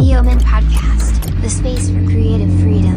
Neoman 0.00 0.40
Podcast, 0.40 1.22
the 1.40 1.48
space 1.48 1.88
for 1.90 2.04
creative 2.06 2.50
freedom. 2.60 2.94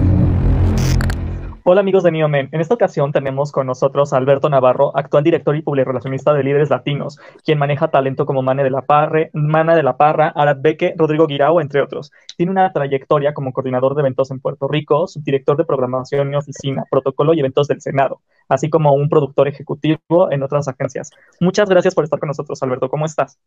Hola 1.64 1.82
amigos 1.82 2.04
de 2.04 2.12
Neomen, 2.12 2.50
en 2.52 2.62
esta 2.62 2.74
ocasión 2.74 3.12
tenemos 3.12 3.52
con 3.52 3.68
nosotros 3.68 4.14
a 4.14 4.18
Alberto 4.18 4.50
Navarro, 4.50 4.96
actual 4.96 5.24
director 5.24 5.56
y 5.56 5.62
publirelacionista 5.62 6.34
de 6.34 6.44
Líderes 6.44 6.70
Latinos, 6.70 7.20
quien 7.44 7.60
maneja 7.60 7.90
talento 7.90 8.26
como 8.26 8.42
Mane 8.42 8.64
de 8.64 8.70
la 8.70 8.84
Parre, 8.84 9.30
Mana 9.34 9.76
de 9.76 9.84
la 9.84 9.98
Parra, 9.98 10.30
Arad 10.30 10.58
Beque, 10.62 10.94
Rodrigo 10.98 11.28
Guirao, 11.28 11.60
entre 11.60 11.82
otros. 11.82 12.12
Tiene 12.38 12.54
una 12.54 12.72
trayectoria 12.72 13.34
como 13.34 13.52
coordinador 13.52 13.96
de 13.96 14.02
eventos 14.02 14.32
en 14.32 14.40
Puerto 14.40 14.68
Rico, 14.68 15.08
subdirector 15.08 15.58
de 15.58 15.66
programación 15.66 16.34
y 16.34 16.38
oficina, 16.38 16.86
protocolo 16.90 17.34
y 17.34 17.42
eventos 17.42 17.68
del 17.68 17.82
Senado, 17.82 18.22
así 18.48 18.70
como 18.70 18.94
un 18.94 19.10
productor 19.10 19.50
ejecutivo 19.50 20.32
en 20.32 20.44
otras 20.44 20.68
agencias. 20.70 21.12
Muchas 21.42 21.70
gracias 21.70 21.94
por 21.94 22.06
estar 22.06 22.20
con 22.20 22.28
nosotros, 22.28 22.64
Alberto. 22.64 22.90
¿Cómo 22.90 23.06
estás? 23.06 23.38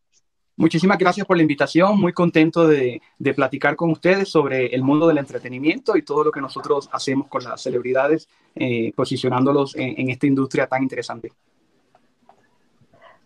Muchísimas 0.60 0.98
gracias 0.98 1.26
por 1.26 1.38
la 1.38 1.42
invitación, 1.42 1.98
muy 1.98 2.12
contento 2.12 2.68
de, 2.68 3.00
platicar 3.34 3.76
con 3.76 3.92
ustedes 3.92 4.28
sobre 4.28 4.66
el 4.66 4.82
mundo 4.82 5.08
del 5.08 5.16
entretenimiento 5.16 5.96
y 5.96 6.02
todo 6.02 6.22
lo 6.22 6.30
que 6.30 6.42
nosotros 6.42 6.90
hacemos 6.92 7.28
con 7.28 7.42
las 7.44 7.62
celebridades, 7.62 8.28
eh, 8.54 8.92
posicionándolos 8.94 9.74
en, 9.74 10.10
esta 10.10 10.26
industria 10.26 10.66
tan 10.66 10.82
interesante. 10.82 11.32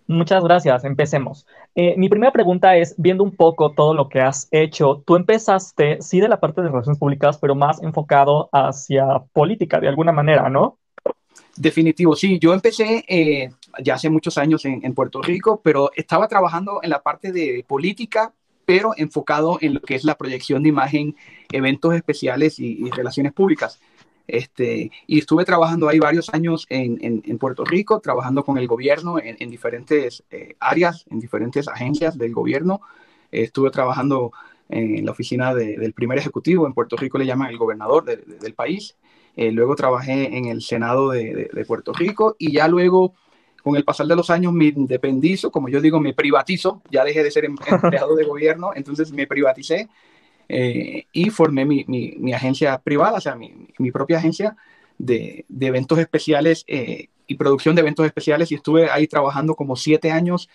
Muchas 0.06 0.45
gracias, 0.45 0.84
empecemos. 0.84 1.45
Eh, 1.74 1.96
mi 1.96 2.09
primera 2.09 2.30
pregunta 2.30 2.76
es, 2.76 2.95
viendo 2.98 3.24
un 3.24 3.34
poco 3.34 3.73
todo 3.73 3.95
lo 3.95 4.09
que 4.09 4.20
has 4.20 4.46
hecho, 4.52 5.02
tú 5.04 5.16
empezaste, 5.16 6.01
sí, 6.02 6.20
de 6.20 6.28
la 6.28 6.38
parte 6.38 6.62
de 6.62 6.68
relaciones 6.68 7.01
públicas, 7.01 7.38
pero 7.38 7.56
más 7.56 7.82
enfocado 7.82 8.48
hacia 8.52 9.24
política, 9.32 9.80
de 9.80 9.88
alguna 9.88 10.12
manera, 10.12 10.48
¿no? 10.51 10.78
Definitivo, 11.56 12.16
sí. 12.16 12.38
Yo 12.38 12.52
empecé 12.52 13.04
eh, 13.06 13.50
ya 13.82 13.95
hace 13.95 14.10
muchos 14.10 14.38
años 14.38 14.64
en, 14.64 14.95
Puerto 14.95 15.22
Rico, 15.22 15.60
pero 15.62 15.90
estaba 15.95 16.26
trabajando 16.26 16.80
en 16.82 16.90
la 16.90 17.02
parte 17.02 17.32
de 17.32 17.64
política, 17.66 18.32
pero 18.64 18.92
enfocado 18.96 19.59
en 19.60 19.74
lo 19.74 19.80
que 19.80 19.95
es 19.95 20.04
la 20.04 20.16
proyección 20.16 20.62
de 20.62 20.70
imagen, 20.70 21.16
eventos 21.52 21.95
especiales 21.95 22.59
y, 22.59 22.90
relaciones 22.90 23.32
públicas. 23.32 23.80
Este, 24.26 24.90
y 25.06 25.18
estuve 25.18 25.45
trabajando 25.45 25.88
ahí 25.88 25.98
varios 25.98 26.32
años 26.32 26.66
en, 26.70 27.38
Puerto 27.38 27.64
Rico, 27.64 28.01
trabajando 28.01 28.45
con 28.45 28.59
el 28.59 28.66
gobierno 28.66 29.18
en, 29.23 29.51
diferentes 29.51 30.24
eh, 30.30 30.57
áreas, 30.59 31.04
en 31.10 31.20
diferentes 31.20 31.68
agencias 31.68 32.18
del 32.18 32.32
gobierno. 32.32 32.80
estuve 33.30 33.70
trabajando 33.70 34.32
en 34.68 35.04
la 35.04 35.12
oficina 35.12 35.54
del 35.54 35.92
primer 35.92 36.18
ejecutivo, 36.18 36.66
en 36.66 36.73
Puerto 36.73 36.96
Rico 36.96 37.18
le 37.18 37.26
llaman 37.26 37.51
el 37.51 37.59
gobernador 37.59 38.04
del 38.04 38.54
país. 38.54 38.96
Eh, 39.37 39.51
luego 39.51 39.74
trabajé 39.74 40.37
en 40.37 40.46
el 40.46 40.63
Senado 40.63 41.10
de, 41.10 41.65
Puerto 41.66 41.93
Rico 41.93 42.37
y 42.38 42.52
ya 42.52 42.68
luego, 42.68 43.15
con 43.63 43.76
el 43.76 43.85
pasar 43.85 44.07
de 44.07 44.16
los 44.16 44.30
años, 44.30 44.52
me 44.52 44.66
independizo, 44.66 45.51
como 45.51 45.68
yo 45.68 45.80
digo, 45.80 46.01
me 46.01 46.15
privatizo, 46.15 46.82
ya 46.91 47.04
dejé 47.04 47.23
de 47.23 47.30
ser 47.30 47.45
em, 47.45 47.57
empleado 47.66 48.15
de 48.15 48.24
gobierno, 48.24 48.71
entonces 48.74 49.13
me 49.13 49.26
privaticé 49.26 49.88
eh, 50.49 51.07
y 51.13 51.30
formé 51.30 51.65
mi, 51.65 51.85
mi, 51.87 52.32
agencia 52.32 52.79
privada, 52.79 53.18
o 53.18 53.21
sea, 53.21 53.35
mi, 53.35 53.52
mi 53.79 53.91
propia 53.91 54.18
agencia 54.18 54.57
de, 54.99 55.45
de 55.48 55.66
eventos 55.66 55.98
especiales 55.98 56.65
eh, 56.69 57.09
y 57.26 57.35
producción 57.35 57.74
de 57.74 57.80
eventos 57.80 58.07
especiales 58.07 58.52
y 58.52 58.54
estuve 58.54 58.91
ahí 58.91 59.09
trabajando 59.09 59.54
como 59.54 59.76
siete 59.76 60.10
años 60.10 60.48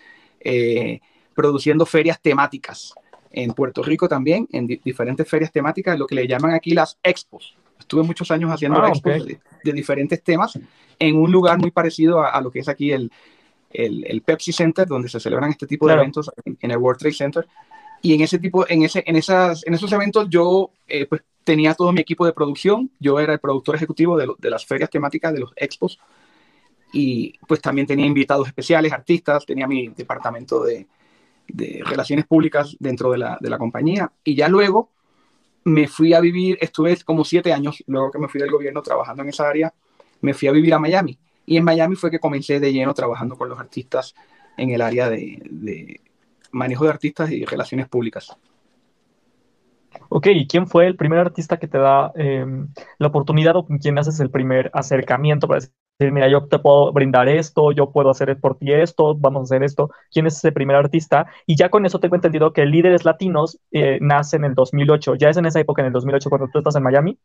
produciendo 1.34 1.84
ferias 1.84 2.18
temáticas 2.20 2.94
en 3.30 3.52
Puerto 3.52 3.82
Rico 3.82 4.08
también, 4.08 4.48
en 4.52 4.66
diferentes 4.66 5.28
ferias 5.28 5.52
temáticas, 5.52 5.98
lo 5.98 6.06
que 6.06 6.14
le 6.14 6.26
llaman 6.26 6.52
aquí 6.52 6.72
las 6.72 6.98
expos. 7.02 7.56
Estuve 7.90 8.04
muchos 8.04 8.30
años 8.30 8.52
haciendo 8.52 8.80
ah, 8.80 8.88
expos 8.88 9.26
de, 9.26 9.72
diferentes 9.72 10.22
temas 10.22 10.56
en 10.96 11.16
un 11.16 11.32
lugar 11.32 11.58
muy 11.58 11.72
parecido 11.72 12.22
a, 12.22 12.40
lo 12.40 12.48
que 12.48 12.60
es 12.60 12.68
aquí 12.68 12.92
el, 12.92 13.10
el, 13.72 14.22
Pepsi 14.22 14.52
Center, 14.52 14.86
donde 14.86 15.08
se 15.08 15.18
celebran 15.18 15.50
este 15.50 15.66
tipo 15.66 15.88
de 15.88 15.94
eventos 15.94 16.30
en, 16.44 16.70
el 16.70 16.76
World 16.76 17.00
Trade 17.00 17.14
Center. 17.14 17.48
Y 18.00 18.14
en 18.14 18.20
ese 18.20 18.38
tipo, 18.38 18.64
en, 18.68 18.84
ese, 18.84 19.02
en, 19.04 19.16
esas, 19.16 19.66
en 19.66 19.74
esos 19.74 19.90
eventos 19.90 20.28
yo 20.30 20.70
eh, 20.86 21.06
pues, 21.06 21.22
tenía 21.42 21.74
todo 21.74 21.90
mi 21.90 22.00
equipo 22.00 22.24
de 22.24 22.32
producción, 22.32 22.92
yo 23.00 23.18
era 23.18 23.32
el 23.32 23.40
productor 23.40 23.74
ejecutivo 23.74 24.16
de, 24.16 24.28
de 24.38 24.50
las 24.50 24.64
ferias 24.64 24.88
temáticas, 24.88 25.34
de 25.34 25.40
los 25.40 25.52
expos, 25.56 25.98
y 26.92 27.40
pues 27.48 27.60
también 27.60 27.88
tenía 27.88 28.06
invitados 28.06 28.46
especiales, 28.46 28.92
artistas, 28.92 29.44
tenía 29.44 29.66
mi 29.66 29.88
departamento 29.88 30.62
de, 30.62 30.86
de 31.48 31.82
relaciones 31.84 32.24
públicas 32.24 32.76
dentro 32.78 33.10
de 33.10 33.18
la, 33.18 33.36
de 33.40 33.50
la, 33.50 33.58
compañía. 33.58 34.12
Y 34.22 34.36
ya 34.36 34.46
luego 34.46 34.90
me 35.64 35.86
fui 35.88 36.14
a 36.14 36.20
vivir, 36.20 36.58
estuve 36.60 36.96
como 37.04 37.24
siete 37.24 37.52
años, 37.52 37.82
luego 37.86 38.10
que 38.10 38.18
me 38.18 38.28
fui 38.28 38.40
del 38.40 38.50
gobierno 38.50 38.82
trabajando 38.82 39.22
en 39.22 39.28
esa 39.28 39.48
área, 39.48 39.72
me 40.20 40.34
fui 40.34 40.48
a 40.48 40.52
vivir 40.52 40.74
a 40.74 40.78
Miami. 40.78 41.18
Y 41.46 41.56
en 41.56 41.64
Miami 41.64 41.96
fue 41.96 42.10
que 42.10 42.18
comencé 42.18 42.60
de 42.60 42.72
lleno 42.72 42.94
trabajando 42.94 43.36
con 43.36 43.48
los 43.48 43.58
artistas 43.58 44.14
en 44.56 44.70
el 44.70 44.80
área 44.80 45.08
de, 45.08 46.00
manejo 46.52 46.84
de 46.84 46.90
artistas 46.90 47.30
y 47.30 47.44
relaciones 47.44 47.88
públicas. 47.88 48.36
Ok, 50.08 50.26
¿y 50.28 50.46
quién 50.46 50.66
fue 50.66 50.86
el 50.86 50.96
primer 50.96 51.18
artista 51.18 51.58
que 51.58 51.66
te 51.66 51.78
da 51.78 52.12
em, 52.14 52.68
la 52.98 53.08
oportunidad 53.08 53.56
o 53.56 53.66
con 53.66 53.78
quién 53.78 53.98
haces 53.98 54.20
el 54.20 54.30
primer 54.30 54.70
acercamiento 54.72 55.48
para 55.48 55.60
decir, 55.60 55.74
mira, 56.00 56.28
yo 56.28 56.46
te 56.46 56.58
puedo 56.58 56.92
brindar 56.92 57.28
esto, 57.28 57.72
yo 57.72 57.90
puedo 57.90 58.10
hacer 58.10 58.38
por 58.38 58.56
ti 58.56 58.72
esto, 58.72 59.14
vamos 59.14 59.40
a 59.40 59.44
hacer 59.44 59.62
esto? 59.62 59.90
¿Quién 60.10 60.26
es 60.26 60.36
ese 60.36 60.52
primer 60.52 60.76
artista? 60.76 61.26
Y 61.46 61.56
ya 61.56 61.68
con 61.68 61.84
eso 61.84 62.00
tengo 62.00 62.14
entendido 62.14 62.52
que 62.52 62.64
Líderes 62.64 63.04
Latinos 63.04 63.58
eh, 63.70 63.98
nace 64.00 64.36
en 64.36 64.44
el 64.44 64.54
2008. 64.54 65.16
¿Ya 65.16 65.28
es 65.28 65.36
en 65.36 65.46
esa 65.46 65.60
época, 65.60 65.82
en 65.82 65.86
el 65.86 65.92
2008, 65.92 66.30
cuando 66.30 66.48
tú 66.48 66.58
estás 66.58 66.76
en 66.76 66.82
Miami? 66.82 67.18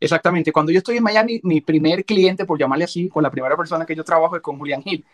Exactamente. 0.00 0.52
Cuando 0.52 0.72
yo 0.72 0.78
estoy 0.78 0.96
en 0.96 1.02
Miami, 1.02 1.40
mi 1.42 1.60
primer 1.60 2.04
cliente, 2.04 2.44
por 2.44 2.58
llamarle 2.58 2.84
así, 2.84 3.08
con 3.08 3.22
la 3.22 3.30
primera 3.30 3.56
persona 3.56 3.84
que 3.84 3.96
yo 3.96 4.04
trabajo 4.04 4.36
es 4.36 4.42
con 4.42 4.58
Julián 4.58 4.82
Gil, 4.82 5.04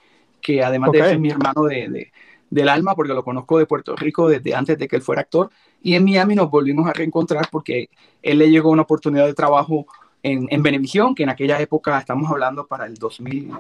que 0.41 0.63
además 0.63 0.93
de 0.93 1.03
ser 1.03 1.19
mi 1.19 1.31
hermano 1.31 1.65
de, 1.65 2.13
del 2.51 2.69
alma, 2.69 2.95
porque 2.95 3.15
lo 3.15 3.25
conozco 3.25 3.59
de 3.59 3.67
Puerto 3.67 3.97
Rico 3.97 4.29
desde 4.29 4.55
antes 4.55 4.79
de 4.79 4.87
que 4.87 4.97
él 4.97 5.03
fuera 5.03 5.23
actor. 5.23 5.51
Y 5.83 5.95
en 5.95 6.05
Miami 6.05 6.35
nos 6.35 6.51
volvimos 6.51 6.87
a 6.87 6.93
reencontrar 6.93 7.49
porque 7.51 7.89
él 8.23 8.39
le 8.39 8.51
llegó 8.51 8.71
una 8.71 8.83
oportunidad 8.83 9.27
de 9.27 9.35
trabajo 9.35 9.87
en, 10.25 10.49
en 10.51 10.63
Benevisión, 10.63 11.15
que 11.15 11.23
en 11.23 11.29
aquella 11.29 11.61
época 11.61 11.99
estamos 11.99 12.31
hablando 12.31 12.67
para 12.67 12.87
el 12.87 12.95
2000, 12.95 13.53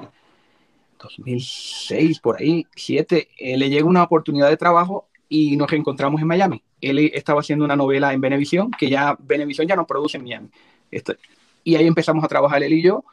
2006, 0.98 2.20
por 2.20 2.40
ahí, 2.40 2.66
7, 2.74 3.28
él 3.38 3.60
le 3.60 3.68
llegó 3.68 3.88
una 3.88 4.02
oportunidad 4.02 4.48
de 4.48 4.56
trabajo 4.56 5.06
y 5.28 5.56
nos 5.56 5.70
reencontramos 5.70 6.20
en 6.22 6.26
Miami. 6.26 6.62
Él 6.80 6.98
estaba 7.12 7.40
haciendo 7.40 7.66
una 7.66 7.76
novela 7.76 8.14
en 8.14 8.20
Benevisión, 8.20 8.70
que 8.70 8.88
ya 8.88 9.16
Benevisión 9.20 9.68
ya 9.68 9.76
no 9.76 9.86
produce 9.86 10.16
en 10.16 10.24
Miami. 10.24 10.48
y 11.64 11.76
ahí 11.76 11.86
empezamos 11.86 12.24
a 12.24 12.28
trabajar 12.28 12.62
él 12.62 12.72
y 12.72 12.82
yo. 12.82 13.04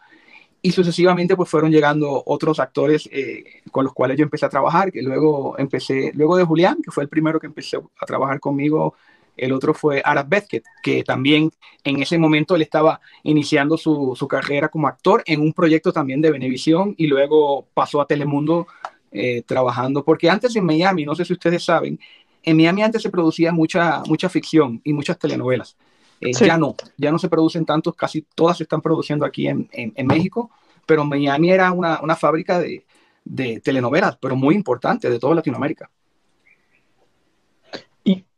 Y 0.62 0.72
sucesivamente 0.72 1.36
pues 1.36 1.50
fueron 1.50 1.72
llegando 1.72 2.24
otros 2.26 2.60
actores 2.60 3.10
eh, 3.12 3.44
con 3.72 3.84
los 3.84 3.94
cuales 3.94 4.18
yo 4.18 4.24
empecé 4.24 4.46
a 4.46 4.50
trabajar, 4.50 4.92
que 4.92 5.02
luego 5.02 5.58
empecé, 5.58 6.12
luego 6.14 6.38
de 6.38 6.44
Julián, 6.46 6.78
que 6.84 6.92
fue 6.92 7.04
el 7.04 7.10
primero 7.10 7.40
que 7.40 7.48
empezó 7.48 7.92
a 8.00 8.06
trabajar 8.06 8.40
conmigo, 8.40 8.96
el 9.38 9.54
otro 9.54 9.74
fue 9.74 10.02
Arad 10.04 10.28
Bezket, 10.28 10.64
que 10.84 11.04
también 11.04 11.52
en 11.84 12.02
ese 12.02 12.18
momento 12.18 12.56
él 12.56 12.62
estaba 12.62 13.02
iniciando 13.24 13.78
su, 13.78 14.14
su, 14.16 14.28
carrera 14.28 14.70
como 14.70 14.88
actor 14.88 15.24
en 15.26 15.42
un 15.42 15.54
proyecto 15.54 15.92
también 15.92 16.22
de 16.22 16.32
Venevisión 16.32 16.94
y 16.98 17.08
luego 17.08 17.66
pasó 17.74 18.02
a 18.02 18.06
Telemundo 18.06 18.68
eh, 19.12 19.42
trabajando, 19.46 20.06
porque 20.06 20.30
antes 20.30 20.56
en 20.56 20.66
Miami, 20.66 21.06
no 21.06 21.16
sé 21.16 21.26
si 21.26 21.34
ustedes 21.34 21.64
saben, 21.64 22.00
en 22.44 22.58
Miami 22.58 22.84
antes 22.84 23.02
se 23.02 23.10
producía 23.10 23.52
mucha, 23.52 24.04
mucha 24.08 24.30
ficción 24.30 24.80
y 24.84 24.94
muchas 24.94 25.20
telenovelas. 25.20 25.76
Eh, 26.22 26.32
ya 26.34 26.58
no, 26.58 26.76
ya 26.98 27.12
no 27.12 27.20
se 27.20 27.28
producen 27.28 27.66
tantos, 27.66 27.96
casi 27.96 28.26
todas 28.36 28.58
se 28.58 28.64
están 28.64 28.82
produciendo 28.82 29.26
aquí 29.26 29.48
en, 29.48 29.68
en, 29.72 30.08
México, 30.08 30.52
pero 30.86 31.04
Miami 31.04 31.52
era 31.52 31.72
una, 31.72 32.00
una 32.02 32.16
fábrica 32.16 32.60
de, 32.60 32.86
de, 33.26 33.60
telenovelas, 33.60 34.18
pero 34.22 34.36
muy 34.36 34.56
importante 34.56 35.10
de 35.10 35.20
toda 35.20 35.36
Latinoamérica. 35.36 35.90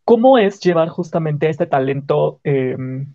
¿Y 0.03 0.05
cómo 0.05 0.37
es 0.37 0.59
llevar 0.59 0.89
justamente 0.89 1.49
este 1.49 1.65
talento 1.65 2.39
em, 2.43 3.13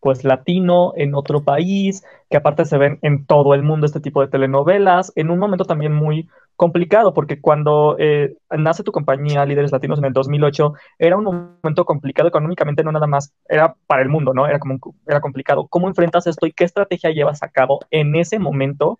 pues 0.00 0.24
latino 0.24 0.92
en 0.96 1.14
otro 1.14 1.42
país, 1.42 2.04
que 2.30 2.36
aparte 2.36 2.64
se 2.64 2.78
ven 2.78 2.98
en 3.02 3.26
todo 3.26 3.54
el 3.54 3.62
mundo 3.62 3.86
este 3.86 4.00
tipo 4.00 4.20
de 4.20 4.28
telenovelas, 4.28 5.12
en 5.16 5.30
un 5.30 5.38
momento 5.38 5.64
también 5.64 5.92
muy 5.92 6.28
complicado, 6.56 7.14
porque 7.14 7.40
cuando 7.40 7.96
eh, 7.98 8.36
nace 8.50 8.82
tu 8.82 8.92
compañía 8.92 9.44
Líderes 9.44 9.72
Latinos 9.72 9.98
en 9.98 10.06
el 10.06 10.12
2008, 10.12 10.72
era 10.98 11.16
un 11.16 11.24
momento 11.24 11.84
complicado 11.84 12.28
económicamente, 12.28 12.82
no 12.82 12.92
nada 12.92 13.06
más, 13.06 13.32
era 13.48 13.74
para 13.86 14.02
el 14.02 14.08
mundo, 14.08 14.34
¿no? 14.34 14.46
Era, 14.46 14.58
como, 14.58 14.78
era 15.06 15.20
complicado. 15.20 15.66
¿Cómo 15.68 15.88
enfrentas 15.88 16.26
esto 16.26 16.46
y 16.46 16.52
qué 16.52 16.64
estrategia 16.64 17.10
llevas 17.10 17.42
a 17.42 17.48
cabo 17.48 17.80
en 17.90 18.16
ese 18.16 18.38
momento 18.38 18.98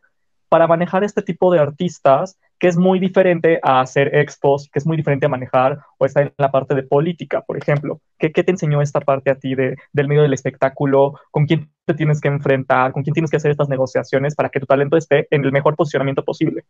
para 0.49 0.67
manejar 0.67 1.05
este 1.05 1.23
tipo 1.23 1.53
de 1.53 1.61
artistas 1.61 2.39
que 2.59 2.69
es 2.69 2.77
muy 2.77 2.99
diferente 2.99 3.61
a 3.63 3.81
hacer 3.81 4.15
expos, 4.15 4.69
que 4.73 4.79
es 4.79 4.87
muy 4.87 4.97
diferente 4.97 5.27
a 5.27 5.29
manejar 5.29 5.79
o 5.99 6.07
estar 6.07 6.25
en 6.25 6.33
la 6.39 6.51
parte 6.51 6.75
de 6.75 6.83
política, 6.83 7.43
por 7.43 7.57
ejemplo. 7.57 8.01
¿Qué, 8.19 8.33
qué 8.33 8.43
te 8.43 8.51
enseñó 8.51 8.83
esta 8.83 9.01
parte 9.01 9.31
a 9.31 9.37
ti 9.37 9.55
de, 9.55 9.77
del 9.93 10.09
medio 10.09 10.23
del 10.23 10.35
espectáculo? 10.35 11.15
¿Con 11.31 11.47
quién 11.47 11.71
te 11.85 11.95
tienes 11.95 12.21
que 12.21 12.29
enfrentar? 12.29 12.93
¿Con 12.93 13.03
quién 13.03 13.15
tienes 13.15 13.31
que 13.31 13.37
hacer 13.37 13.51
estas 13.51 13.69
negociaciones 13.69 14.35
para 14.35 14.49
que 14.49 14.61
tu 14.61 14.67
talento 14.67 14.97
esté 14.97 15.29
en 15.31 15.45
el 15.45 15.53
mejor 15.53 15.77
posicionamiento 15.77 16.25
posible? 16.25 16.65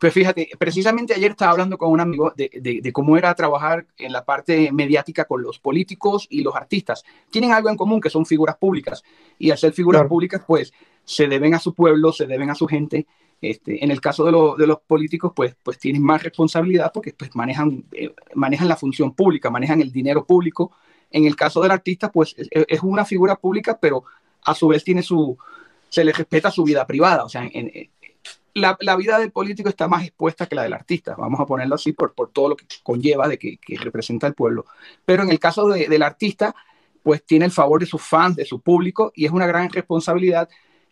Pues 0.00 0.12
fíjate, 0.12 0.50
precisamente 0.58 1.14
ayer 1.14 1.32
estaba 1.32 1.52
hablando 1.52 1.76
con 1.76 1.90
un 1.90 2.00
amigo 2.00 2.32
de, 2.36 2.80
de, 2.80 2.92
cómo 2.92 3.16
era 3.16 3.34
trabajar 3.34 3.86
en 3.96 4.12
la 4.12 4.24
parte 4.24 4.70
mediática 4.70 5.24
con 5.24 5.42
los 5.42 5.58
políticos 5.58 6.26
y 6.30 6.42
los 6.42 6.54
artistas. 6.54 7.02
Tienen 7.30 7.50
algo 7.50 7.68
en 7.68 7.76
común, 7.76 8.00
que 8.00 8.10
son 8.10 8.24
figuras 8.24 8.56
públicas. 8.56 9.02
Y 9.38 9.50
al 9.50 9.58
ser 9.58 9.72
figuras 9.72 10.06
públicas, 10.06 10.42
pues 10.46 10.72
se 11.04 11.26
deben 11.26 11.54
a 11.54 11.58
su 11.58 11.74
pueblo, 11.74 12.12
se 12.12 12.26
deben 12.26 12.50
a 12.50 12.54
su 12.54 12.68
gente. 12.68 13.06
Este, 13.40 13.84
en 13.84 13.90
el 13.92 14.00
caso 14.00 14.24
de, 14.24 14.66
los 14.66 14.80
políticos, 14.80 15.32
pues, 15.34 15.56
pues 15.62 15.78
tienen 15.78 16.02
más 16.02 16.22
responsabilidad 16.22 16.90
porque 16.92 17.12
pues, 17.12 17.34
manejan, 17.36 17.84
eh, 17.92 18.12
manejan 18.34 18.68
la 18.68 18.76
función 18.76 19.14
pública, 19.14 19.48
manejan 19.48 19.80
el 19.80 19.92
dinero 19.92 20.24
público, 20.24 20.72
En 21.10 21.24
el 21.24 21.36
caso 21.36 21.62
del 21.62 21.70
artista, 21.70 22.10
pues 22.10 22.34
es, 22.36 22.82
una 22.82 23.04
figura 23.04 23.36
pública, 23.36 23.78
pero 23.80 24.04
a 24.42 24.54
su 24.54 24.68
vez 24.68 24.84
tiene 24.84 25.02
su, 25.02 25.38
se 25.88 26.04
le 26.04 26.12
respeta 26.12 26.50
su 26.50 26.64
vida 26.64 26.86
privada. 26.86 27.24
O 27.24 27.28
sea, 27.28 27.48
la, 28.54 28.96
vida 28.96 29.18
del 29.18 29.30
político 29.30 29.68
está 29.68 29.88
más 29.88 30.04
expuesta 30.04 30.46
que 30.46 30.54
la 30.54 30.64
del 30.64 30.74
artista, 30.74 31.14
vamos 31.16 31.40
a 31.40 31.46
ponerlo 31.46 31.76
así 31.76 31.92
por, 31.92 32.12
todo 32.32 32.50
lo 32.50 32.56
que 32.56 32.66
conlleva 32.82 33.28
de 33.28 33.38
que, 33.38 33.58
que 33.58 33.78
representa 33.78 34.26
al 34.26 34.34
pueblo. 34.34 34.66
Pero 35.04 35.22
en 35.22 35.30
el 35.30 35.38
caso 35.38 35.68
de, 35.68 35.88
del 35.88 36.02
artista, 36.02 36.54
pues 37.02 37.24
tiene 37.24 37.46
el 37.46 37.52
favor 37.52 37.80
de 37.80 37.86
sus 37.86 38.02
fans, 38.02 38.36
de 38.36 38.44
su 38.44 38.60
público, 38.60 39.12
y 39.14 39.24
es 39.24 39.30
una 39.30 39.46
gran 39.46 39.70
responsabilidad 39.70 40.48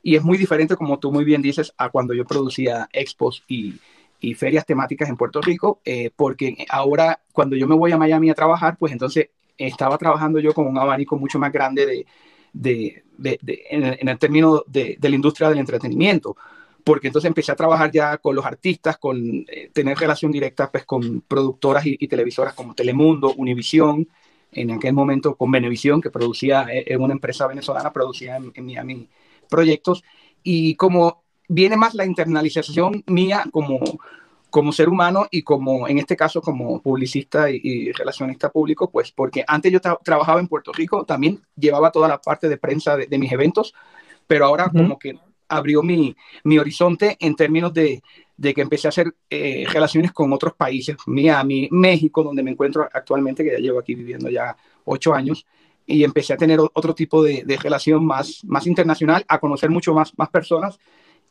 y 0.07 0.15
es 0.15 0.23
muy 0.23 0.39
diferente, 0.39 0.77
como 0.77 1.01
tú 1.01 1.11
muy 1.11 1.25
bien 1.25 1.43
dices, 1.43 1.75
a 1.77 1.89
cuando 1.89 2.15
yo 2.15 2.25
producía 2.25 2.89
expos 2.93 3.43
y, 3.49 3.75
y 4.21 4.35
ferias 4.35 4.65
temáticas 4.65 5.09
en 5.09 5.17
Puerto 5.17 5.41
Rico, 5.41 5.81
eh, 5.85 6.13
porque 6.15 6.65
ahora 6.69 7.21
cuando 7.33 7.57
yo 7.57 7.67
me 7.67 7.75
voy 7.75 7.91
a 7.91 7.99
Miami 7.99 8.31
a 8.31 8.35
trabajar, 8.35 8.77
pues 8.79 8.93
entonces 8.93 9.31
estaba 9.59 9.99
trabajando 9.99 10.39
yo 10.39 10.55
con 10.55 10.69
un 10.69 10.79
abanico 10.79 11.17
mucho 11.17 11.41
más 11.41 11.51
grande 11.51 12.07
de, 12.53 13.03
de, 13.19 13.61
en, 13.69 14.09
el 14.09 14.19
término 14.21 14.63
de, 14.69 14.97
la 15.01 15.09
industria 15.09 15.49
del 15.49 15.59
entretenimiento, 15.59 16.37
porque 16.85 17.09
entonces 17.09 17.27
empecé 17.27 17.51
a 17.51 17.57
trabajar 17.57 17.91
ya 17.91 18.19
con 18.19 18.37
los 18.37 18.47
artistas, 18.47 18.99
con 18.99 19.45
eh, 19.49 19.71
tener 19.73 19.99
relación 19.99 20.31
directa 20.31 20.71
pues, 20.71 20.85
con 20.85 21.23
productoras 21.23 21.85
y, 21.85 22.07
televisoras 22.07 22.55
como 22.55 22.77
Telemundo, 22.77 23.35
Univisión, 23.35 24.07
en 24.53 24.71
aquel 24.71 24.93
momento 24.93 25.35
con 25.35 25.51
Venevisión, 25.51 26.01
que 26.01 26.11
producía, 26.11 26.65
en 26.71 26.85
eh, 26.93 26.97
una 26.97 27.13
empresa 27.13 27.49
venezolana, 27.49 27.93
producía 27.93 28.37
en 28.37 28.65
Miami 28.65 29.09
proyectos 29.47 30.03
y 30.43 30.75
como 30.77 31.23
viene 31.49 31.77
más 31.77 31.95
la 31.95 32.05
internalización 32.05 33.03
mía 33.07 33.45
como, 33.51 33.81
como 34.51 34.73
ser 34.73 34.89
humano 34.89 35.27
y 35.31 35.43
como, 35.43 35.89
en 35.89 35.99
este 35.99 36.17
caso, 36.17 36.41
como 36.41 36.81
publicista 36.81 37.51
y, 37.51 37.93
relacionista 37.93 38.51
público, 38.51 38.91
pues 38.91 39.13
porque 39.13 39.45
antes 39.47 39.73
yo 39.73 39.81
trabajaba 39.81 40.41
en 40.41 40.49
Puerto 40.49 40.73
Rico, 40.73 41.05
también 41.05 41.41
llevaba 41.57 41.91
toda 41.91 42.09
la 42.09 42.21
parte 42.21 42.49
de 42.49 42.57
prensa 42.57 42.97
de, 42.97 43.19
mis 43.19 43.33
eventos, 43.33 43.75
pero 44.27 44.47
ahora 44.47 44.71
como 44.71 44.99
que 44.99 45.19
abrió 45.49 45.83
mi, 45.83 46.17
mi 46.43 46.59
horizonte 46.59 47.17
en 47.21 47.37
términos 47.37 47.73
de, 47.73 48.03
de 48.37 48.53
que 48.53 48.61
empecé 48.61 48.89
a 48.89 48.91
hacer 48.91 49.15
eh, 49.31 49.65
relaciones 49.73 50.13
con 50.13 50.33
otros 50.33 50.55
países, 50.55 50.97
Miami, 51.07 51.69
México, 51.71 52.23
donde 52.23 52.43
me 52.43 52.51
encuentro 52.51 52.89
actualmente, 52.93 53.43
que 53.43 53.53
ya 53.53 53.59
llevo 53.59 53.79
aquí 53.79 53.95
viviendo 53.95 54.29
ya 54.29 54.57
ocho 54.85 55.15
años, 55.15 55.47
y 55.87 56.05
empecé 56.05 56.33
a 56.33 56.37
tener 56.37 56.59
otro 56.61 56.95
tipo 56.95 57.23
de, 57.23 57.45
relación 57.63 58.05
más, 58.05 58.45
más 58.45 58.67
internacional, 58.67 59.25
a 59.29 59.39
conocer 59.39 59.71
mucho 59.71 59.95
más, 59.95 60.13
más 60.17 60.29
personas 60.31 60.79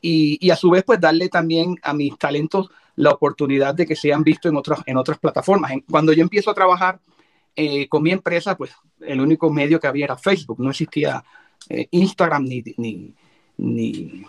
y, 0.02 0.38
y, 0.46 0.50
a 0.50 0.56
su 0.56 0.70
vez 0.70 0.84
pues 0.84 1.00
darle 1.00 1.30
también 1.30 1.78
a 1.84 1.94
mis 1.94 2.18
talentos 2.18 2.70
la 2.96 3.12
oportunidad 3.12 3.76
de 3.76 3.86
que 3.86 3.96
sean 3.96 4.24
vistos 4.24 4.50
en 4.52 4.58
otras, 4.58 4.80
en 4.86 4.98
otras 4.98 5.20
plataformas. 5.20 5.74
Cuando 5.90 6.14
yo 6.14 6.22
empiezo 6.22 6.52
a 6.52 6.54
trabajar 6.54 7.00
eh, 7.56 7.88
con 7.88 8.04
mi 8.04 8.12
empresa, 8.12 8.56
pues 8.56 8.72
el 9.02 9.22
único 9.22 9.50
medio 9.50 9.80
que 9.80 9.88
había 9.88 10.06
era 10.06 10.18
Facebook, 10.18 10.60
no 10.60 10.70
existía 10.70 11.24
eh, 11.70 11.88
Instagram 11.92 12.44
ni, 12.44 12.64
ni, 12.78 13.14
ni, 13.58 14.26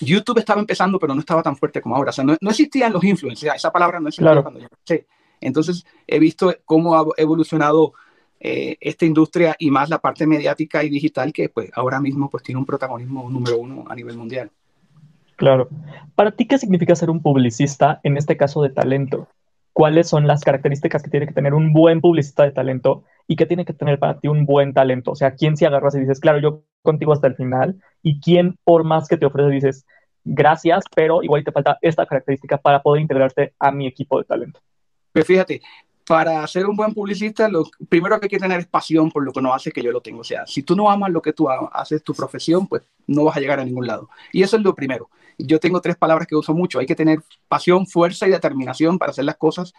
YouTube 0.00 0.38
estaba 0.38 0.60
empezando, 0.60 0.98
pero 0.98 1.14
no 1.14 1.20
estaba 1.20 1.42
tan 1.42 1.56
fuerte 1.56 1.80
como 1.80 1.96
ahora. 1.96 2.10
O 2.10 2.12
sea, 2.12 2.24
no, 2.24 2.36
no 2.40 2.50
existían 2.50 2.92
los 2.92 3.04
influencers, 3.04 3.56
esa 3.56 3.70
palabra 3.70 4.00
no 4.00 4.08
existía 4.08 4.42
cuando 4.42 4.60
yo 4.60 4.66
empecé. 4.70 5.06
Entonces 5.40 5.84
he 6.06 6.18
visto 6.18 6.54
cómo 6.64 6.94
ha 6.94 7.04
evolucionado 7.16 7.94
eh, 8.42 8.78
esta 8.80 9.04
industria 9.04 9.54
y 9.58 9.70
más 9.70 9.90
la 9.90 9.98
parte 9.98 10.26
mediática 10.26 10.82
y 10.82 10.88
digital 10.88 11.30
que 11.32 11.50
pues 11.50 11.70
ahora 11.74 12.00
mismo 12.00 12.30
pues 12.30 12.42
tiene 12.42 12.58
un 12.58 12.64
protagonismo 12.64 13.28
número 13.28 13.58
uno 13.58 13.84
a 13.86 13.94
nivel 13.94 14.16
mundial. 14.16 14.50
Claro. 15.36 15.68
Para 16.14 16.32
ti, 16.32 16.46
¿qué 16.46 16.58
significa 16.58 16.94
ser 16.94 17.10
un 17.10 17.22
publicista, 17.22 18.00
en 18.02 18.16
este 18.16 18.36
caso 18.36 18.62
de 18.62 18.70
talento? 18.70 19.28
¿Cuáles 19.72 20.08
son 20.08 20.26
las 20.26 20.42
características 20.42 21.02
que 21.02 21.10
tiene 21.10 21.26
que 21.26 21.32
tener 21.32 21.54
un 21.54 21.72
buen 21.72 22.00
publicista 22.00 22.44
de 22.44 22.50
talento 22.50 23.04
y 23.26 23.36
qué 23.36 23.46
tiene 23.46 23.64
que 23.64 23.72
tener 23.72 23.98
para 23.98 24.18
ti 24.18 24.28
un 24.28 24.44
buen 24.44 24.74
talento? 24.74 25.12
O 25.12 25.16
sea, 25.16 25.34
¿quién 25.34 25.56
si 25.56 25.64
agarras 25.64 25.94
y 25.94 26.00
dices, 26.00 26.20
claro, 26.20 26.40
yo 26.40 26.64
contigo 26.82 27.12
hasta 27.12 27.26
el 27.26 27.36
final? 27.36 27.80
¿Y 28.02 28.20
quién 28.20 28.56
por 28.64 28.84
más 28.84 29.08
que 29.08 29.16
te 29.16 29.26
ofrece 29.26 29.50
dices, 29.50 29.86
gracias, 30.24 30.84
pero 30.94 31.22
igual 31.22 31.44
te 31.44 31.52
falta 31.52 31.78
esta 31.80 32.04
característica 32.06 32.58
para 32.58 32.82
poder 32.82 33.02
integrarte 33.02 33.54
a 33.58 33.70
mi 33.70 33.86
equipo 33.86 34.18
de 34.18 34.24
talento? 34.24 34.60
Pues 35.12 35.26
fíjate, 35.26 35.60
para 36.10 36.44
ser 36.48 36.66
un 36.66 36.74
buen 36.74 36.92
publicista, 36.92 37.48
lo 37.48 37.70
primero 37.88 38.18
que 38.18 38.24
hay 38.24 38.30
que 38.30 38.40
tener 38.40 38.58
es 38.58 38.66
pasión 38.66 39.12
por 39.12 39.24
lo 39.24 39.32
que 39.32 39.40
no 39.40 39.54
hace 39.54 39.70
que 39.70 39.80
yo 39.80 39.92
lo 39.92 40.00
tengo. 40.00 40.22
O 40.22 40.24
sea, 40.24 40.44
si 40.44 40.64
tú 40.64 40.74
no 40.74 40.90
amas 40.90 41.12
lo 41.12 41.22
que 41.22 41.32
tú 41.32 41.48
haces, 41.48 42.02
tu 42.02 42.14
profesión, 42.14 42.66
pues 42.66 42.82
no 43.06 43.22
vas 43.22 43.36
a 43.36 43.40
llegar 43.40 43.60
a 43.60 43.64
ningún 43.64 43.86
lado. 43.86 44.08
Y 44.32 44.42
eso 44.42 44.56
es 44.56 44.64
lo 44.64 44.74
primero. 44.74 45.08
Yo 45.38 45.60
tengo 45.60 45.80
tres 45.80 45.94
palabras 45.94 46.26
que 46.26 46.34
uso 46.34 46.52
mucho. 46.52 46.80
Hay 46.80 46.86
que 46.86 46.96
tener 46.96 47.22
pasión, 47.46 47.86
fuerza 47.86 48.26
y 48.26 48.30
determinación 48.32 48.98
para 48.98 49.10
hacer 49.10 49.24
las 49.24 49.36
cosas. 49.36 49.72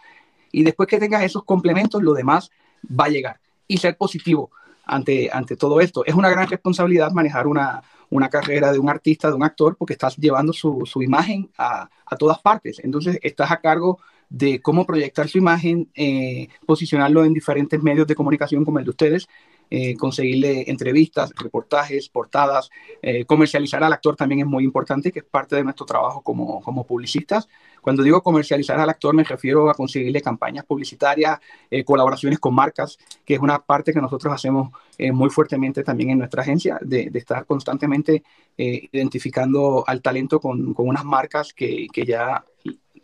Y 0.50 0.62
después 0.62 0.88
que 0.88 0.98
tengas 0.98 1.22
esos 1.22 1.44
complementos, 1.44 2.02
lo 2.02 2.14
demás 2.14 2.50
va 2.82 3.04
a 3.04 3.10
llegar. 3.10 3.38
Y 3.68 3.76
ser 3.76 3.98
positivo 3.98 4.50
ante, 4.86 5.28
ante 5.30 5.54
todo 5.54 5.82
esto. 5.82 6.02
Es 6.06 6.14
una 6.14 6.30
gran 6.30 6.48
responsabilidad 6.48 7.12
manejar 7.12 7.46
una, 7.46 7.82
una 8.08 8.30
carrera 8.30 8.72
de 8.72 8.78
un 8.78 8.88
artista, 8.88 9.28
de 9.28 9.34
un 9.34 9.44
actor, 9.44 9.76
porque 9.76 9.92
estás 9.92 10.16
llevando 10.16 10.54
su, 10.54 10.86
su 10.86 11.02
imagen 11.02 11.50
a, 11.58 11.90
a 12.06 12.16
todas 12.16 12.38
partes. 12.38 12.80
Entonces, 12.82 13.18
estás 13.20 13.50
a 13.50 13.60
cargo 13.60 13.98
de 14.32 14.62
cómo 14.62 14.86
proyectar 14.86 15.28
su 15.28 15.36
imagen, 15.36 15.90
eh, 15.94 16.48
posicionarlo 16.66 17.22
en 17.24 17.34
diferentes 17.34 17.82
medios 17.82 18.06
de 18.06 18.14
comunicación 18.14 18.64
como 18.64 18.78
el 18.78 18.84
de 18.86 18.90
ustedes, 18.90 19.28
eh, 19.68 19.94
conseguirle 19.94 20.70
entrevistas, 20.70 21.32
reportajes, 21.36 22.08
portadas, 22.08 22.70
eh, 23.02 23.26
comercializar 23.26 23.84
al 23.84 23.92
actor 23.92 24.16
también 24.16 24.40
es 24.40 24.46
muy 24.46 24.64
importante, 24.64 25.12
que 25.12 25.18
es 25.18 25.24
parte 25.26 25.56
de 25.56 25.64
nuestro 25.64 25.84
trabajo 25.84 26.22
como, 26.22 26.62
como 26.62 26.86
publicistas. 26.86 27.46
Cuando 27.82 28.02
digo 28.02 28.22
comercializar 28.22 28.80
al 28.80 28.88
actor 28.88 29.14
me 29.14 29.24
refiero 29.24 29.68
a 29.68 29.74
conseguirle 29.74 30.22
campañas 30.22 30.64
publicitarias, 30.64 31.38
colaboraciones 31.84 32.38
con 32.38 32.54
marcas, 32.54 32.96
que 33.24 33.34
es 33.34 33.40
una 33.40 33.58
parte 33.58 33.92
que 33.92 34.00
nosotros 34.00 34.32
hacemos 34.32 34.70
muy 35.12 35.30
fuertemente 35.30 35.82
también 35.82 36.10
en 36.10 36.18
nuestra 36.18 36.42
agencia, 36.42 36.78
de, 36.80 37.10
de 37.10 37.18
estar 37.18 37.44
constantemente 37.44 38.22
identificando 38.56 39.82
al 39.84 40.00
talento 40.00 40.38
con, 40.38 40.74
con 40.74 40.86
unas 40.86 41.04
marcas 41.04 41.52
que, 41.52 41.88
que 41.92 42.04
ya 42.04 42.44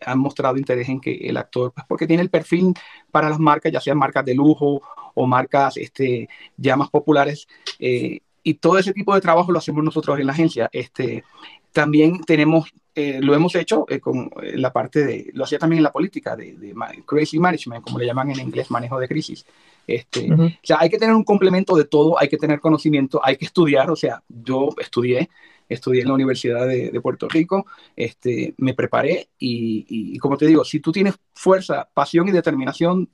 han 0.05 0.19
mostrado 0.19 0.57
interés 0.57 0.89
en 0.89 1.01
que 1.01 1.15
el 1.15 1.37
actor, 1.37 1.73
pues 1.73 1.87
porque 1.89 2.07
tiene 2.07 2.23
el 2.23 2.31
perfil 2.31 2.75
para 3.11 3.29
las 3.29 3.39
marcas, 3.39 3.73
ya 3.73 3.81
sean 3.81 3.99
marcas 3.99 4.25
de 4.25 4.35
lujo 4.35 4.83
o 5.15 5.27
marcas 5.27 5.77
este, 5.77 6.29
ya 6.57 6.77
más 6.77 6.91
populares. 6.91 7.47
Eh, 7.79 8.21
y 8.43 8.55
todo 8.55 8.79
ese 8.79 8.93
tipo 8.93 9.15
de 9.15 9.21
trabajo 9.21 9.53
lo 9.53 9.59
hacemos 9.59 9.85
nosotros 9.85 10.19
en 10.19 10.27
la 10.27 10.33
agencia. 10.33 10.69
Este, 10.73 11.25
también 11.73 12.21
tenemos, 12.25 12.73
eh, 12.95 13.21
lo 13.21 13.35
hemos 13.35 13.55
hecho 13.55 13.85
eh, 13.89 14.01
con 14.01 14.31
la 14.55 14.73
parte 14.73 15.05
de, 15.05 15.31
lo 15.35 15.45
hacía 15.45 15.59
también 15.59 15.79
en 15.79 15.85
la 15.85 15.93
política, 15.93 16.35
de, 16.37 16.55
de 16.55 16.75
crisis 17.05 17.39
management, 17.39 17.85
como 17.85 17.99
le 17.99 18.07
llaman 18.07 18.31
en 18.31 18.41
inglés, 18.41 18.71
manejo 18.71 18.99
de 18.99 19.09
crisis. 19.09 19.45
Este, 19.87 20.31
O 20.31 20.51
sea, 20.63 20.77
hay 20.81 20.91
que 20.91 20.99
tener 20.99 21.15
un 21.15 21.25
complemento 21.25 21.75
de 21.75 21.85
todo, 21.85 22.21
hay 22.21 22.29
que 22.29 22.37
tener 22.37 22.61
conocimiento, 22.61 23.21
hay 23.25 23.37
que 23.37 23.47
estudiar, 23.47 23.91
o 23.91 23.97
sea, 23.97 24.23
yo 24.29 24.69
estudié, 24.79 25.31
estudié 25.69 26.03
en 26.03 26.09
la 26.09 26.15
Universidad 26.15 26.67
de, 26.67 27.01
Puerto 27.01 27.29
Rico, 27.29 27.67
este, 27.97 28.55
me 28.59 28.75
preparé 28.75 29.29
y, 29.39 30.19
como 30.19 30.37
te 30.37 30.47
digo, 30.47 30.65
si 30.65 30.81
tú 30.81 30.93
tienes 30.93 31.15
fuerza, 31.35 31.89
pasión 31.93 32.29
y 32.29 32.33
determinación, 32.33 33.09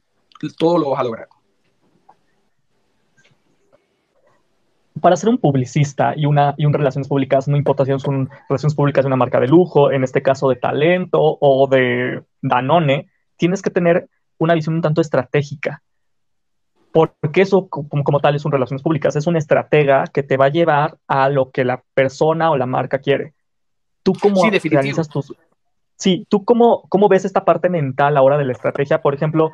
todo 0.58 0.78
lo 0.78 0.90
vas 0.90 1.00
a 1.00 1.04
lograr. 1.04 1.28
Para 5.00 5.16
ser 5.16 5.28
un 5.28 5.38
publicista 5.38 6.14
y 6.16 6.24
una, 6.24 6.54
y 6.56 6.64
un 6.64 6.72
relaciones 6.72 7.08
públicas, 7.08 7.46
no 7.48 7.56
importa 7.56 7.84
si 7.84 7.98
son 7.98 8.30
relaciones 8.48 8.74
públicas 8.74 9.04
de 9.04 9.08
una 9.08 9.16
marca 9.16 9.40
de 9.40 9.48
lujo, 9.48 9.92
en 9.92 10.02
este 10.02 10.22
caso 10.22 10.48
de 10.48 10.56
talento 10.56 11.18
o 11.20 11.68
de 11.68 12.22
Danone, 12.40 13.10
tienes 13.36 13.60
que 13.60 13.70
tener 13.70 14.08
una 14.38 14.54
visión 14.54 14.76
un 14.76 14.82
tanto 14.82 15.00
estratégica 15.00 15.82
porque 16.94 17.42
eso 17.42 17.68
como, 17.68 18.20
tal 18.20 18.36
es 18.36 18.44
un 18.44 18.52
relaciones 18.52 18.84
públicas, 18.84 19.16
es 19.16 19.26
una 19.26 19.40
estratega 19.40 20.04
que 20.14 20.22
te 20.22 20.36
va 20.36 20.44
a 20.44 20.50
llevar 20.50 20.96
a 21.08 21.28
lo 21.28 21.50
que 21.50 21.64
la 21.64 21.82
persona 21.92 22.52
o 22.52 22.56
la 22.56 22.66
marca 22.66 23.00
quiere. 23.00 23.34
¿Tú 24.04 24.12
cómo 24.12 24.36
sí, 24.36 24.68
realizas 24.68 25.08
tus... 25.08 25.34
Sí, 25.96 26.24
¿tú 26.28 26.44
cómo, 26.44 26.84
cómo 26.88 27.08
ves 27.08 27.24
esta 27.24 27.44
parte 27.44 27.68
mental 27.68 28.16
ahora 28.16 28.38
de 28.38 28.44
la 28.44 28.52
estrategia? 28.52 29.02
Por 29.02 29.12
ejemplo, 29.12 29.50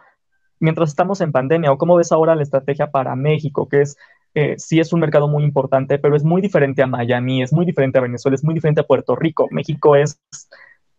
mientras 0.58 0.90
estamos 0.90 1.22
en 1.22 1.32
pandemia, 1.32 1.72
o 1.72 1.78
cómo 1.78 1.96
ves 1.96 2.12
ahora 2.12 2.36
la 2.36 2.42
estrategia 2.42 2.90
para 2.90 3.16
México, 3.16 3.70
que 3.70 3.80
es, 3.80 3.96
eh, 4.34 4.56
sí 4.58 4.78
es 4.78 4.92
un 4.92 5.00
mercado 5.00 5.26
muy 5.26 5.42
importante, 5.42 5.98
pero 5.98 6.16
es 6.16 6.24
muy 6.24 6.42
diferente 6.42 6.82
a 6.82 6.86
Miami, 6.86 7.42
es 7.42 7.54
muy 7.54 7.64
diferente 7.64 7.98
a 7.98 8.02
Venezuela, 8.02 8.34
es 8.34 8.44
muy 8.44 8.52
diferente 8.52 8.82
a 8.82 8.86
Puerto 8.86 9.16
Rico. 9.16 9.48
México 9.50 9.96
es 9.96 10.20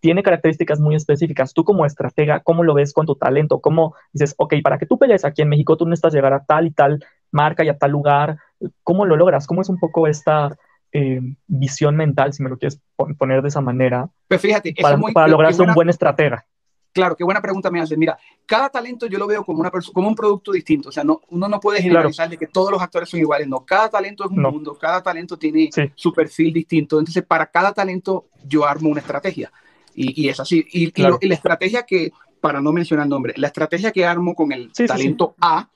tiene 0.01 0.23
características 0.23 0.79
muy 0.79 0.95
específicas. 0.95 1.53
Tú 1.53 1.63
como 1.63 1.85
estratega, 1.85 2.41
¿cómo 2.41 2.63
lo 2.63 2.73
ves 2.73 2.91
con 2.91 3.05
tu 3.05 3.15
talento? 3.15 3.61
¿Cómo 3.61 3.95
dices, 4.11 4.35
ok, 4.37 4.55
para 4.63 4.77
que 4.77 4.85
tú 4.85 4.97
pelees 4.97 5.23
aquí 5.23 5.43
en 5.43 5.49
México, 5.49 5.77
tú 5.77 5.85
necesitas 5.85 6.13
llegar 6.13 6.33
a 6.33 6.43
tal 6.43 6.67
y 6.67 6.71
tal 6.71 7.05
marca 7.31 7.63
y 7.63 7.69
a 7.69 7.77
tal 7.77 7.91
lugar? 7.91 8.37
¿Cómo 8.83 9.05
lo 9.05 9.15
logras? 9.15 9.47
¿Cómo 9.47 9.61
es 9.61 9.69
un 9.69 9.79
poco 9.79 10.07
esta 10.07 10.57
eh, 10.91 11.21
visión 11.47 11.95
mental, 11.95 12.33
si 12.33 12.43
me 12.43 12.49
lo 12.49 12.57
quieres 12.57 12.81
poner 13.17 13.41
de 13.41 13.47
esa 13.47 13.61
manera? 13.61 14.09
Pues 14.27 14.41
fíjate, 14.41 14.73
para, 14.81 14.97
para 15.13 15.27
lograr 15.27 15.53
ser 15.53 15.69
un 15.69 15.75
buen 15.75 15.89
estratega. 15.89 16.45
Claro, 16.93 17.15
qué 17.15 17.23
buena 17.23 17.41
pregunta 17.41 17.71
me 17.71 17.79
haces. 17.79 17.97
Mira, 17.97 18.17
cada 18.45 18.69
talento 18.69 19.05
yo 19.05 19.17
lo 19.17 19.27
veo 19.27 19.45
como, 19.45 19.61
una 19.61 19.71
como 19.93 20.07
un 20.07 20.15
producto 20.15 20.51
distinto. 20.51 20.89
O 20.89 20.91
sea, 20.91 21.03
no, 21.03 21.21
uno 21.29 21.47
no 21.47 21.59
puede 21.59 21.81
generalizar 21.81 22.27
de 22.27 22.37
que 22.37 22.47
todos 22.47 22.71
los 22.71 22.81
actores 22.81 23.07
son 23.07 23.19
iguales. 23.19 23.47
No, 23.47 23.63
cada 23.63 23.89
talento 23.89 24.25
es 24.25 24.31
un 24.31 24.41
mundo, 24.41 24.77
cada 24.77 25.01
talento 25.01 25.37
tiene 25.37 25.69
su 25.95 26.11
perfil 26.11 26.51
distinto. 26.51 26.99
Entonces, 26.99 27.23
para 27.23 27.45
cada 27.45 27.71
talento 27.71 28.25
yo 28.45 28.65
armo 28.65 28.89
una 28.89 28.99
estrategia. 28.99 29.51
Y, 29.95 30.29
es 30.29 30.39
así. 30.39 30.65
Y, 30.71 30.91
la 31.01 31.33
estrategia 31.33 31.83
que, 31.83 32.11
para 32.39 32.61
no 32.61 32.71
mencionar 32.71 33.05
el 33.05 33.09
nombre, 33.09 33.33
la 33.37 33.47
estrategia 33.47 33.91
que 33.91 34.05
armo 34.05 34.35
con 34.35 34.51
el 34.51 34.71
talento 34.71 35.35
A, 35.41 35.69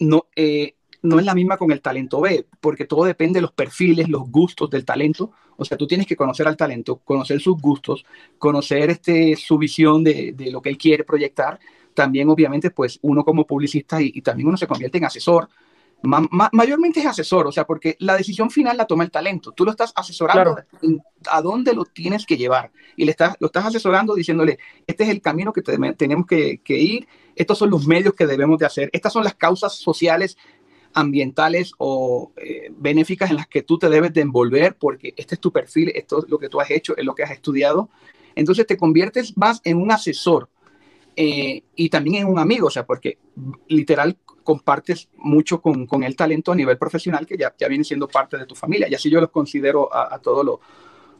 no, 0.00 0.26
eh, 0.34 0.74
no 1.02 1.18
es 1.18 1.24
la 1.24 1.34
misma 1.34 1.56
con 1.56 1.70
el 1.72 1.80
talento 1.80 2.20
B, 2.20 2.46
porque 2.60 2.86
todo 2.86 3.04
depende 3.04 3.38
de 3.38 3.42
los 3.42 3.52
perfiles, 3.52 4.08
los 4.08 4.30
gustos 4.30 4.70
del 4.70 4.84
talento. 4.84 5.32
O 5.56 5.64
sea, 5.64 5.76
tú 5.76 5.86
tienes 5.86 6.06
que 6.06 6.16
conocer 6.16 6.48
al 6.48 6.56
talento, 6.56 7.00
conocer 7.04 7.40
sus 7.40 7.60
gustos, 7.60 8.04
conocer 8.38 8.90
este, 8.90 9.36
su 9.36 9.58
visión 9.58 10.02
de, 10.02 10.32
de 10.32 10.50
lo 10.50 10.62
que 10.62 10.70
él 10.70 10.78
quiere 10.78 11.04
proyectar. 11.04 11.58
También, 11.92 12.28
obviamente, 12.28 12.70
pues 12.70 12.98
uno 13.02 13.24
como 13.24 13.46
publicista 13.46 14.00
y, 14.00 14.12
y 14.14 14.22
también 14.22 14.48
uno 14.48 14.56
se 14.56 14.66
convierte 14.66 14.98
en 14.98 15.04
asesor. 15.04 15.48
Ma 16.02 16.26
ma 16.30 16.48
mayormente 16.52 17.00
es 17.00 17.06
asesor, 17.06 17.46
o 17.46 17.52
sea, 17.52 17.66
porque 17.66 17.96
la 17.98 18.16
decisión 18.16 18.50
final 18.50 18.76
la 18.76 18.86
toma 18.86 19.04
el 19.04 19.10
talento. 19.10 19.52
Tú 19.52 19.64
lo 19.64 19.70
estás 19.70 19.92
asesorando 19.94 20.54
claro. 20.54 21.02
a 21.30 21.42
dónde 21.42 21.74
lo 21.74 21.84
tienes 21.84 22.24
que 22.24 22.38
llevar 22.38 22.72
y 22.96 23.04
le 23.04 23.10
estás, 23.10 23.36
lo 23.38 23.46
estás 23.46 23.66
asesorando 23.66 24.14
diciéndole, 24.14 24.58
este 24.86 25.04
es 25.04 25.10
el 25.10 25.20
camino 25.20 25.52
que 25.52 25.60
te, 25.60 25.76
tenemos 25.94 26.26
que, 26.26 26.58
que 26.64 26.78
ir, 26.78 27.06
estos 27.36 27.58
son 27.58 27.70
los 27.70 27.86
medios 27.86 28.14
que 28.14 28.26
debemos 28.26 28.58
de 28.58 28.66
hacer, 28.66 28.88
estas 28.92 29.12
son 29.12 29.24
las 29.24 29.34
causas 29.34 29.74
sociales 29.74 30.38
ambientales 30.94 31.72
o 31.78 32.32
eh, 32.36 32.72
benéficas 32.76 33.30
en 33.30 33.36
las 33.36 33.46
que 33.46 33.62
tú 33.62 33.78
te 33.78 33.88
debes 33.88 34.12
de 34.12 34.22
envolver 34.22 34.76
porque 34.76 35.14
este 35.16 35.34
es 35.34 35.40
tu 35.40 35.52
perfil, 35.52 35.92
esto 35.94 36.24
es 36.24 36.30
lo 36.30 36.38
que 36.38 36.48
tú 36.48 36.60
has 36.60 36.70
hecho, 36.70 36.96
es 36.96 37.04
lo 37.04 37.14
que 37.14 37.22
has 37.22 37.30
estudiado. 37.30 37.90
Entonces 38.34 38.66
te 38.66 38.76
conviertes 38.76 39.36
más 39.36 39.60
en 39.64 39.76
un 39.76 39.92
asesor 39.92 40.48
eh, 41.16 41.62
y 41.76 41.88
también 41.88 42.22
en 42.22 42.28
un 42.28 42.38
amigo, 42.38 42.68
o 42.68 42.70
sea, 42.70 42.86
porque 42.86 43.18
literal 43.68 44.16
compartes 44.50 45.08
mucho 45.18 45.62
con, 45.62 45.86
con 45.86 46.02
el 46.02 46.16
talento 46.16 46.50
a 46.50 46.56
nivel 46.56 46.76
profesional 46.76 47.24
que 47.24 47.36
ya, 47.36 47.54
ya, 47.56 47.68
viene 47.68 47.84
siendo 47.84 48.08
parte 48.08 48.36
de 48.36 48.46
tu 48.46 48.56
familia. 48.56 48.88
Y 48.90 48.94
así 48.96 49.08
yo 49.08 49.20
los 49.20 49.30
considero 49.30 49.94
a, 49.94 50.12
a 50.12 50.18
todos 50.18 50.44
los, 50.44 50.58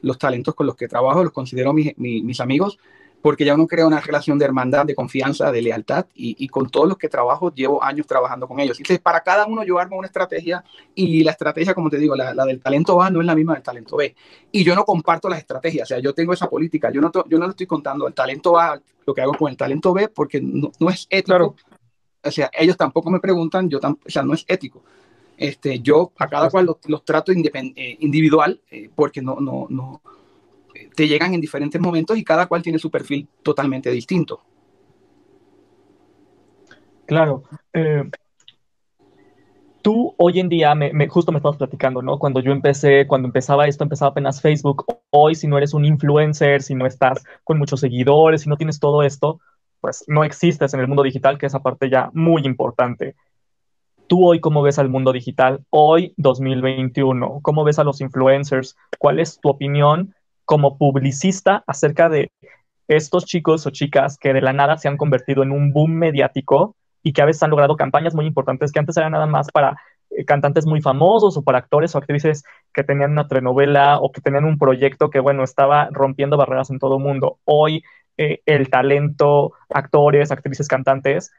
los, 0.01 0.19
talentos 0.19 0.53
con 0.57 0.67
los 0.67 0.75
que 0.75 0.89
trabajo, 0.89 1.23
los 1.23 1.33
considero 1.33 1.73
mis, 1.73 1.97
mis, 1.97 2.25
mis 2.25 2.41
amigos 2.41 2.77
porque 3.23 3.45
ya 3.45 3.55
uno 3.55 3.67
crea 3.67 3.87
una 3.87 4.01
relación 4.01 4.37
de 4.39 4.47
hermandad, 4.47 4.85
de 4.85 4.95
confianza, 4.95 5.53
de 5.53 5.63
lealtad, 5.63 6.07
y, 6.15 6.43
y, 6.43 6.49
con 6.49 6.71
todos 6.71 6.89
los 6.89 6.97
que 6.97 7.09
trabajo 7.09 7.53
llevo 7.55 7.85
años 7.85 8.07
trabajando 8.07 8.49
con 8.49 8.61
ellos. 8.61 8.79
Entonces, 8.79 8.99
para 8.99 9.21
cada 9.21 9.47
uno 9.47 9.63
yo 9.63 9.79
armo 9.79 9.99
una 9.99 10.07
estrategia, 10.07 10.65
y 10.95 11.23
la 11.23 11.33
estrategia, 11.33 11.75
como 11.75 11.91
te 11.91 11.99
digo, 11.99 12.17
la, 12.17 12.33
la, 12.33 12.47
del 12.47 12.61
talento 12.61 13.01
A 13.03 13.11
no 13.11 13.21
es 13.21 13.27
la 13.27 13.35
misma 13.35 13.53
del 13.53 13.63
talento 13.63 13.97
B. 13.97 14.15
Y 14.51 14.65
yo 14.65 14.75
no 14.75 14.85
comparto 14.85 15.29
las 15.29 15.39
estrategias, 15.39 15.87
o 15.87 15.89
sea, 15.89 15.99
yo 15.99 16.15
tengo 16.15 16.33
esa 16.33 16.49
política, 16.49 16.91
yo 16.91 17.03
no, 17.03 17.13
yo 17.29 17.39
no 17.39 17.45
le 17.45 17.51
estoy 17.51 17.67
contando 17.67 18.09
el 18.09 18.15
talento 18.15 18.59
A, 18.59 18.81
lo 19.07 19.15
que 19.15 19.21
hago 19.21 19.35
con 19.35 19.51
el 19.51 19.57
talento 19.59 19.93
B, 19.93 20.09
porque 20.09 20.41
no, 20.41 20.73
no 20.79 20.89
es 20.89 21.07
ético. 21.11 21.27
Claro. 21.27 21.55
O 22.23 22.31
sea, 22.31 22.51
ellos 22.53 22.77
tampoco 22.77 23.11
me 23.11 23.21
preguntan, 23.21 23.69
yo 23.69 23.81
tampoco, 23.81 24.09
o 24.09 24.11
sea, 24.11 24.23
no 24.23 24.35
es 24.35 24.45
ético. 24.49 24.83
Este, 25.37 25.81
yo 25.81 26.13
a 26.19 26.29
cada 26.29 26.51
cual 26.51 26.67
los, 26.67 26.77
los 26.87 27.05
trato 27.05 27.33
eh, 27.33 27.97
individual, 28.01 28.61
eh, 28.71 28.91
porque 28.95 29.23
no, 29.23 29.41
no, 29.41 29.67
no, 29.71 30.03
te 30.95 31.09
llegan 31.09 31.33
en 31.33 31.41
diferentes 31.41 31.81
momentos 31.81 32.19
y 32.19 32.25
cada 32.25 32.47
cual 32.47 32.63
tiene 32.63 32.79
su 32.79 32.91
perfil 32.91 33.27
totalmente 33.43 33.91
distinto. 33.91 34.43
Claro. 37.07 37.43
Eh, 37.73 38.05
tú 39.83 40.15
hoy 40.19 40.41
en 40.41 40.49
día, 40.49 40.75
me, 40.75 40.93
me, 40.93 41.09
justo 41.09 41.33
me 41.33 41.39
estabas 41.39 41.57
platicando, 41.57 42.03
¿no? 42.03 42.19
Cuando 42.19 42.41
yo 42.41 42.53
empecé, 42.53 43.07
cuando 43.07 43.27
empezaba 43.27 43.67
esto, 43.67 43.85
empezaba 43.85 44.11
apenas 44.11 44.41
Facebook. 44.41 44.85
Hoy, 45.11 45.35
si 45.35 45.47
no 45.47 45.57
eres 45.57 45.75
un 45.75 45.85
influencer, 45.85 46.63
si 46.63 46.75
no 46.75 46.87
estás 46.87 47.25
con 47.45 47.59
muchos 47.59 47.81
seguidores, 47.81 48.43
si 48.43 48.49
no 48.49 48.57
tienes 48.57 48.79
todo 48.79 49.03
esto, 49.03 49.41
pues 49.81 50.05
no 50.09 50.25
existes 50.25 50.75
en 50.75 50.81
el 50.81 50.89
mundo 50.89 51.03
digital, 51.03 51.39
que 51.39 51.47
es 51.47 51.55
aparte 51.55 51.91
ya 51.91 52.11
muy 52.13 52.43
importante. 52.45 53.17
¿Tú 54.07 54.27
hoy 54.27 54.41
cómo 54.41 54.63
ves 54.63 54.79
al 54.79 54.89
mundo 54.89 55.13
digital? 55.13 55.65
Hoy, 55.71 56.15
2021, 56.17 57.41
¿cómo 57.43 57.65
ves 57.65 57.79
a 57.79 57.85
los 57.85 58.01
influencers? 58.01 58.77
¿Cuál 58.99 59.21
es 59.21 59.39
tu 59.41 59.49
opinión 59.49 60.15
como 60.45 60.77
publicista 60.79 61.63
acerca 61.67 62.09
de 62.09 62.33
estos 62.89 63.25
chicos 63.25 63.67
o 63.67 63.71
chicas 63.71 64.19
que 64.19 64.33
de 64.33 64.41
la 64.41 64.53
nada 64.53 64.77
se 64.77 64.89
han 64.89 64.97
convertido 64.97 65.45
en 65.45 65.53
un 65.53 65.73
boom 65.73 65.93
mediático 65.93 66.75
y 67.05 67.13
que 67.13 67.23
a 67.23 67.25
veces 67.25 67.43
han 67.45 67.51
logrado 67.51 67.77
campañas 67.77 68.15
muy 68.15 68.27
importantes 68.27 68.73
que 68.73 68.81
antes 68.81 68.97
eran 68.97 69.13
nada 69.13 69.27
más 69.27 69.49
para 69.53 69.77
eh, 70.11 70.25
cantantes 70.25 70.67
muy 70.67 70.81
famosos 70.81 71.37
o 71.37 71.43
para 71.43 71.59
actores 71.59 71.95
o 71.95 71.99
actrices 71.99 72.43
que 72.75 72.83
tenían 72.83 73.13
una 73.13 73.29
telenovela 73.29 73.99
o 74.01 74.11
que 74.11 74.21
tenían 74.21 74.45
un 74.45 74.59
proyecto 74.59 75.09
que, 75.09 75.21
bueno, 75.21 75.45
estaba 75.45 75.89
rompiendo 75.93 76.37
barreras 76.37 76.71
en 76.71 76.81
todo 76.81 76.97
el 76.97 77.03
mundo. 77.05 77.39
Hoy 77.45 77.85
eh, 78.23 78.43
el 78.45 78.69
talento, 78.69 79.55
actores, 79.71 80.31
actrices, 80.31 80.69
cantantes, 80.69 81.33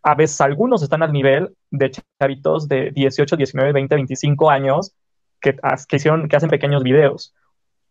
a 0.00 0.14
veces 0.14 0.40
algunos 0.40 0.80
están 0.80 1.02
al 1.02 1.12
nivel 1.12 1.56
de 1.72 1.90
chavitos 1.90 2.68
de 2.68 2.92
18, 2.92 3.36
19, 3.36 3.72
20, 3.72 3.96
25 3.96 4.48
años 4.48 4.94
que, 5.40 5.56
que, 5.88 5.96
hicieron, 5.96 6.28
que 6.28 6.36
hacen 6.36 6.50
pequeños 6.50 6.84
videos. 6.84 7.34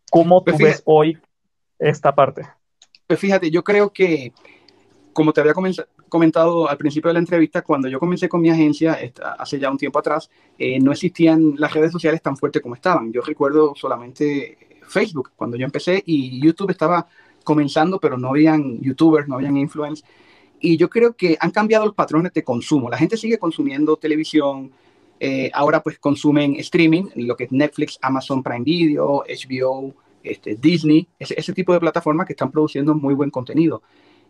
¿Cómo 0.10 0.42
tú 0.42 0.52
fíjate, 0.52 0.64
ves 0.64 0.84
hoy 0.86 1.18
esta 1.78 2.16
parte? 2.16 2.44
Pues 3.08 3.20
fíjate, 3.20 3.52
yo 3.52 3.62
creo 3.62 3.92
que, 3.92 4.32
como 5.12 5.34
te 5.34 5.42
había 5.42 5.54
comentado 6.08 6.70
al 6.70 6.78
principio 6.78 7.10
de 7.10 7.16
la 7.16 7.20
entrevista, 7.20 7.62
cuando 7.62 7.90
yo 7.90 8.00
comencé 8.00 8.30
con 8.30 8.40
mi 8.40 8.50
agencia, 8.50 8.98
hace 9.38 9.60
ya 9.60 9.70
un 9.70 9.78
tiempo 9.78 10.00
atrás, 10.00 10.30
eh, 10.58 10.80
no 10.80 10.94
existían 10.94 11.56
las 11.58 11.74
redes 11.74 11.92
sociales 11.92 12.22
tan 12.22 12.38
fuertes 12.38 12.62
como 12.62 12.76
estaban. 12.76 13.12
Yo 13.12 13.20
recuerdo 13.20 13.74
solamente 13.76 14.58
Facebook 14.88 15.32
cuando 15.36 15.58
yo 15.58 15.66
empecé 15.66 16.02
y 16.06 16.42
YouTube 16.42 16.72
estaba 16.72 17.06
comenzando, 17.44 18.00
pero 18.00 18.18
no 18.18 18.30
habían 18.30 18.82
youtubers, 18.82 19.28
no 19.28 19.36
habían 19.36 19.58
influencers. 19.58 20.08
Y 20.60 20.78
yo 20.78 20.90
creo 20.90 21.14
que 21.16 21.38
han 21.40 21.52
cambiado 21.52 21.86
los 21.86 21.94
patrones 21.94 22.34
de 22.34 22.44
consumo. 22.44 22.90
La 22.90 22.98
gente 22.98 23.18
sigue 23.18 23.38
consumiendo 23.38 23.98
televisión, 23.98 24.72
eh, 25.20 25.50
ahora 25.54 25.84
pues 25.84 26.00
consumen 26.00 26.56
streaming, 26.56 27.06
lo 27.16 27.36
que 27.36 27.46
es 27.46 27.52
Netflix, 27.52 28.00
Amazon 28.02 28.42
Prime 28.42 28.64
Video, 28.64 29.24
HBO, 29.28 29.94
este, 30.24 30.56
Disney, 30.56 31.08
ese, 31.20 31.36
ese, 31.38 31.54
tipo 31.54 31.74
de 31.74 31.80
plataformas 31.80 32.26
que 32.26 32.34
están 32.34 32.52
produciendo 32.52 32.96
muy 32.96 33.14
buen 33.14 33.30
contenido. 33.30 33.84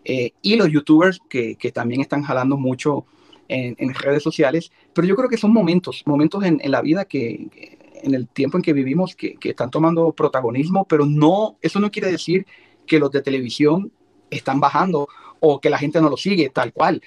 Eh, 0.03 0.31
y 0.41 0.55
los 0.55 0.69
youtubers 0.69 1.19
que, 1.29 1.55
que, 1.55 1.71
también 1.71 2.01
están 2.01 2.23
jalando 2.23 2.57
mucho 2.57 3.05
en, 3.47 3.75
en, 3.77 3.93
redes 3.93 4.21
sociales, 4.21 4.71
pero 4.93 5.07
yo 5.07 5.15
creo 5.15 5.29
que 5.29 5.37
son 5.37 5.53
momentos, 5.53 6.03
momentos 6.05 6.43
en, 6.43 6.59
en 6.61 6.71
la 6.71 6.81
vida 6.81 7.05
que, 7.05 7.47
que, 7.51 7.77
en 8.03 8.13
el 8.13 8.27
tiempo 8.27 8.57
en 8.57 8.63
que 8.63 8.73
vivimos, 8.73 9.15
que, 9.15 9.35
que 9.35 9.49
están 9.49 9.71
tomando 9.71 10.11
protagonismo, 10.11 10.85
pero 10.85 11.05
no, 11.05 11.57
eso 11.61 11.79
no 11.79 11.89
quiere 11.89 12.11
decir 12.11 12.45
que 12.85 12.99
los 12.99 13.11
de 13.11 13.21
televisión 13.21 13.91
están 14.29 14.59
bajando 14.59 15.07
o 15.39 15.59
que 15.59 15.69
la 15.69 15.77
gente 15.77 16.01
no 16.01 16.09
lo 16.09 16.17
sigue, 16.17 16.49
tal 16.49 16.73
cual. 16.73 17.01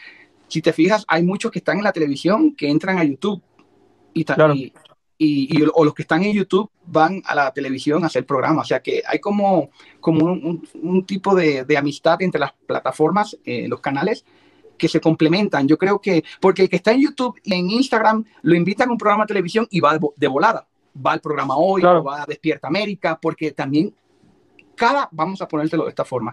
Si 0.48 0.62
te 0.62 0.72
fijas, 0.72 1.04
hay 1.08 1.22
muchos 1.22 1.50
que 1.50 1.58
están 1.58 1.78
en 1.78 1.84
la 1.84 1.92
televisión 1.92 2.54
que 2.54 2.68
entran 2.68 2.98
a 2.98 3.04
YouTube 3.04 3.42
y, 4.12 4.24
claro. 4.24 4.54
y, 4.54 4.72
y, 5.18 5.58
y, 5.58 5.64
o 5.72 5.84
los 5.84 5.94
que 5.94 6.02
están 6.02 6.22
en 6.22 6.32
YouTube 6.32 6.70
van 6.86 7.22
a 7.24 7.34
la 7.34 7.50
televisión 7.52 8.04
a 8.04 8.06
hacer 8.06 8.24
programas. 8.26 8.66
O 8.66 8.68
sea 8.68 8.80
que 8.80 9.02
hay 9.06 9.18
como, 9.18 9.70
como 10.00 10.24
un, 10.26 10.44
un, 10.44 10.68
un 10.82 11.04
tipo 11.04 11.34
de, 11.34 11.64
de, 11.64 11.76
amistad 11.76 12.20
entre 12.22 12.40
las 12.40 12.52
plataformas, 12.66 13.36
eh, 13.44 13.66
los 13.68 13.80
canales, 13.80 14.24
que 14.76 14.88
se 14.88 15.00
complementan. 15.00 15.66
Yo 15.66 15.78
creo 15.78 16.00
que, 16.00 16.24
porque 16.40 16.62
el 16.62 16.68
que 16.68 16.76
está 16.76 16.92
en 16.92 17.02
YouTube 17.02 17.40
y 17.42 17.54
en 17.54 17.70
Instagram 17.70 18.24
lo 18.42 18.54
invitan 18.54 18.88
a 18.88 18.92
un 18.92 18.98
programa 18.98 19.24
de 19.24 19.28
televisión 19.28 19.66
y 19.70 19.80
va 19.80 19.98
de, 20.16 20.28
volada. 20.28 20.66
Va 21.04 21.12
al 21.12 21.20
programa 21.20 21.56
hoy, 21.56 21.82
claro. 21.82 22.04
va 22.04 22.22
a 22.22 22.26
Despierta 22.26 22.68
América, 22.68 23.18
porque 23.20 23.52
también 23.52 23.94
cada, 24.76 25.08
vamos 25.10 25.42
a 25.42 25.48
ponértelo 25.48 25.84
de 25.84 25.90
esta 25.90 26.04
forma, 26.04 26.32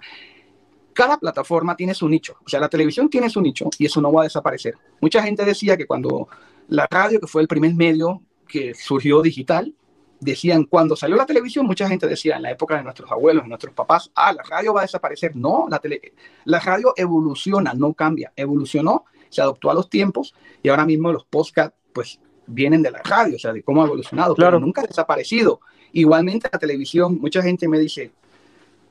cada 0.94 1.18
plataforma 1.18 1.76
tiene 1.76 1.94
su 1.94 2.08
nicho. 2.08 2.38
O 2.46 2.50
sea, 2.50 2.60
la 2.60 2.70
televisión 2.70 3.10
tiene 3.10 3.30
su 3.30 3.42
nicho 3.42 3.70
y 3.78 3.86
eso 3.86 4.00
no 4.00 4.12
va 4.12 4.22
a 4.22 4.24
desaparecer. 4.26 4.76
Mucha 5.02 5.24
gente 5.24 5.44
decía 5.44 5.76
que 5.76 5.88
cuando 5.88 6.28
la 6.68 6.88
radio, 6.90 7.20
que 7.20 7.28
fue 7.28 7.42
el 7.42 7.48
primer 7.48 7.74
medio 7.74 8.22
que 8.48 8.74
surgió 8.76 9.22
digital, 9.22 9.74
decían, 10.20 10.66
cuando 10.66 10.96
salió 10.96 11.18
la 11.18 11.26
televisión, 11.26 11.66
mucha 11.66 11.88
gente 11.88 12.08
decía, 12.08 12.38
en 12.38 12.44
la 12.44 12.52
época 12.52 12.78
de 12.78 12.84
nuestros 12.84 13.12
abuelos, 13.12 13.44
de 13.44 13.50
nuestros 13.50 13.74
papás, 13.74 14.12
ah, 14.16 14.32
la 14.34 14.44
radio 14.44 14.74
va 14.74 14.82
a 14.82 14.84
desaparecer. 14.84 15.36
No, 15.36 15.68
la, 15.70 15.80
tele, 15.80 16.14
la 16.46 16.60
radio 16.60 16.94
evoluciona, 16.96 17.74
no 17.74 17.94
cambia. 17.94 18.32
Evolucionó, 18.36 19.06
se 19.30 19.42
adoptó 19.42 19.72
a 19.72 19.74
los 19.74 19.90
tiempos 19.90 20.34
y 20.62 20.70
ahora 20.70 20.86
mismo 20.86 21.12
los 21.12 21.26
podcasts, 21.26 21.76
pues, 21.92 22.20
vienen 22.46 22.82
de 22.82 22.92
la 22.92 23.02
radio, 23.02 23.38
o 23.38 23.40
sea, 23.40 23.54
de 23.54 23.64
cómo 23.64 23.82
ha 23.82 23.86
evolucionado, 23.86 24.36
claro. 24.36 24.58
pero 24.58 24.66
nunca 24.66 24.82
ha 24.82 24.86
desaparecido. 24.86 25.62
Igualmente 25.94 26.50
la 26.52 26.60
televisión, 26.60 27.20
mucha 27.22 27.42
gente 27.42 27.68
me 27.68 27.80
dice, 27.80 28.12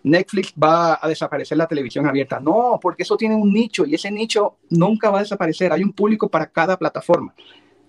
Netflix 0.04 0.52
va 0.60 0.98
a 1.00 1.08
desaparecer 1.08 1.56
la 1.56 1.66
televisión 1.66 2.06
abierta. 2.06 2.40
No, 2.40 2.78
porque 2.80 3.04
eso 3.04 3.16
tiene 3.16 3.34
un 3.34 3.52
nicho 3.52 3.86
y 3.86 3.94
ese 3.94 4.10
nicho 4.10 4.58
nunca 4.70 5.10
va 5.10 5.18
a 5.18 5.22
desaparecer. 5.22 5.72
Hay 5.72 5.82
un 5.82 5.92
público 5.92 6.28
para 6.28 6.46
cada 6.46 6.76
plataforma. 6.76 7.34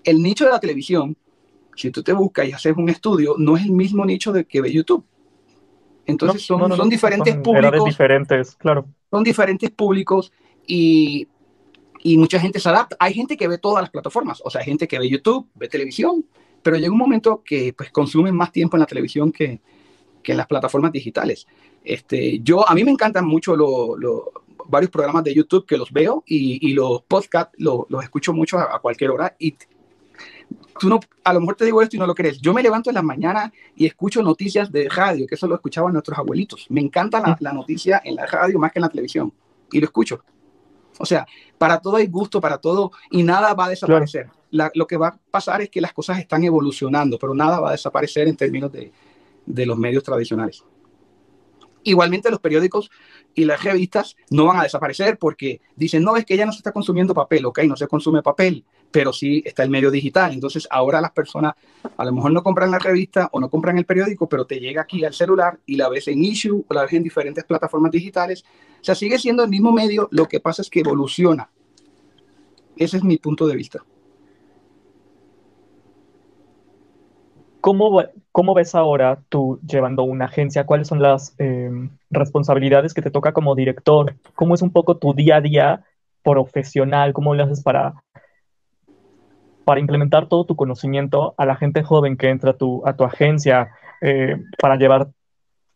El 0.04 0.22
nicho 0.22 0.46
de 0.46 0.52
la 0.52 0.60
televisión, 0.60 1.16
si 1.76 1.90
tú 1.90 2.04
te 2.04 2.14
buscas 2.14 2.48
y 2.48 2.52
haces 2.52 2.76
un 2.78 2.90
estudio, 2.90 3.36
no 3.38 3.58
es 3.58 3.64
el 3.64 3.72
mismo 3.72 4.06
nicho 4.06 4.32
de 4.32 4.46
que 4.46 4.62
ve 4.62 4.72
YouTube. 4.72 5.04
Entonces 6.06 6.42
no, 6.42 6.58
son, 6.58 6.60
no, 6.60 6.68
no, 6.68 6.76
son 6.76 6.90
diferentes 6.90 7.34
son 7.34 7.44
públicos. 7.44 7.86
diferentes, 7.86 8.56
claro. 8.58 8.86
Son 9.10 9.24
diferentes 9.24 9.72
públicos 9.72 10.32
y, 10.68 11.28
y 12.04 12.18
mucha 12.18 12.40
gente 12.40 12.60
se 12.60 12.70
adapta. 12.70 12.96
Hay 13.00 13.14
gente 13.14 13.38
que 13.38 13.48
ve 13.48 13.58
todas 13.58 13.82
las 13.82 13.90
plataformas, 13.90 14.42
o 14.44 14.50
sea, 14.50 14.62
hay 14.62 14.66
gente 14.66 14.88
que 14.88 15.00
ve 15.00 15.10
YouTube, 15.10 15.48
ve 15.56 15.70
televisión, 15.70 16.26
pero 16.62 16.78
llega 16.78 16.92
un 16.92 16.98
momento 16.98 17.42
que 17.44 17.74
pues 17.74 17.90
consumen 17.92 18.36
más 18.36 18.52
tiempo 18.52 18.76
en 18.76 18.82
la 18.82 18.86
televisión 18.86 19.32
que, 19.32 19.62
que 20.22 20.32
en 20.34 20.38
las 20.38 20.48
plataformas 20.48 20.92
digitales. 20.92 21.48
Este, 21.84 22.40
yo, 22.40 22.68
a 22.68 22.74
mí 22.74 22.84
me 22.84 22.92
encantan 22.92 23.26
mucho 23.26 23.56
lo, 23.56 23.98
lo, 23.98 24.32
varios 24.66 24.92
programas 24.92 25.24
de 25.24 25.34
YouTube 25.34 25.66
que 25.66 25.78
los 25.78 25.92
veo 25.92 26.24
y, 26.26 26.70
y 26.70 26.74
los 26.74 27.02
podcasts 27.04 27.54
lo, 27.58 27.86
los 27.90 28.04
escucho 28.04 28.34
mucho 28.34 28.58
a, 28.58 28.76
a, 28.76 28.80
cualquier 28.80 29.12
hora. 29.12 29.36
Y 29.38 29.56
tú 30.80 30.90
no, 30.90 31.00
a 31.24 31.34
lo 31.34 31.40
mejor 31.40 31.56
te 31.56 31.66
digo 31.66 31.82
esto 31.82 31.96
y 31.96 32.00
no 32.00 32.08
lo 32.08 32.16
crees. 32.16 32.40
Yo 32.40 32.54
me 32.54 32.64
levanto 32.64 32.90
en 32.90 32.96
la 32.96 33.02
mañana 33.02 33.52
y 33.76 33.86
escucho 33.86 34.22
noticias 34.24 34.72
de 34.72 34.88
radio, 34.90 35.28
que 35.28 35.36
eso 35.36 35.48
lo 35.48 35.56
escuchaban 35.56 35.94
nuestros 35.94 36.18
abuelitos. 36.18 36.66
Me 36.70 36.82
encanta 36.82 37.20
la, 37.20 37.38
la 37.40 37.54
noticia 37.54 38.02
en 38.04 38.16
la 38.16 38.26
radio 38.26 38.60
más 38.60 38.72
que 38.72 38.80
en 38.80 38.84
la 38.84 38.90
televisión 38.90 39.34
y 39.72 39.80
lo 39.80 39.86
escucho. 39.86 40.24
O 41.00 41.06
sea, 41.06 41.26
para 41.58 41.80
todo 41.80 41.98
hay 41.98 42.08
gusto, 42.08 42.40
para 42.40 42.60
todo, 42.60 42.92
y 43.10 43.24
nada 43.24 43.54
va 43.54 43.66
a 43.66 43.70
desaparecer. 43.70 44.30
lo 44.52 44.88
que 44.88 44.98
va 44.98 45.08
a 45.08 45.18
pasar 45.32 45.62
es 45.62 45.70
que 45.70 45.82
las 45.82 45.94
cosas 45.94 46.20
están 46.20 46.44
evolucionando, 46.44 47.18
pero 47.18 47.34
nada 47.34 47.60
va 47.60 47.70
a 47.70 47.72
desaparecer 47.72 48.28
en 48.28 48.36
términos 48.36 48.72
de, 48.72 48.92
de 49.46 49.66
los 49.66 49.78
medios 49.78 50.04
tradicionales. 50.04 50.64
Igualmente 51.84 52.30
los 52.30 52.40
periódicos 52.40 52.90
y 53.34 53.46
las 53.46 53.64
revistas 53.64 54.16
no 54.30 54.46
van 54.46 54.60
a 54.60 54.64
desaparecer 54.64 55.18
porque 55.18 55.62
dicen, 55.76 56.04
no, 56.04 56.16
es 56.16 56.26
que 56.26 56.38
ya 56.38 56.46
no 56.46 56.52
se 56.52 56.60
está 56.60 56.72
consumiendo 56.72 57.14
papel, 57.14 57.46
ok, 57.46 57.60
no 57.64 57.76
se 57.76 57.88
consume 57.88 58.22
papel, 58.22 58.64
pero 58.92 59.12
sí 59.12 59.42
está 59.46 59.64
el 59.64 59.70
medio 59.70 59.92
digital. 59.92 60.34
Entonces 60.34 60.68
ahora 60.70 61.02
las 61.02 61.12
personas 61.12 61.54
a 61.98 62.06
lo 62.06 62.14
mejor 62.14 62.32
no 62.32 62.44
compran 62.44 62.72
la 62.72 62.80
revista 62.80 63.30
o 63.32 63.40
no 63.40 63.50
compran 63.50 63.78
el 63.78 63.86
periódico, 63.86 64.30
pero 64.30 64.46
te 64.46 64.60
llega 64.60 64.84
aquí 64.84 65.04
al 65.04 65.14
celular 65.14 65.60
y 65.66 65.76
la 65.76 65.90
ves 65.90 66.08
en 66.08 66.24
issue 66.24 66.64
o 66.68 66.74
la 66.74 66.84
ves 66.84 66.94
en 66.94 67.04
diferentes 67.04 67.44
plataformas 67.44 67.92
digitales. 67.92 68.44
O 68.82 68.84
sea, 68.84 68.96
sigue 68.96 69.20
siendo 69.20 69.44
el 69.44 69.50
mismo 69.50 69.72
medio, 69.72 70.08
lo 70.12 70.28
que 70.28 70.40
pasa 70.40 70.62
es 70.62 70.70
que 70.70 70.82
evoluciona. 70.82 71.50
Ese 72.78 72.98
es 72.98 73.04
mi 73.04 73.18
punto 73.18 73.48
de 73.48 73.56
vista. 73.56 73.84
¿Cómo, 77.64 78.04
¿Cómo 78.34 78.54
ves 78.54 78.76
ahora 78.76 79.20
tú 79.30 79.58
llevando 79.66 80.04
una 80.04 80.26
agencia? 80.26 80.66
¿Cuáles 80.66 80.86
son 80.86 81.02
las 81.02 81.34
em, 81.40 81.92
responsabilidades 82.10 82.94
que 82.94 83.02
te 83.02 83.10
toca 83.10 83.32
como 83.32 83.56
director? 83.56 84.16
¿Cómo 84.36 84.54
es 84.54 84.62
un 84.62 84.70
poco 84.70 84.98
tu 84.98 85.14
día 85.14 85.38
a 85.38 85.42
día 85.42 85.86
profesional? 86.24 87.14
¿Cómo 87.14 87.34
lo 87.34 87.46
haces 87.46 87.64
para, 87.64 87.94
para 89.64 89.80
implementar 89.80 90.28
todo 90.28 90.44
tu 90.44 90.58
conocimiento 90.58 91.36
a 91.38 91.46
la 91.46 91.56
gente 91.56 91.84
joven 91.84 92.18
que 92.18 92.28
entra 92.28 92.52
a 92.52 92.58
tu, 92.58 92.86
a 92.86 92.98
tu 92.98 93.06
agencia, 93.06 93.72
eh, 94.02 94.36
para 94.60 94.76
llevar 94.76 95.08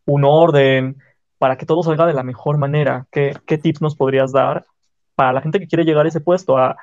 un 0.05 0.25
orden, 0.25 0.97
para 1.37 1.55
que 1.55 1.65
todo 1.65 1.83
salga 1.83 2.05
de 2.05 2.13
la 2.13 2.23
mejor 2.23 2.57
manera? 2.57 3.07
¿Qué, 3.11 3.31
¿Qué, 3.45 3.57
tips 3.57 3.81
nos 3.81 3.95
podrías 3.95 4.33
dar 4.33 4.65
para 5.15 5.31
la 5.31 5.39
gente 5.39 5.57
que 5.57 5.67
quiere 5.67 5.85
llegar 5.85 6.05
a 6.05 6.09
ese 6.09 6.19
puesto, 6.19 6.57
a, 6.57 6.75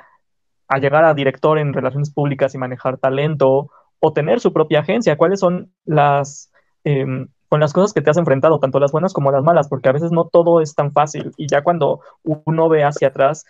a 0.66 0.78
llegar 0.78 1.04
a 1.04 1.12
director 1.12 1.58
en 1.58 1.74
relaciones 1.74 2.10
públicas 2.10 2.54
y 2.54 2.58
manejar 2.58 2.96
talento? 2.96 3.68
O 4.00 4.12
tener 4.12 4.40
su 4.40 4.52
propia 4.52 4.80
agencia? 4.80 5.16
¿Cuáles 5.16 5.40
son 5.40 5.72
las, 5.84 6.50
em, 6.84 7.28
con 7.48 7.60
las 7.60 7.72
cosas 7.72 7.92
que 7.92 8.00
te 8.00 8.10
has 8.10 8.16
enfrentado, 8.16 8.60
tanto 8.60 8.80
las 8.80 8.92
buenas 8.92 9.12
como 9.12 9.30
las 9.30 9.42
malas? 9.42 9.68
Porque 9.68 9.88
a 9.88 9.92
veces 9.92 10.12
no 10.12 10.28
todo 10.28 10.60
es 10.60 10.74
tan 10.74 10.92
fácil 10.92 11.32
y 11.36 11.46
ya 11.48 11.62
cuando 11.62 12.00
uno 12.22 12.68
ve 12.68 12.84
hacia 12.84 13.08
atrás, 13.08 13.44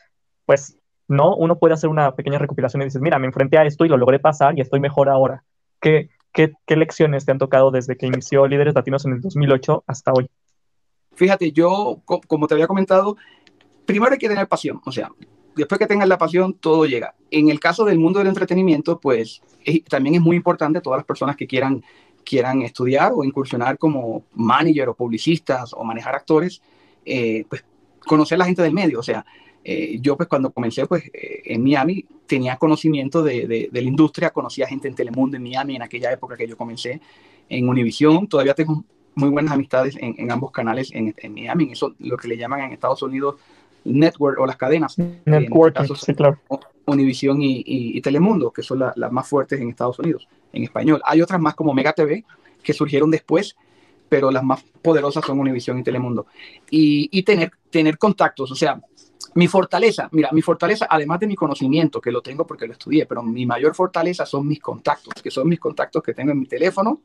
pues 0.47 0.79
no, 1.09 1.37
uno 1.37 1.59
puede 1.59 1.75
hacer 1.75 1.91
una 1.91 2.15
pequeña 2.15 2.39
recopilación 2.39 2.83
y 2.83 2.87
dices, 2.87 3.03
mira, 3.03 3.19
me 3.19 3.27
enfrenté 3.27 3.59
a 3.59 3.65
esto 3.65 3.85
y 3.85 3.89
lo 3.89 3.97
logré 3.97 4.19
pasar 4.19 4.57
y 4.57 4.61
estoy 4.61 4.81
mejor 4.81 5.09
ahora. 5.09 5.45
¿Qué, 5.81 6.09
qué, 6.33 6.53
qué 6.67 6.77
lecciones 6.77 7.27
te 7.27 7.33
han 7.33 7.39
tocado 7.39 7.71
desde 7.71 7.97
que 7.97 8.07
inició 8.07 8.47
Líderes 8.47 8.75
Latinos 8.75 9.05
en 9.05 9.13
el 9.13 9.21
2008 9.21 9.85
hasta 9.87 10.13
hoy? 10.13 10.31
Fíjate, 11.15 11.53
yo, 11.53 12.01
como 12.05 12.47
te 12.47 12.55
había 12.55 12.67
comentado, 12.67 13.17
primero 13.87 14.13
hay 14.13 14.19
que 14.19 14.29
tener 14.29 14.49
pasión, 14.49 14.81
o 14.85 14.91
sea, 14.91 15.11
después 15.56 15.78
que 15.78 15.87
tengas 15.87 16.08
la 16.08 16.18
pasión, 16.18 16.54
todo 16.54 16.87
llega. 16.87 17.14
En 17.30 17.49
el 17.49 17.61
caso 17.61 17.84
del 17.84 17.99
mundo 17.99 18.18
del 18.18 18.28
entretenimiento, 18.28 19.00
pues 19.00 19.42
también 19.88 20.16
es 20.16 20.20
muy 20.20 20.37
importante 20.37 20.80
todas 20.80 20.99
las 20.99 21.06
personas 21.06 21.37
que 21.37 21.46
quieran, 21.46 21.82
quieran 22.25 22.62
estudiar 22.62 23.12
o 23.14 23.25
incursionar 23.25 23.78
como 23.78 24.25
manager 24.34 24.88
o 24.88 24.94
publicistas 24.94 25.73
o 25.75 25.84
manejar 25.84 26.14
actores, 26.14 26.62
eh, 27.04 27.44
pues 27.49 27.64
conocer 28.06 28.38
la 28.38 28.44
gente 28.44 28.62
del 28.62 28.73
medio. 28.73 29.00
O 29.00 29.02
sea, 29.02 29.25
eh, 29.64 29.99
yo 30.00 30.16
pues 30.16 30.28
cuando 30.28 30.50
comencé 30.50 30.87
pues 30.87 31.04
eh, 31.12 31.42
en 31.46 31.62
Miami 31.62 32.04
tenía 32.26 32.56
conocimiento 32.56 33.23
de, 33.23 33.46
de, 33.46 33.70
la 33.73 33.88
industria, 33.88 34.30
conocía 34.30 34.66
gente 34.66 34.88
en 34.88 34.94
Telemundo 34.94 35.37
en 35.37 35.42
Miami 35.42 35.76
en 35.76 35.82
aquella 35.82 36.12
época 36.12 36.37
que 36.37 36.46
yo 36.46 36.56
comencé 36.56 37.00
en 37.49 37.68
Univision, 37.68 38.26
todavía 38.26 38.54
tengo 38.54 38.84
muy 39.14 39.30
buenas 39.30 39.52
amistades 39.52 39.96
en, 39.99 40.14
en 40.18 40.30
ambos 40.30 40.50
canales 40.50 40.90
en, 40.92 41.14
en 41.16 41.32
Miami, 41.32 41.64
en 41.64 41.70
eso 41.70 41.94
lo 41.99 42.16
que 42.16 42.28
le 42.28 42.37
llaman 42.37 42.61
en 42.61 42.73
Estados 42.73 43.02
Unidos 43.02 43.37
network 43.85 44.38
o 44.38 44.47
las 44.47 44.57
cadenas. 44.57 44.97
Networking, 45.25 45.95
sí, 45.95 46.14
claro. 46.14 46.38
Univision 46.87 47.38
y, 47.41 48.00
Telemundo, 48.00 48.50
que 48.50 48.62
son 48.62 48.79
las 48.79 49.12
más 49.12 49.26
fuertes 49.26 49.61
en 49.61 49.71
Estados 49.71 49.99
Unidos, 49.99 50.29
en 50.53 50.64
español. 50.64 51.00
Hay 51.05 51.23
otras 51.23 51.41
más 51.41 51.55
como 51.55 51.73
Mega 51.73 51.93
TV, 51.93 52.25
que 52.62 52.73
surgieron 52.73 53.11
después, 53.11 53.56
pero 54.08 54.30
las 54.30 54.45
más 54.45 54.63
poderosas 54.82 55.25
son 55.25 55.39
Univision 55.39 55.78
y 55.78 55.82
Telemundo. 55.82 56.26
Y, 56.71 57.23
tener, 57.23 57.52
tener 57.71 57.99
contactos, 57.99 58.50
o 58.50 58.54
sea, 58.54 58.80
mi 59.35 59.49
fortaleza, 59.49 60.08
mira, 60.13 60.30
mi 60.32 60.43
fortaleza, 60.43 60.87
además 60.89 61.21
de 61.21 61.26
mi 61.26 61.35
conocimiento, 61.35 62.00
que 62.00 62.13
lo 62.13 62.23
tengo 62.23 62.47
porque 62.47 62.67
lo 62.67 62.73
estudié, 62.73 63.06
pero 63.06 63.23
mi 63.23 63.47
mayor 63.47 63.75
fortaleza 63.75 64.26
son 64.26 64.47
mis 64.47 64.61
contactos, 64.61 65.15
que 65.23 65.30
son 65.30 65.49
mis 65.49 65.58
contactos 65.58 66.02
que 66.02 66.15
tengo 66.15 66.32
en 66.32 66.39
mi 66.39 66.47
teléfono, 66.47 67.00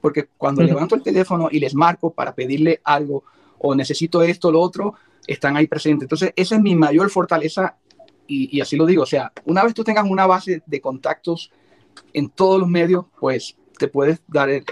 porque 0.00 0.28
cuando 0.36 0.62
levanto 0.62 0.94
el 0.94 1.02
teléfono 1.02 1.48
y 1.50 1.60
les 1.60 1.74
marco 1.74 2.10
para 2.12 2.34
pedirle 2.34 2.80
algo 2.84 3.24
o 3.58 3.74
necesito 3.74 4.22
esto 4.22 4.48
o 4.48 4.52
lo 4.52 4.60
otro, 4.60 4.94
están 5.26 5.56
ahí 5.56 5.66
presentes. 5.66 6.06
Entonces, 6.06 6.32
esa 6.36 6.56
es 6.56 6.62
mi 6.62 6.74
mayor 6.74 7.10
fortaleza 7.10 7.76
y, 8.26 8.60
así 8.60 8.76
lo 8.76 8.86
digo. 8.86 9.02
O 9.02 9.06
sea, 9.06 9.32
una 9.44 9.64
vez 9.64 9.74
tú 9.74 9.84
tengas 9.84 10.08
una 10.08 10.26
base 10.26 10.62
de 10.66 10.80
contactos 10.80 11.50
en 12.12 12.28
todos 12.28 12.60
los 12.60 12.68
medios, 12.68 13.06
pues 13.18 13.56
te 13.78 13.88
puedes 13.88 14.20
dar, 14.26 14.50
eh, 14.50 14.64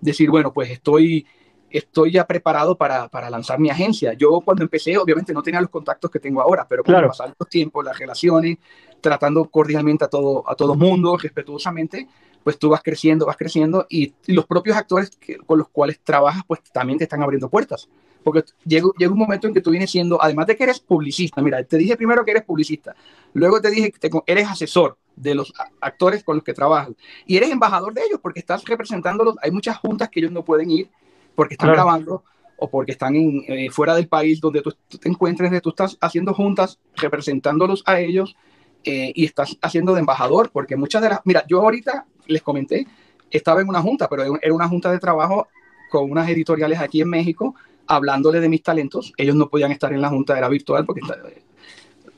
decir, 0.00 0.30
bueno, 0.30 0.52
pues 0.52 0.70
estoy, 0.70 1.26
estoy 1.70 2.12
ya 2.12 2.26
preparado 2.26 2.76
para, 2.76 3.08
para, 3.08 3.30
lanzar 3.30 3.58
mi 3.58 3.70
agencia. 3.70 4.12
Yo 4.12 4.40
cuando 4.40 4.62
empecé, 4.62 4.96
obviamente 4.96 5.32
no 5.32 5.42
tenía 5.42 5.60
los 5.60 5.70
contactos 5.70 6.10
que 6.10 6.20
tengo 6.20 6.40
ahora, 6.40 6.66
pero 6.68 6.84
con 6.84 6.92
claro. 6.92 7.10
los 7.38 7.48
tiempos, 7.48 7.84
las 7.84 7.98
relaciones, 7.98 8.58
tratando 9.00 9.46
cordialmente 9.46 10.04
a 10.04 10.08
todo, 10.08 10.44
a 10.48 10.54
todo 10.54 10.74
mundo, 10.74 11.16
respetuosamente, 11.16 12.06
pues 12.44 12.58
tú 12.58 12.70
vas 12.70 12.82
creciendo, 12.82 13.26
vas 13.26 13.36
creciendo 13.36 13.86
y, 13.88 14.14
los 14.26 14.46
propios 14.46 14.76
actores 14.76 15.10
con 15.46 15.58
los 15.58 15.68
cuales 15.68 16.00
trabajas, 16.00 16.42
pues 16.46 16.60
también 16.72 16.98
te 16.98 17.04
están 17.04 17.22
abriendo 17.22 17.48
puertas. 17.48 17.88
Porque 18.22 18.44
llega, 18.64 18.86
llega 18.98 19.12
un 19.12 19.18
momento 19.18 19.46
en 19.46 19.54
que 19.54 19.60
tú 19.60 19.70
vienes 19.70 19.90
siendo, 19.90 20.22
además 20.22 20.46
de 20.46 20.56
que 20.56 20.64
eres 20.64 20.80
publicista, 20.80 21.40
mira, 21.40 21.62
te 21.64 21.78
dije 21.78 21.96
primero 21.96 22.24
que 22.24 22.32
eres 22.32 22.44
publicista, 22.44 22.94
luego 23.32 23.60
te 23.60 23.70
dije 23.70 23.90
que 23.92 24.10
eres 24.26 24.48
asesor 24.48 24.98
de 25.16 25.34
los 25.34 25.52
actores 25.80 26.24
con 26.24 26.36
los 26.36 26.44
que 26.44 26.54
trabajas 26.54 26.94
y 27.26 27.36
eres 27.36 27.50
embajador 27.50 27.92
de 27.92 28.02
ellos 28.02 28.20
porque 28.22 28.40
estás 28.40 28.64
representándolos. 28.64 29.36
Hay 29.42 29.50
muchas 29.50 29.76
juntas 29.78 30.08
que 30.08 30.20
ellos 30.20 30.32
no 30.32 30.44
pueden 30.44 30.70
ir 30.70 30.90
porque 31.34 31.54
están 31.54 31.72
grabando 31.72 32.24
o 32.56 32.70
porque 32.70 32.92
están 32.92 33.16
en, 33.16 33.44
eh, 33.48 33.70
fuera 33.70 33.94
del 33.94 34.08
país 34.08 34.40
donde 34.40 34.62
tú, 34.62 34.72
te 35.00 35.08
encuentres, 35.08 35.62
tú 35.62 35.70
estás 35.70 35.96
haciendo 36.00 36.34
juntas 36.34 36.78
representándolos 36.96 37.82
a 37.86 38.00
ellos 38.00 38.36
eh, 38.84 39.12
y 39.14 39.24
estás 39.24 39.56
haciendo 39.60 39.94
de 39.94 40.00
embajador 40.00 40.50
porque 40.50 40.76
muchas 40.76 41.02
de 41.02 41.10
las, 41.10 41.20
mira, 41.24 41.44
yo 41.46 41.60
ahorita 41.60 42.06
les 42.26 42.42
comenté, 42.42 42.86
estaba 43.30 43.60
en 43.60 43.68
una 43.68 43.82
junta, 43.82 44.08
pero 44.08 44.38
era 44.40 44.54
una 44.54 44.68
junta 44.68 44.90
de 44.90 44.98
trabajo 44.98 45.48
con 45.90 46.10
unas 46.10 46.28
editoriales 46.28 46.78
aquí 46.78 47.00
en 47.00 47.08
México 47.08 47.54
hablándole 47.90 48.40
de 48.40 48.48
mis 48.48 48.62
talentos. 48.62 49.12
Ellos 49.16 49.34
no 49.34 49.48
podían 49.48 49.72
estar 49.72 49.92
en 49.92 50.00
la 50.00 50.08
junta, 50.08 50.38
era 50.38 50.48
virtual 50.48 50.86
porque 50.86 51.00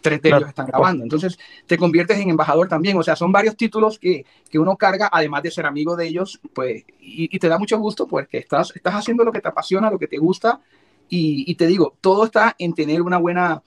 tres 0.03 0.21
de 0.21 0.29
ellos 0.29 0.49
están 0.49 0.67
grabando. 0.67 1.03
Entonces 1.03 1.39
te 1.67 1.79
conviertes 1.79 2.19
en 2.19 2.29
embajador 2.29 2.69
también. 2.69 2.99
O 2.99 3.03
sea, 3.03 3.17
son 3.17 3.33
varios 3.33 3.57
títulos 3.57 3.99
que, 3.99 4.27
que 4.51 4.59
uno 4.59 4.77
carga, 4.77 5.09
además 5.11 5.43
de 5.43 5.51
ser 5.51 5.65
amigo 5.65 5.97
de 5.97 6.07
ellos, 6.07 6.41
pues, 6.53 6.85
y, 7.01 7.39
te 7.39 7.49
da 7.49 7.59
mucho 7.59 7.79
gusto 7.79 8.07
porque 8.07 8.39
estás, 8.39 8.73
estás 8.77 8.95
haciendo 8.95 9.25
lo 9.25 9.33
que 9.33 9.41
te 9.41 9.49
apasiona, 9.49 9.91
lo 9.91 9.99
que 9.99 10.09
te 10.09 10.19
gusta. 10.19 10.61
Y, 11.09 11.51
y 11.51 11.55
te 11.55 11.67
digo, 11.67 11.97
todo 12.01 12.25
está 12.27 12.55
en 12.59 12.75
tener 12.75 13.01
una 13.01 13.17
buena 13.17 13.63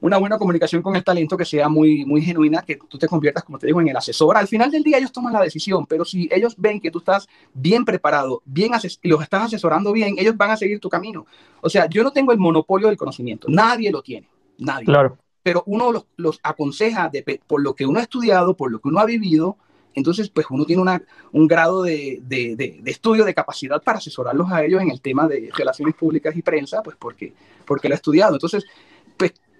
una 0.00 0.18
buena 0.18 0.38
comunicación 0.38 0.82
con 0.82 0.96
el 0.96 1.04
talento 1.04 1.36
que 1.36 1.44
sea 1.44 1.68
muy, 1.68 2.04
muy 2.04 2.22
genuina, 2.22 2.62
que 2.62 2.76
tú 2.76 2.98
te 2.98 3.08
conviertas, 3.08 3.44
como 3.44 3.58
te 3.58 3.66
digo, 3.66 3.80
en 3.80 3.88
el 3.88 3.96
asesor. 3.96 4.36
Al 4.36 4.48
final 4.48 4.70
del 4.70 4.82
día 4.82 4.98
ellos 4.98 5.12
toman 5.12 5.32
la 5.32 5.42
decisión, 5.42 5.86
pero 5.86 6.04
si 6.04 6.28
ellos 6.30 6.54
ven 6.58 6.80
que 6.80 6.90
tú 6.90 6.98
estás 6.98 7.28
bien 7.54 7.84
preparado, 7.84 8.42
bien 8.44 8.72
y 9.02 9.08
los 9.08 9.22
estás 9.22 9.44
asesorando 9.44 9.92
bien, 9.92 10.16
ellos 10.18 10.36
van 10.36 10.50
a 10.50 10.56
seguir 10.56 10.80
tu 10.80 10.88
camino. 10.88 11.26
O 11.60 11.70
sea, 11.70 11.88
yo 11.88 12.02
no 12.02 12.12
tengo 12.12 12.32
el 12.32 12.38
monopolio 12.38 12.88
del 12.88 12.96
conocimiento, 12.96 13.48
nadie 13.50 13.90
lo 13.90 14.02
tiene, 14.02 14.28
nadie. 14.58 14.86
Claro. 14.86 15.18
Pero 15.42 15.62
uno 15.66 15.92
los, 15.92 16.06
los 16.16 16.40
aconseja 16.42 17.08
de, 17.08 17.40
por 17.46 17.62
lo 17.62 17.74
que 17.74 17.86
uno 17.86 18.00
ha 18.00 18.02
estudiado, 18.02 18.56
por 18.56 18.70
lo 18.70 18.80
que 18.80 18.88
uno 18.88 18.98
ha 18.98 19.06
vivido, 19.06 19.56
entonces, 19.96 20.28
pues 20.28 20.46
uno 20.50 20.66
tiene 20.66 20.82
una, 20.82 21.02
un 21.32 21.48
grado 21.48 21.82
de, 21.82 22.20
de, 22.22 22.54
de, 22.54 22.90
estudio, 22.90 23.24
de 23.24 23.32
capacidad 23.32 23.82
para 23.82 23.96
asesorarlos 23.96 24.52
a 24.52 24.62
ellos 24.62 24.82
en 24.82 24.90
el 24.90 25.00
tema 25.00 25.26
de 25.26 25.50
relaciones 25.56 25.94
públicas 25.94 26.36
y 26.36 26.42
prensa, 26.42 26.82
pues 26.82 26.96
porque, 27.00 27.32
porque 27.64 27.88
lo 27.88 27.94
ha 27.94 27.96
estudiado. 27.96 28.34
Entonces, 28.34 28.66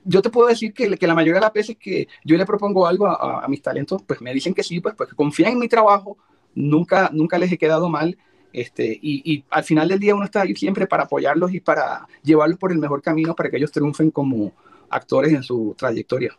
yo 0.06 0.22
te 0.22 0.30
puedo 0.30 0.48
decir 0.48 0.72
que, 0.72 0.96
que, 0.96 1.06
la 1.06 1.14
mayoría 1.14 1.34
de 1.34 1.40
las 1.40 1.52
veces 1.52 1.76
que 1.76 2.08
yo 2.24 2.36
le 2.36 2.46
propongo 2.46 2.86
algo 2.86 3.06
a, 3.06 3.46
mis 3.48 3.60
talentos, 3.60 4.02
pues 4.02 4.20
me 4.20 4.32
dicen 4.32 4.54
que 4.54 4.62
sí, 4.62 4.80
pues, 4.80 4.94
pues 4.94 5.12
confían 5.14 5.52
en 5.52 5.58
mi 5.58 5.68
trabajo, 5.68 6.16
nunca, 6.54 7.10
nunca 7.12 7.38
les 7.38 7.52
he 7.52 7.58
quedado 7.58 7.88
mal. 7.88 8.16
Este, 8.52 8.98
y, 9.02 9.44
al 9.50 9.64
final 9.64 9.88
del 9.88 9.98
día 9.98 10.14
uno 10.14 10.24
está 10.24 10.42
ahí 10.42 10.54
siempre 10.54 10.86
para 10.86 11.02
apoyarlos 11.02 11.52
y 11.52 11.60
para 11.60 12.06
llevarlos 12.22 12.58
por 12.58 12.72
el 12.72 12.78
mejor 12.78 13.02
camino 13.02 13.34
para 13.34 13.50
que 13.50 13.58
ellos 13.58 13.72
triunfen 13.72 14.10
como 14.10 14.52
actores 14.88 15.32
en 15.32 15.42
su 15.42 15.74
trayectoria. 15.76 16.32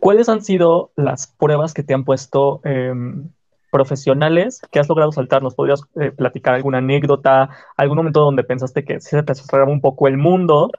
¿Cuáles 0.00 0.28
han 0.28 0.42
sido 0.42 0.90
las 0.96 1.28
pruebas 1.28 1.72
que 1.72 1.82
te 1.82 1.94
han 1.94 2.04
puesto 2.04 2.60
em, 2.64 3.30
profesionales 3.70 4.60
que 4.70 4.80
has 4.80 4.88
logrado 4.88 5.12
saltar? 5.12 5.42
¿Nos 5.42 5.54
podrías 5.54 5.80
eh, 5.98 6.10
platicar 6.10 6.54
alguna 6.54 6.78
anécdota, 6.78 7.48
algún 7.76 7.96
momento 7.96 8.20
donde 8.20 8.44
pensaste 8.44 8.84
que 8.84 9.00
se 9.00 9.22
te 9.22 9.34
cerraba 9.34 9.70
un 9.70 9.80
poco 9.80 10.08
el 10.08 10.18
mundo 10.18 10.70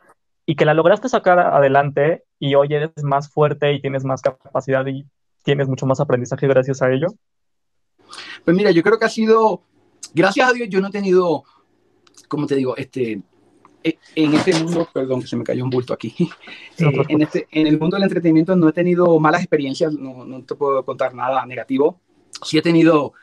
y 0.45 0.55
que 0.55 0.65
la 0.65 0.73
lograste 0.73 1.09
sacar 1.09 1.39
adelante 1.39 2.23
y 2.39 2.55
hoy 2.55 2.67
eres 2.71 2.91
más 3.03 3.29
fuerte 3.29 3.73
y 3.73 3.81
tienes 3.81 4.03
más 4.03 4.21
capacidad 4.21 4.85
y 4.85 5.05
tienes 5.43 5.67
mucho 5.67 5.85
más 5.85 5.99
aprendizaje 5.99 6.47
gracias 6.47 6.81
a 6.81 6.91
ello? 6.91 7.07
Pues 8.43 8.55
mira, 8.55 8.71
yo 8.71 8.83
creo 8.83 8.99
que 8.99 9.05
ha 9.05 9.09
sido, 9.09 9.61
gracias 10.13 10.49
a 10.49 10.53
Dios, 10.53 10.69
yo 10.69 10.81
no 10.81 10.89
he 10.89 10.91
tenido, 10.91 11.43
como 12.27 12.45
te 12.45 12.55
digo, 12.55 12.77
este, 12.77 13.21
eh, 13.83 13.97
en 14.15 14.33
este 14.33 14.53
mundo, 14.63 14.87
perdón 14.93 15.21
que 15.21 15.27
se 15.27 15.35
me 15.35 15.43
cayó 15.43 15.63
un 15.63 15.69
bulto 15.69 15.93
aquí, 15.93 16.13
eh, 16.77 17.05
en, 17.07 17.21
este, 17.21 17.47
en 17.51 17.67
el 17.67 17.79
mundo 17.79 17.95
del 17.95 18.03
entretenimiento 18.03 18.55
no 18.55 18.69
he 18.69 18.73
tenido 18.73 19.19
malas 19.19 19.41
experiencias, 19.41 19.93
no, 19.93 20.25
no, 20.25 20.43
te 20.43 20.55
puedo 20.55 20.83
contar 20.83 21.13
nada 21.13 21.45
negativo. 21.45 21.99
Sí 22.43 22.57
he 22.57 22.61
tenido, 22.61 23.13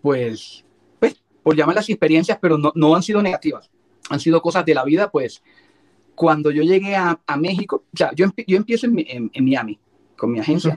pues, 0.00 0.64
pues 0.98 1.20
por 1.42 1.56
llamarlas 1.56 1.88
experiencias, 1.88 2.38
pero 2.40 2.56
no, 2.56 2.72
no 2.74 2.94
han 2.94 3.02
sido 3.02 3.20
negativas. 3.22 3.70
Han 4.08 4.20
sido 4.20 4.40
cosas 4.40 4.64
de 4.64 4.74
la 4.74 4.84
vida, 4.84 5.10
pues, 5.10 5.42
cuando 6.20 6.50
yo 6.50 6.62
llegué 6.62 6.96
a, 6.96 7.18
a 7.26 7.36
México, 7.38 7.84
o 7.90 7.96
sea, 7.96 8.10
yo, 8.14 8.26
yo 8.46 8.58
empiezo 8.58 8.86
en, 8.86 9.30
en, 9.32 9.42
Miami 9.42 9.78
con 10.18 10.30
mi 10.30 10.38
agencia. 10.38 10.74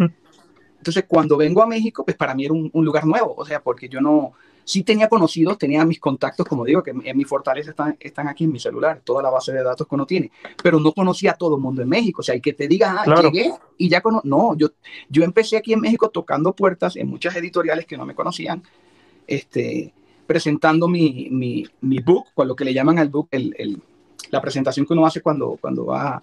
Entonces, 0.78 1.04
cuando 1.06 1.36
vengo 1.36 1.62
a 1.62 1.68
México, 1.68 2.06
pues 2.06 2.16
para 2.16 2.34
mí 2.34 2.46
era 2.46 2.54
un, 2.54 2.70
un 2.72 2.86
lugar 2.86 3.06
nuevo, 3.06 3.36
o 3.36 3.44
sea, 3.44 3.62
porque 3.62 3.90
yo 3.90 4.00
no, 4.00 4.32
sí 4.64 4.84
tenía 4.84 5.10
conocidos, 5.10 5.58
tenía 5.58 5.84
mis 5.84 6.00
contactos, 6.00 6.48
como 6.48 6.64
digo, 6.64 6.82
que 6.82 6.92
en 6.92 7.18
mi 7.18 7.26
fortaleza 7.26 7.72
están, 7.72 7.98
están 8.00 8.30
aquí 8.30 8.46
en 8.46 8.54
mi 8.54 8.60
celular, 8.62 9.02
toda 9.04 9.22
la 9.22 9.30
base 9.30 9.52
de 9.52 9.64
datos 9.64 9.86
que 9.86 9.96
uno 9.96 10.06
tiene, 10.06 10.32
pero 10.64 10.80
no 10.80 10.94
conocía 10.94 11.32
a 11.32 11.36
todo 11.36 11.58
el 11.58 11.62
mundo 11.62 11.82
en 11.82 11.90
México, 11.90 12.22
o 12.22 12.24
sea, 12.24 12.36
hay 12.36 12.40
que 12.40 12.54
te 12.54 12.70
diga, 12.70 13.04
ah, 13.06 13.22
llegué 13.22 13.52
y 13.78 13.90
ya 13.90 14.00
conozco, 14.00 14.26
no, 14.26 14.56
yo, 14.56 14.70
yo 15.10 15.26
empecé 15.26 15.58
aquí 15.58 15.74
en 15.74 15.82
México 15.82 16.08
tocando 16.08 16.56
puertas 16.56 16.96
en 16.96 17.10
muchas 17.10 17.36
editoriales 17.36 17.86
que 17.86 17.98
no 17.98 18.06
me 18.06 18.16
conocían, 18.16 18.64
este, 19.28 19.94
presentando 20.26 20.88
mi, 20.88 21.28
mi, 21.32 21.68
mi 21.82 22.00
book, 22.00 22.28
con 22.34 22.48
lo 22.48 22.56
que 22.56 22.64
le 22.64 22.74
llaman 22.74 22.98
al 22.98 23.10
book, 23.10 23.28
el, 23.32 23.54
el, 23.58 23.82
la 24.34 24.42
presentación 24.42 24.88
que 24.88 24.94
uno 24.94 25.06
hace 25.06 25.22
cuando, 25.22 25.58
cuando 25.62 25.86
va 25.86 26.16
a 26.16 26.22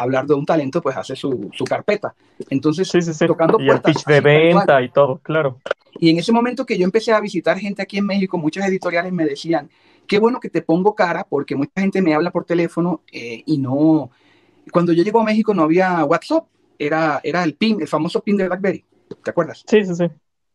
hablar 0.00 0.26
de 0.26 0.32
un 0.32 0.46
talento, 0.46 0.80
pues 0.80 0.96
hace 0.96 1.14
su, 1.14 1.50
su 1.52 1.64
carpeta. 1.64 2.14
Entonces, 2.48 2.90
tocando 3.26 3.60
y 3.60 3.66
puertas. 3.66 3.90
El 3.90 3.94
pitch 3.94 4.06
de 4.06 4.20
venta 4.22 4.80
y 4.80 4.88
todo, 4.88 5.18
claro. 5.18 5.58
Y 6.00 6.08
en 6.08 6.18
ese 6.18 6.32
momento 6.32 6.64
que 6.64 6.78
yo 6.78 6.84
empecé 6.84 7.12
a 7.12 7.20
visitar 7.20 7.58
gente 7.58 7.82
aquí 7.82 7.98
en 7.98 8.06
México, 8.06 8.38
muchas 8.38 8.66
editoriales 8.66 9.12
me 9.12 9.26
decían, 9.26 9.68
qué 10.06 10.18
bueno 10.18 10.40
que 10.40 10.48
te 10.48 10.62
pongo 10.62 10.94
cara, 10.94 11.26
porque 11.28 11.54
mucha 11.54 11.72
gente 11.76 12.00
me 12.00 12.14
habla 12.14 12.30
por 12.30 12.46
teléfono 12.46 13.02
eh, 13.12 13.42
y 13.44 13.58
no... 13.58 14.10
Cuando 14.72 14.94
yo 14.94 15.04
llego 15.04 15.20
a 15.20 15.24
México 15.24 15.52
no 15.52 15.64
había 15.64 16.02
WhatsApp, 16.06 16.46
era, 16.78 17.20
era 17.22 17.44
el 17.44 17.54
PIN, 17.54 17.82
el 17.82 17.88
famoso 17.88 18.22
PIN 18.22 18.38
de 18.38 18.46
BlackBerry, 18.46 18.84
¿te 19.22 19.30
acuerdas? 19.30 19.62
Sí, 19.66 19.84
sí, 19.84 19.94
sí. 19.94 20.06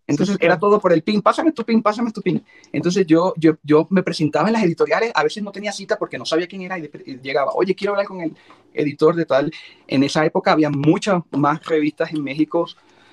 Entonces 0.07 0.37
era 0.39 0.57
todo 0.57 0.79
por 0.79 0.93
el 0.93 1.03
PIN, 1.03 1.21
pásame 1.21 1.51
tu 1.51 1.65
PIN, 1.65 1.83
pásame 1.83 2.11
tu 2.11 2.21
PIN. 2.21 2.41
Entonces 2.71 3.05
yo, 3.05 3.33
yo, 3.37 3.57
yo 3.61 3.85
me 3.89 4.03
presentaba 4.03 4.47
en 4.47 4.53
las 4.53 4.63
editoriales, 4.63 5.11
a 5.13 5.23
veces 5.23 5.43
no 5.43 5.51
tenía 5.51 5.73
cita 5.73 5.97
porque 5.97 6.17
no 6.17 6.25
sabía 6.25 6.47
quién 6.47 6.61
era 6.61 6.79
y, 6.79 6.89
llegaba, 7.21 7.51
oye, 7.53 7.75
quiero 7.75 7.93
hablar 7.93 8.07
con 8.07 8.21
el 8.21 8.33
editor 8.73 9.15
de 9.15 9.25
tal. 9.25 9.51
En 9.85 10.03
esa 10.03 10.25
época 10.25 10.53
había 10.53 10.69
muchas 10.69 11.21
más 11.31 11.63
revistas 11.65 12.11
en 12.11 12.23
México 12.23 12.67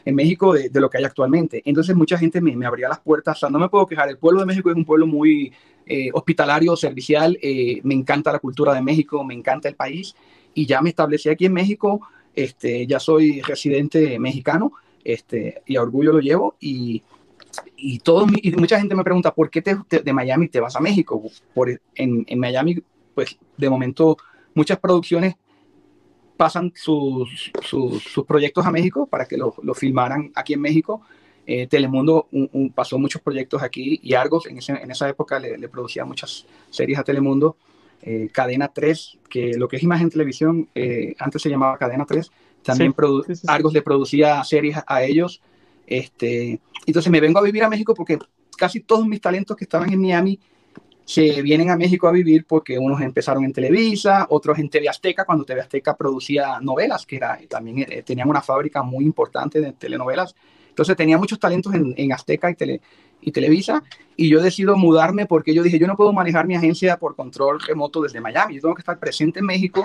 en 0.06 0.14
México 0.14 0.52
de, 0.52 0.68
lo 0.74 0.90
que 0.90 0.98
hay 0.98 1.04
actualmente. 1.04 1.62
Entonces 1.64 1.96
mucha 1.96 2.18
gente 2.18 2.40
me, 2.40 2.54
me, 2.54 2.66
abría 2.66 2.88
las 2.88 3.00
puertas, 3.00 3.38
o 3.38 3.40
sea, 3.40 3.48
no 3.48 3.58
me 3.58 3.70
puedo 3.70 3.86
quejar, 3.86 4.08
el 4.10 4.18
pueblo 4.18 4.40
de 4.40 4.46
México 4.46 4.70
es 4.70 4.76
un 4.76 4.84
pueblo 4.84 5.06
muy 5.06 5.50
eh, 5.86 6.10
hospitalario, 6.12 6.76
servicial, 6.76 7.38
eh, 7.42 7.80
me 7.84 7.94
encanta 7.94 8.32
la 8.32 8.38
cultura 8.38 8.74
de 8.74 8.82
México, 8.82 9.24
me 9.24 9.34
encanta 9.34 9.68
el 9.68 9.76
país 9.76 10.14
y 10.52 10.66
ya 10.66 10.80
me 10.80 10.90
establecí 10.90 11.28
aquí 11.28 11.46
en 11.46 11.52
México, 11.52 12.00
este, 12.34 12.86
ya 12.86 13.00
soy 13.00 13.40
residente 13.40 14.18
mexicano 14.18 14.72
este, 15.04 15.62
y 15.66 15.76
a 15.76 15.82
orgullo 15.82 16.12
lo 16.12 16.20
llevo 16.20 16.56
y, 16.58 17.02
y, 17.76 17.98
todo, 18.00 18.26
y 18.42 18.52
mucha 18.52 18.78
gente 18.78 18.94
me 18.94 19.04
pregunta, 19.04 19.34
¿por 19.34 19.50
qué 19.50 19.62
te, 19.62 19.76
de 19.88 20.12
Miami 20.12 20.48
te 20.48 20.60
vas 20.60 20.74
a 20.76 20.80
México? 20.80 21.22
Por, 21.54 21.80
en, 21.94 22.24
en 22.26 22.38
Miami, 22.38 22.82
pues 23.14 23.38
de 23.56 23.70
momento 23.70 24.16
muchas 24.54 24.78
producciones 24.78 25.36
pasan 26.36 26.72
sus, 26.74 27.52
sus, 27.62 28.24
proyectos 28.26 28.66
a 28.66 28.70
México 28.70 29.06
para 29.06 29.26
que 29.26 29.36
lo, 29.36 29.54
lo 29.62 29.74
filmaran 29.74 30.32
aquí 30.34 30.54
en 30.54 30.60
México. 30.60 31.02
Eh, 31.46 31.66
Telemundo 31.66 32.28
pasó 32.74 32.98
muchos 32.98 33.20
proyectos 33.20 33.62
aquí 33.62 34.00
y 34.02 34.14
Argos 34.14 34.46
en, 34.46 34.58
en 34.58 34.90
esa 34.90 35.08
época 35.08 35.38
le, 35.38 35.68
producía 35.68 36.04
muchas 36.04 36.46
series 36.70 36.98
a 36.98 37.04
Telemundo. 37.04 37.56
Eh, 38.02 38.28
Cadena 38.32 38.68
3, 38.68 39.18
que 39.30 39.54
lo 39.54 39.66
que 39.66 39.76
es 39.76 39.82
imagen 39.82 40.10
televisión, 40.10 40.68
eh, 40.74 41.14
antes 41.18 41.40
se 41.40 41.48
llamaba 41.48 41.78
Cadena 41.78 42.04
3, 42.04 42.30
también 42.64 42.94
Argos 43.46 43.72
le 43.72 43.82
producía 43.82 44.42
series 44.44 44.78
a, 44.86 45.02
ellos. 45.02 45.40
Este, 45.86 46.60
entonces 46.86 47.12
me 47.12 47.20
vengo 47.20 47.38
a 47.38 47.42
vivir 47.42 47.62
a 47.62 47.68
México 47.68 47.94
porque 47.94 48.18
casi 48.56 48.80
todos 48.80 49.06
mis 49.06 49.20
talentos 49.20 49.56
que 49.56 49.64
estaban 49.64 49.92
en 49.92 50.00
Miami 50.00 50.40
se 51.04 51.42
vienen 51.42 51.68
a 51.70 51.76
México 51.76 52.08
a 52.08 52.12
vivir 52.12 52.46
porque 52.46 52.78
unos 52.78 53.00
empezaron 53.02 53.44
en 53.44 53.52
Televisa, 53.52 54.26
otros 54.30 54.58
en 54.58 54.70
TV 54.70 54.88
Azteca, 54.88 55.24
cuando 55.24 55.44
TV 55.44 55.60
Azteca 55.60 55.94
producía 55.94 56.58
novelas, 56.60 57.04
que 57.04 57.16
era, 57.16 57.38
también 57.48 57.86
eh, 57.90 58.02
tenían 58.02 58.28
una 58.28 58.40
fábrica 58.40 58.82
muy 58.82 59.04
importante 59.04 59.60
de 59.60 59.72
telenovelas. 59.72 60.34
Entonces 60.70 60.96
tenía 60.96 61.18
muchos 61.18 61.38
talentos 61.38 61.74
en, 61.74 61.94
en 61.96 62.12
Azteca 62.12 62.50
y, 62.50 62.54
tele, 62.54 62.80
y 63.20 63.32
Televisa, 63.32 63.82
y 64.16 64.28
yo 64.28 64.42
decido 64.42 64.76
mudarme 64.76 65.26
porque 65.26 65.54
yo 65.54 65.62
dije, 65.62 65.78
yo 65.78 65.86
no 65.86 65.96
puedo 65.96 66.12
manejar 66.12 66.46
mi 66.46 66.56
agencia 66.56 66.98
por 66.98 67.14
control 67.14 67.60
remoto 67.60 68.02
desde 68.02 68.20
Miami, 68.20 68.54
yo 68.54 68.62
tengo 68.62 68.74
que 68.74 68.82
estar 68.82 68.98
presente 68.98 69.40
en 69.40 69.46
México, 69.46 69.84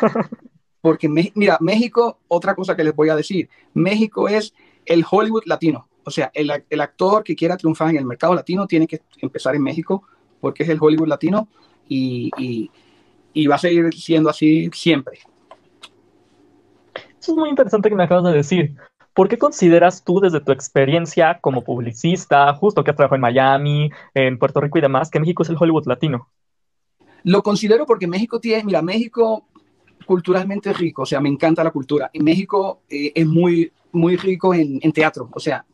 porque, 0.81 1.09
mira, 1.09 1.57
México, 1.59 2.19
otra 2.27 2.55
cosa 2.55 2.75
que 2.75 2.83
les 2.83 2.95
voy 2.95 3.09
a 3.09 3.15
decir, 3.15 3.49
México 3.73 4.27
es 4.27 4.53
el 4.85 5.05
Hollywood 5.09 5.43
latino, 5.45 5.87
o 6.03 6.11
sea, 6.11 6.31
el, 6.33 6.51
el 6.69 6.81
actor 6.81 7.23
que 7.23 7.35
quiera 7.35 7.57
triunfar 7.57 7.89
en 7.89 7.97
el 7.97 8.05
mercado 8.05 8.33
latino 8.33 8.65
tiene 8.65 8.87
que 8.87 9.01
empezar 9.21 9.55
en 9.55 9.61
México 9.61 10.03
porque 10.39 10.63
es 10.63 10.69
el 10.69 10.79
Hollywood 10.81 11.07
latino 11.07 11.47
y, 11.87 12.31
y, 13.33 13.47
va 13.47 13.55
a 13.55 13.59
seguir 13.59 13.93
siendo 13.93 14.29
así 14.29 14.69
siempre. 14.73 15.19
Eso 17.19 17.31
es 17.31 17.37
muy 17.37 17.49
interesante 17.49 17.89
que 17.89 17.95
me 17.95 18.03
acabas 18.03 18.25
de 18.25 18.37
decir. 18.37 18.75
¿Por 19.13 19.27
qué 19.27 19.37
consideras 19.37 20.03
tú 20.03 20.19
desde 20.19 20.39
tu 20.39 20.51
experiencia 20.51 21.39
como 21.41 21.63
publicista, 21.63 22.53
justo 22.53 22.83
que 22.83 22.91
has 22.91 22.97
trabajado 22.97 23.15
en 23.15 23.21
Miami, 23.21 23.91
en 24.13 24.39
Puerto 24.39 24.61
Rico 24.61 24.77
y 24.77 24.81
demás, 24.81 25.09
que 25.09 25.19
México 25.19 25.43
es 25.43 25.49
el 25.49 25.57
Hollywood 25.59 25.87
latino? 25.87 26.29
Lo 27.23 27.43
considero 27.43 27.85
porque 27.85 28.07
México 28.07 28.39
tiene, 28.39 28.63
mira, 28.63 28.81
México 28.81 29.45
culturalmente 30.05 30.73
rico, 30.73 31.03
o 31.03 31.05
sea, 31.05 31.19
me 31.19 31.29
encanta 31.29 31.63
la 31.63 31.71
cultura. 31.71 32.09
Y 32.13 32.19
México 32.21 32.81
eh, 32.89 33.11
es 33.15 33.25
muy, 33.25 33.71
muy 33.91 34.15
rico 34.17 34.53
en, 34.53 34.79
en, 34.81 34.91
teatro, 34.91 35.29
o 35.31 35.39
sea, 35.39 35.65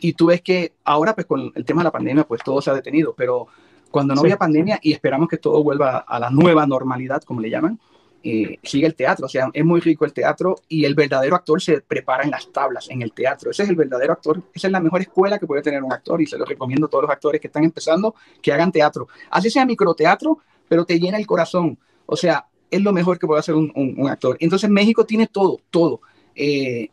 y 0.00 0.12
tú 0.12 0.26
ves 0.26 0.42
que 0.42 0.72
ahora, 0.84 1.14
pues 1.14 1.26
con 1.26 1.52
el 1.54 1.64
tema 1.64 1.82
de 1.82 1.84
la 1.84 1.92
pandemia, 1.92 2.24
pues 2.24 2.42
todo 2.42 2.60
se 2.60 2.70
ha 2.70 2.74
detenido, 2.74 3.14
pero 3.16 3.48
cuando 3.90 4.14
no 4.14 4.20
había 4.20 4.36
pandemia 4.36 4.78
y 4.82 4.92
esperamos 4.92 5.28
que 5.28 5.38
todo 5.38 5.62
vuelva 5.62 5.98
a 5.98 6.18
la 6.18 6.30
nueva 6.30 6.66
normalidad, 6.66 7.22
como 7.22 7.40
le 7.40 7.50
llaman, 7.50 7.78
eh, 8.22 8.58
sigue 8.62 8.86
el 8.86 8.94
teatro. 8.94 9.26
O 9.26 9.28
sea, 9.28 9.48
es 9.52 9.64
muy 9.64 9.80
rico 9.80 10.04
el 10.04 10.12
teatro 10.12 10.56
y 10.68 10.84
el 10.84 10.94
verdadero 10.94 11.36
actor 11.36 11.62
se 11.62 11.80
prepara 11.80 12.24
en 12.24 12.30
las 12.30 12.52
tablas, 12.52 12.88
en 12.90 13.02
el 13.02 13.12
teatro. 13.12 13.50
Ese 13.50 13.62
es 13.62 13.68
el 13.68 13.76
verdadero 13.76 14.12
actor. 14.12 14.42
Esa 14.52 14.68
es 14.68 14.72
la 14.72 14.80
mejor 14.80 15.00
escuela 15.00 15.38
que 15.38 15.46
puede 15.46 15.62
tener 15.62 15.82
un 15.82 15.92
actor 15.92 16.20
y 16.20 16.26
se 16.26 16.36
lo 16.36 16.44
recomiendo 16.44 16.86
a 16.86 16.90
todos 16.90 17.02
los 17.02 17.10
actores 17.10 17.40
que 17.40 17.46
están 17.46 17.64
empezando 17.64 18.14
que 18.42 18.52
hagan 18.52 18.72
teatro. 18.72 19.08
Así 19.30 19.50
sea 19.50 19.64
microteatro, 19.64 20.38
pero 20.68 20.84
te 20.84 20.98
llena 20.98 21.18
el 21.18 21.26
corazón. 21.26 21.78
O 22.06 22.16
sea, 22.16 22.46
es 22.70 22.82
lo 22.82 22.92
mejor 22.92 23.18
que 23.18 23.26
puede 23.26 23.40
hacer 23.40 23.54
un, 23.54 23.72
un, 23.74 24.08
actor. 24.08 24.36
Entonces 24.40 24.68
México 24.68 25.04
tiene 25.04 25.26
todo, 25.26 25.60
todo. 25.70 26.00
Eh, 26.34 26.88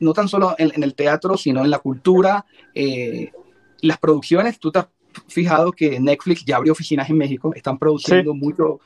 no 0.00 0.12
tan 0.12 0.28
solo 0.28 0.54
en, 0.58 0.82
el 0.82 0.94
teatro, 0.94 1.36
sino 1.36 1.64
en 1.64 1.70
la 1.70 1.78
cultura, 1.78 2.44
eh, 2.74 3.30
las 3.80 3.98
producciones. 3.98 4.58
Tú 4.58 4.70
te 4.70 4.80
fijado 5.26 5.72
que 5.72 5.98
Netflix 5.98 6.44
ya 6.44 6.56
abrió 6.56 6.72
oficinas 6.72 7.10
en 7.10 7.16
México, 7.16 7.52
están 7.54 7.78
produciendo 7.78 8.34
muchos 8.34 8.78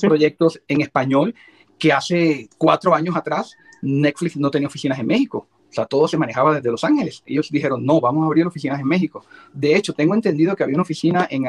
proyectos 0.00 0.60
en 0.68 0.80
español 0.80 1.34
que 1.78 1.92
hace 1.92 2.48
cuatro 2.56 2.94
años 2.94 3.16
atrás 3.16 3.56
Netflix 3.80 4.36
no 4.36 4.50
tenía 4.50 4.68
oficinas 4.68 4.98
en 4.98 5.06
México. 5.06 5.48
O 5.68 5.74
sea, 5.74 5.86
todo 5.86 6.06
se 6.06 6.18
manejaba 6.18 6.54
desde 6.54 6.70
Los 6.70 6.84
Ángeles. 6.84 7.22
Ellos 7.26 7.48
dijeron, 7.50 7.84
no, 7.84 8.00
vamos 8.00 8.22
a 8.22 8.26
abrir 8.26 8.46
oficinas 8.46 8.78
en 8.78 8.86
México. 8.86 9.24
De 9.52 9.74
hecho, 9.74 9.94
tengo 9.94 10.14
entendido 10.14 10.54
que 10.54 10.62
había 10.62 10.76
una 10.76 10.82
oficina 10.82 11.26
en, 11.30 11.46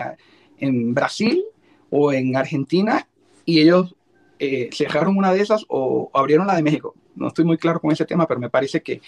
en 0.58 0.94
Brasil 0.94 1.44
o 1.90 2.12
en 2.12 2.36
Argentina 2.36 3.08
y 3.46 3.60
ellos 3.60 3.96
eh, 4.44 4.70
cerraron 4.72 5.18
una 5.18 5.34
de 5.34 5.42
esas 5.42 5.66
o 5.70 6.10
abrieron 6.14 6.48
la 6.48 6.56
de 6.56 6.64
México. 6.64 6.96
No 7.16 7.28
estoy 7.28 7.46
muy 7.46 7.58
claro 7.58 7.80
con 7.80 7.92
ese 7.92 8.06
tema, 8.06 8.28
pero 8.28 8.40
me 8.40 8.50
parece 8.50 8.82
que 8.82 9.02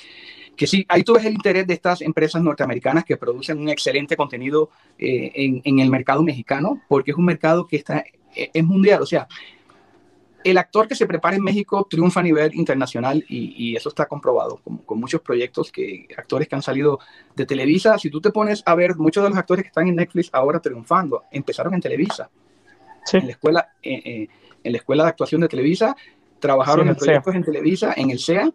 que 0.55 0.67
sí, 0.67 0.85
ahí 0.89 1.03
tú 1.03 1.13
ves 1.13 1.25
el 1.25 1.33
interés 1.33 1.67
de 1.67 1.73
estas 1.73 2.01
empresas 2.01 2.41
norteamericanas 2.41 3.03
que 3.03 3.17
producen 3.17 3.59
un 3.59 3.69
excelente 3.69 4.15
contenido 4.15 4.69
eh, 4.97 5.31
en, 5.35 5.61
en, 5.63 5.79
el 5.79 5.89
mercado 5.89 6.23
mexicano, 6.23 6.81
porque 6.87 7.11
es 7.11 7.17
un 7.17 7.25
mercado 7.25 7.67
que 7.67 7.75
está, 7.75 8.03
eh, 8.35 8.51
es 8.53 8.63
mundial, 8.63 9.01
o 9.01 9.05
sea, 9.05 9.27
el 10.43 10.57
actor 10.59 10.87
que 10.87 10.95
se 10.95 11.07
prepara 11.07 11.35
en 11.35 11.43
México 11.43 11.87
triunfa 11.89 12.19
a 12.19 12.23
nivel 12.23 12.53
internacional 12.53 13.25
y, 13.27 13.71
y 13.71 13.75
eso 13.75 13.89
está 13.89 14.05
comprobado 14.05 14.61
con, 14.63 14.77
con, 14.77 14.99
muchos 14.99 15.21
proyectos 15.21 15.71
que 15.71 16.07
actores 16.15 16.47
que 16.47 16.55
han 16.55 16.61
salido 16.61 16.99
de 17.35 17.47
Televisa. 17.47 17.97
Si 17.97 18.11
tú 18.11 18.21
te 18.21 18.29
pones 18.29 18.61
a 18.63 18.75
ver, 18.75 18.95
muchos 18.95 19.23
de 19.23 19.29
los 19.29 19.39
actores 19.39 19.63
que 19.63 19.69
están 19.69 19.87
en 19.87 19.95
Netflix 19.95 20.29
ahora 20.31 20.59
triunfando 20.59 21.23
empezaron 21.31 21.73
en 21.73 21.81
Televisa, 21.81 22.29
sí. 23.05 23.17
en, 23.17 23.25
la 23.25 23.31
escuela, 23.31 23.69
eh, 23.81 24.27
en 24.65 24.71
la 24.71 24.77
escuela 24.79 25.03
de 25.03 25.09
actuación 25.09 25.41
de 25.41 25.47
Televisa, 25.47 25.95
trabajaron 26.39 26.85
sí, 26.85 26.89
en 26.89 26.95
proyectos 26.95 27.35
en 27.35 27.43
Televisa, 27.43 27.93
en 27.95 28.11
el 28.11 28.19
SEA 28.19 28.51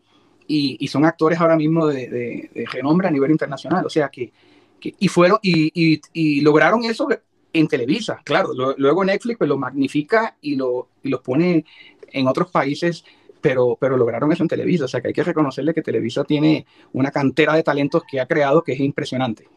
y, 0.46 0.88
son 0.88 1.05
actores 1.05 1.40
ahora 1.40 1.57
mismo 1.57 1.87
de, 1.87 2.09
de, 2.09 2.66
renombre 2.73 3.09
a 3.09 3.11
nivel 3.11 3.31
internacional. 3.31 3.87
O 3.87 3.90
sea 3.90 4.09
que, 4.09 4.33
y 4.81 5.09
fueron, 5.09 5.38
y, 5.42 6.01
y, 6.12 6.40
lograron 6.40 6.85
eso 6.85 7.09
en 7.53 7.68
Televisa, 7.68 8.20
claro. 8.25 8.51
luego 8.77 9.05
Netflix 9.05 9.38
pues, 9.38 9.49
lo 9.49 9.59
magnifica 9.59 10.37
y 10.40 10.57
lo, 10.57 10.88
y 11.03 11.09
lo 11.09 11.23
pone 11.23 11.64
en 12.12 12.27
otros 12.27 12.51
países 12.51 13.05
pero, 13.40 13.77
pero 13.81 13.96
lograron 13.96 14.31
eso 14.33 14.42
en 14.42 14.49
Televisa. 14.49 14.85
O 14.85 14.88
sea 14.88 15.01
que 15.01 15.09
hay 15.09 15.14
que 15.14 15.25
reconocerle 15.25 15.75
que 15.75 15.83
Televisa 15.83 16.25
tiene 16.25 16.66
una 16.92 17.11
cantera 17.11 17.55
de 17.55 17.62
talentos 17.62 18.03
que 18.09 18.20
ha 18.20 18.27
creado 18.27 18.62
que 18.62 18.73
es 18.73 18.81
impresionante. 18.81 19.49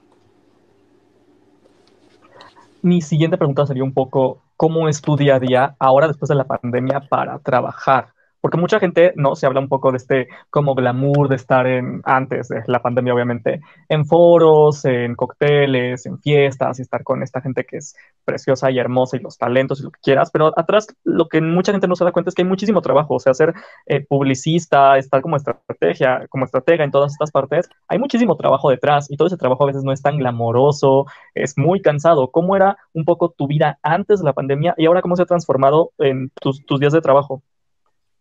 Mi 2.82 3.02
siguiente 3.02 3.38
pregunta 3.38 3.66
sería 3.66 3.84
un 3.84 3.94
poco, 3.94 4.42
cómo 4.58 4.88
es 4.90 5.02
tu 5.02 5.16
día 5.18 5.36
a 5.36 5.40
día 5.40 5.76
ahora 5.80 6.08
después 6.08 6.30
de 6.30 6.36
la 6.36 6.46
pandemia 6.46 7.02
para 7.10 7.40
trabajar. 7.40 8.14
Porque 8.44 8.58
mucha 8.58 8.78
gente, 8.78 9.14
¿no? 9.16 9.38
Se 9.38 9.46
habla 9.46 9.62
un 9.62 9.70
poco 9.70 9.92
de 9.92 9.98
este 9.98 10.28
como 10.50 10.76
glamour 10.76 11.30
de 11.30 11.38
estar 11.38 11.66
en, 11.66 12.02
antes 12.04 12.50
de 12.50 12.62
la 12.68 12.82
pandemia, 12.82 13.14
obviamente, 13.14 13.62
en 13.88 14.06
foros, 14.06 14.84
en 14.84 15.16
cócteles, 15.16 16.06
en 16.06 16.20
fiestas 16.20 16.78
y 16.78 16.82
estar 16.82 17.04
con 17.06 17.24
esta 17.24 17.40
gente 17.40 17.64
que 17.64 17.78
es 17.78 17.96
preciosa 18.26 18.70
y 18.70 18.80
hermosa 18.80 19.16
y 19.16 19.22
los 19.22 19.38
talentos 19.38 19.80
y 19.80 19.84
lo 19.84 19.92
que 19.92 20.02
quieras. 20.04 20.30
Pero 20.30 20.52
atrás, 20.60 20.88
lo 21.06 21.30
que 21.30 21.40
mucha 21.40 21.72
gente 21.72 21.88
no 21.88 21.96
se 21.96 22.04
da 22.04 22.12
cuenta 22.12 22.32
es 22.32 22.36
que 22.36 22.42
hay 22.42 22.48
muchísimo 22.50 22.82
trabajo. 22.82 23.16
O 23.16 23.20
sea, 23.22 23.34
ser 23.34 23.54
eh, 23.86 24.06
publicista, 24.06 24.98
estar 24.98 25.22
como 25.22 25.38
estrategia, 25.38 26.28
como 26.28 26.44
estratega 26.44 26.84
en 26.84 26.92
todas 26.92 27.14
estas 27.14 27.32
partes, 27.32 27.70
hay 27.88 27.98
muchísimo 27.98 28.36
trabajo 28.36 28.70
detrás 28.70 29.10
y 29.10 29.16
todo 29.16 29.30
ese 29.30 29.38
trabajo 29.38 29.64
a 29.64 29.68
veces 29.68 29.86
no 29.86 29.94
es 29.94 30.02
tan 30.02 30.18
glamoroso, 30.18 31.06
es 31.34 31.58
muy 31.58 31.82
cansado. 31.82 32.30
¿Cómo 32.30 32.58
era 32.58 32.76
un 32.92 33.06
poco 33.06 33.30
tu 33.30 33.48
vida 33.48 33.80
antes 33.84 34.20
de 34.20 34.26
la 34.26 34.34
pandemia 34.34 34.76
y 34.78 34.86
ahora 34.86 35.02
cómo 35.02 35.16
se 35.16 35.22
ha 35.22 35.28
transformado 35.28 35.92
en 35.98 36.30
tus, 36.42 36.66
tus 36.66 36.82
días 36.82 36.92
de 36.92 37.00
trabajo? 37.00 37.42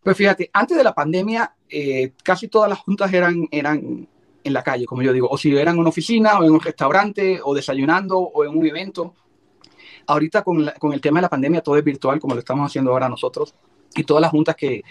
Pues 0.03 0.17
fíjate, 0.17 0.49
antes 0.53 0.77
de 0.77 0.83
la 0.83 0.93
pandemia, 0.93 1.55
eh, 1.69 2.11
casi 2.23 2.49
todas 2.49 2.69
las 2.69 2.79
juntas 2.79 3.11
eran, 3.13 3.47
eran 3.51 4.07
en 4.43 4.53
la 4.53 4.61
calle, 4.61 4.85
como 4.85 5.01
yo 5.01 5.13
digo, 5.13 5.29
o 5.29 5.37
si 5.37 5.55
eran 5.55 5.75
en 5.75 5.79
una 5.79 5.89
oficina, 5.89 6.37
o 6.39 6.43
en 6.43 6.51
un 6.51 6.59
restaurante, 6.59 7.39
o 7.41 7.55
desayunando, 7.55 8.19
o 8.19 8.43
en 8.43 8.57
un 8.57 8.65
evento. 8.65 9.15
Ahorita 10.07 10.43
con, 10.43 10.69
con 10.79 10.91
el 10.91 10.99
tema 10.99 11.19
de 11.19 11.23
la 11.23 11.29
pandemia 11.29 11.61
todo 11.61 11.77
es 11.77 11.83
virtual, 11.83 12.19
como 12.19 12.33
lo 12.33 12.39
estamos 12.39 12.65
haciendo 12.65 12.91
ahora 12.91 13.07
nosotros, 13.07 13.55
y 13.95 14.03
todas 14.03 14.19
las 14.19 14.31
juntas 14.31 14.55
que, 14.57 14.83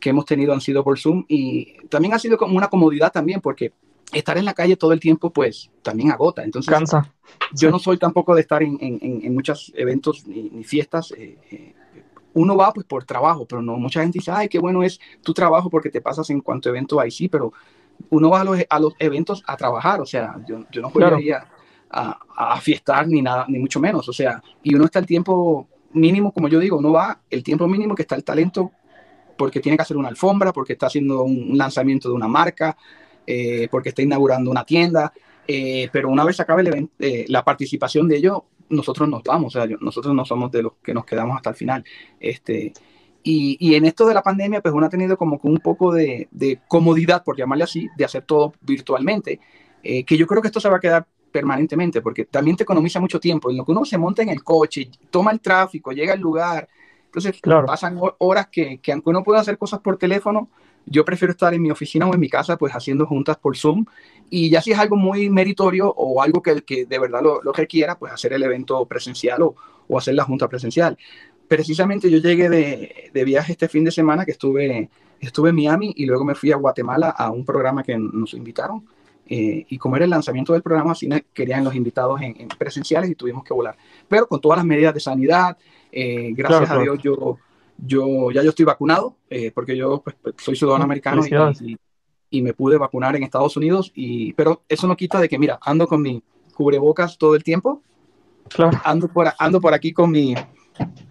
que 0.00 0.10
hemos 0.10 0.24
tenido 0.24 0.54
han 0.54 0.62
sido 0.62 0.82
por 0.82 0.98
Zoom, 0.98 1.24
y 1.28 1.76
también 1.88 2.14
ha 2.14 2.18
sido 2.18 2.38
como 2.38 2.56
una 2.56 2.68
comodidad 2.68 3.12
también, 3.12 3.42
porque 3.42 3.72
estar 4.12 4.38
en 4.38 4.44
la 4.46 4.54
calle 4.54 4.76
todo 4.76 4.92
el 4.92 5.00
tiempo, 5.00 5.30
pues 5.30 5.70
también 5.82 6.10
agota. 6.10 6.42
Entonces, 6.42 6.72
Cansa. 6.72 7.12
Yo 7.52 7.70
no 7.70 7.78
soy 7.78 7.98
tampoco 7.98 8.34
de 8.34 8.40
estar 8.42 8.62
en, 8.62 8.78
en, 8.80 8.98
en 9.02 9.34
muchos 9.34 9.72
eventos 9.76 10.26
ni, 10.26 10.50
ni 10.50 10.64
fiestas. 10.64 11.12
Eh, 11.12 11.36
eh, 11.50 11.74
uno 12.34 12.56
va 12.56 12.72
pues 12.72 12.86
por 12.86 13.04
trabajo, 13.04 13.46
pero 13.46 13.62
no 13.62 13.76
mucha 13.76 14.02
gente 14.02 14.18
dice, 14.18 14.30
ay, 14.30 14.48
qué 14.48 14.58
bueno 14.58 14.82
es 14.82 15.00
tu 15.22 15.32
trabajo 15.32 15.70
porque 15.70 15.90
te 15.90 16.00
pasas 16.00 16.28
en 16.30 16.40
cuanto 16.40 16.68
evento 16.68 17.00
hay, 17.00 17.10
sí, 17.10 17.28
pero 17.28 17.52
uno 18.10 18.30
va 18.30 18.40
a 18.40 18.44
los, 18.44 18.58
a 18.68 18.80
los 18.80 18.94
eventos 18.98 19.42
a 19.46 19.56
trabajar, 19.56 20.00
o 20.00 20.06
sea, 20.06 20.36
yo, 20.46 20.64
yo 20.70 20.82
no 20.82 20.90
podría 20.90 21.46
a, 21.90 22.18
a, 22.36 22.60
fiestar 22.60 23.06
ni 23.06 23.22
nada, 23.22 23.46
ni 23.48 23.58
mucho 23.58 23.80
menos, 23.80 24.08
o 24.08 24.12
sea, 24.12 24.42
y 24.62 24.74
uno 24.74 24.84
está 24.84 24.98
el 24.98 25.06
tiempo 25.06 25.68
mínimo, 25.92 26.32
como 26.32 26.48
yo 26.48 26.58
digo, 26.58 26.78
uno 26.78 26.92
va 26.92 27.20
el 27.30 27.42
tiempo 27.42 27.68
mínimo 27.68 27.94
que 27.94 28.02
está 28.02 28.16
el 28.16 28.24
talento 28.24 28.72
porque 29.36 29.60
tiene 29.60 29.76
que 29.76 29.82
hacer 29.82 29.96
una 29.96 30.08
alfombra, 30.08 30.52
porque 30.52 30.74
está 30.74 30.86
haciendo 30.86 31.24
un 31.24 31.56
lanzamiento 31.56 32.08
de 32.08 32.14
una 32.14 32.28
marca, 32.28 32.76
eh, 33.26 33.68
porque 33.70 33.90
está 33.90 34.02
inaugurando 34.02 34.50
una 34.50 34.64
tienda, 34.64 35.12
eh, 35.46 35.88
pero 35.92 36.08
una 36.08 36.24
vez 36.24 36.40
acabe 36.40 36.62
el 36.62 36.68
evento, 36.68 36.92
eh, 36.98 37.24
la 37.28 37.44
participación 37.44 38.08
de 38.08 38.16
ellos, 38.16 38.40
nosotros 38.68 39.08
nos 39.08 39.22
vamos, 39.22 39.54
o 39.54 39.60
sea, 39.60 39.76
nosotros 39.80 40.14
no 40.14 40.24
somos 40.24 40.50
de 40.50 40.62
los 40.62 40.72
que 40.82 40.94
nos 40.94 41.04
quedamos 41.04 41.36
hasta 41.36 41.50
el 41.50 41.56
final. 41.56 41.84
Este, 42.20 42.72
y, 43.22 43.56
y, 43.58 43.74
en 43.74 43.86
esto 43.86 44.06
de 44.06 44.14
la 44.14 44.22
pandemia, 44.22 44.60
pues 44.60 44.74
uno 44.74 44.86
ha 44.86 44.90
tenido 44.90 45.16
como 45.16 45.40
que 45.40 45.48
un 45.48 45.58
poco 45.58 45.92
de, 45.92 46.28
de 46.30 46.60
comodidad, 46.68 47.24
por 47.24 47.36
llamarle 47.36 47.64
así, 47.64 47.88
de 47.96 48.04
hacer 48.04 48.22
todo 48.22 48.52
virtualmente, 48.60 49.40
eh, 49.82 50.04
que 50.04 50.16
yo 50.16 50.26
creo 50.26 50.42
que 50.42 50.48
esto 50.48 50.60
se 50.60 50.68
va 50.68 50.76
a 50.76 50.80
quedar 50.80 51.06
permanentemente, 51.32 52.00
porque 52.00 52.26
también 52.26 52.56
te 52.56 52.62
economiza 52.64 53.00
mucho 53.00 53.18
tiempo. 53.18 53.50
En 53.50 53.56
lo 53.56 53.64
que 53.64 53.72
uno 53.72 53.84
se 53.84 53.98
monta 53.98 54.22
en 54.22 54.28
el 54.28 54.44
coche, 54.44 54.90
toma 55.10 55.32
el 55.32 55.40
tráfico, 55.40 55.92
llega 55.92 56.12
al 56.12 56.20
lugar, 56.20 56.68
entonces 57.06 57.40
claro. 57.40 57.66
pasan 57.66 57.98
horas 58.18 58.48
que, 58.48 58.78
que 58.78 58.92
aunque 58.92 59.10
uno 59.10 59.22
pueda 59.24 59.40
hacer 59.40 59.56
cosas 59.56 59.80
por 59.80 59.96
teléfono, 59.96 60.48
yo 60.86 61.04
prefiero 61.04 61.32
estar 61.32 61.54
en 61.54 61.62
mi 61.62 61.70
oficina 61.70 62.06
o 62.06 62.14
en 62.14 62.20
mi 62.20 62.28
casa, 62.28 62.56
pues 62.56 62.72
haciendo 62.72 63.06
juntas 63.06 63.36
por 63.36 63.56
Zoom. 63.56 63.84
Y 64.30 64.50
ya 64.50 64.60
si 64.60 64.72
es 64.72 64.78
algo 64.78 64.96
muy 64.96 65.30
meritorio 65.30 65.88
o 65.88 66.22
algo 66.22 66.42
que, 66.42 66.62
que 66.62 66.86
de 66.86 66.98
verdad 66.98 67.22
lo, 67.22 67.42
lo, 67.42 67.52
requiera, 67.52 67.98
pues 67.98 68.12
hacer 68.12 68.32
el 68.32 68.42
evento 68.42 68.84
presencial 68.86 69.42
o, 69.42 69.54
o, 69.88 69.98
hacer 69.98 70.14
la 70.14 70.24
junta 70.24 70.48
presencial. 70.48 70.98
Precisamente 71.48 72.10
yo 72.10 72.18
llegué 72.18 72.48
de, 72.48 73.10
de, 73.12 73.24
viaje 73.24 73.52
este 73.52 73.68
fin 73.68 73.84
de 73.84 73.90
semana 73.90 74.24
que 74.24 74.32
estuve, 74.32 74.88
estuve 75.20 75.50
en 75.50 75.56
Miami 75.56 75.92
y 75.96 76.06
luego 76.06 76.24
me 76.24 76.34
fui 76.34 76.52
a 76.52 76.56
Guatemala 76.56 77.10
a 77.10 77.30
un 77.30 77.44
programa 77.44 77.82
que 77.82 77.96
nos 77.96 78.34
invitaron. 78.34 78.84
Eh, 79.26 79.64
y 79.68 79.78
como 79.78 79.96
era 79.96 80.04
el 80.04 80.10
lanzamiento 80.10 80.52
del 80.52 80.62
programa, 80.62 80.92
así 80.92 81.08
querían 81.32 81.64
los 81.64 81.74
invitados 81.74 82.20
en, 82.20 82.38
en, 82.38 82.48
presenciales 82.48 83.10
y 83.10 83.14
tuvimos 83.14 83.44
que 83.44 83.54
volar. 83.54 83.76
Pero 84.08 84.26
con 84.26 84.40
todas 84.40 84.58
las 84.58 84.66
medidas 84.66 84.92
de 84.92 85.00
sanidad, 85.00 85.56
eh, 85.90 86.32
gracias 86.34 86.66
claro, 86.66 86.80
a 86.80 86.82
Dios 86.82 86.98
yo 87.02 87.38
yo 87.78 88.30
ya 88.30 88.42
yo 88.42 88.50
estoy 88.50 88.64
vacunado, 88.64 89.16
eh, 89.28 89.50
porque 89.52 89.76
yo 89.76 90.02
pues, 90.02 90.16
soy 90.38 90.56
ciudadano 90.56 90.84
americano 90.84 91.22
y, 91.26 91.72
y, 91.72 91.76
y, 92.30 92.42
me 92.42 92.54
pude 92.54 92.78
vacunar 92.78 93.16
en 93.16 93.22
Estados 93.22 93.56
Unidos, 93.56 93.92
y, 93.94 94.32
pero 94.34 94.62
eso 94.68 94.86
no 94.86 94.96
quita 94.96 95.20
de 95.20 95.28
que, 95.28 95.38
mira, 95.38 95.58
ando 95.62 95.86
con 95.86 96.02
mi 96.02 96.22
cubrebocas 96.54 97.18
todo 97.18 97.34
el 97.34 97.42
tiempo, 97.42 97.82
claro. 98.48 98.80
ando, 98.84 99.08
por, 99.08 99.32
ando 99.38 99.60
por 99.60 99.74
aquí 99.74 99.92
con 99.92 100.10
mi, 100.10 100.34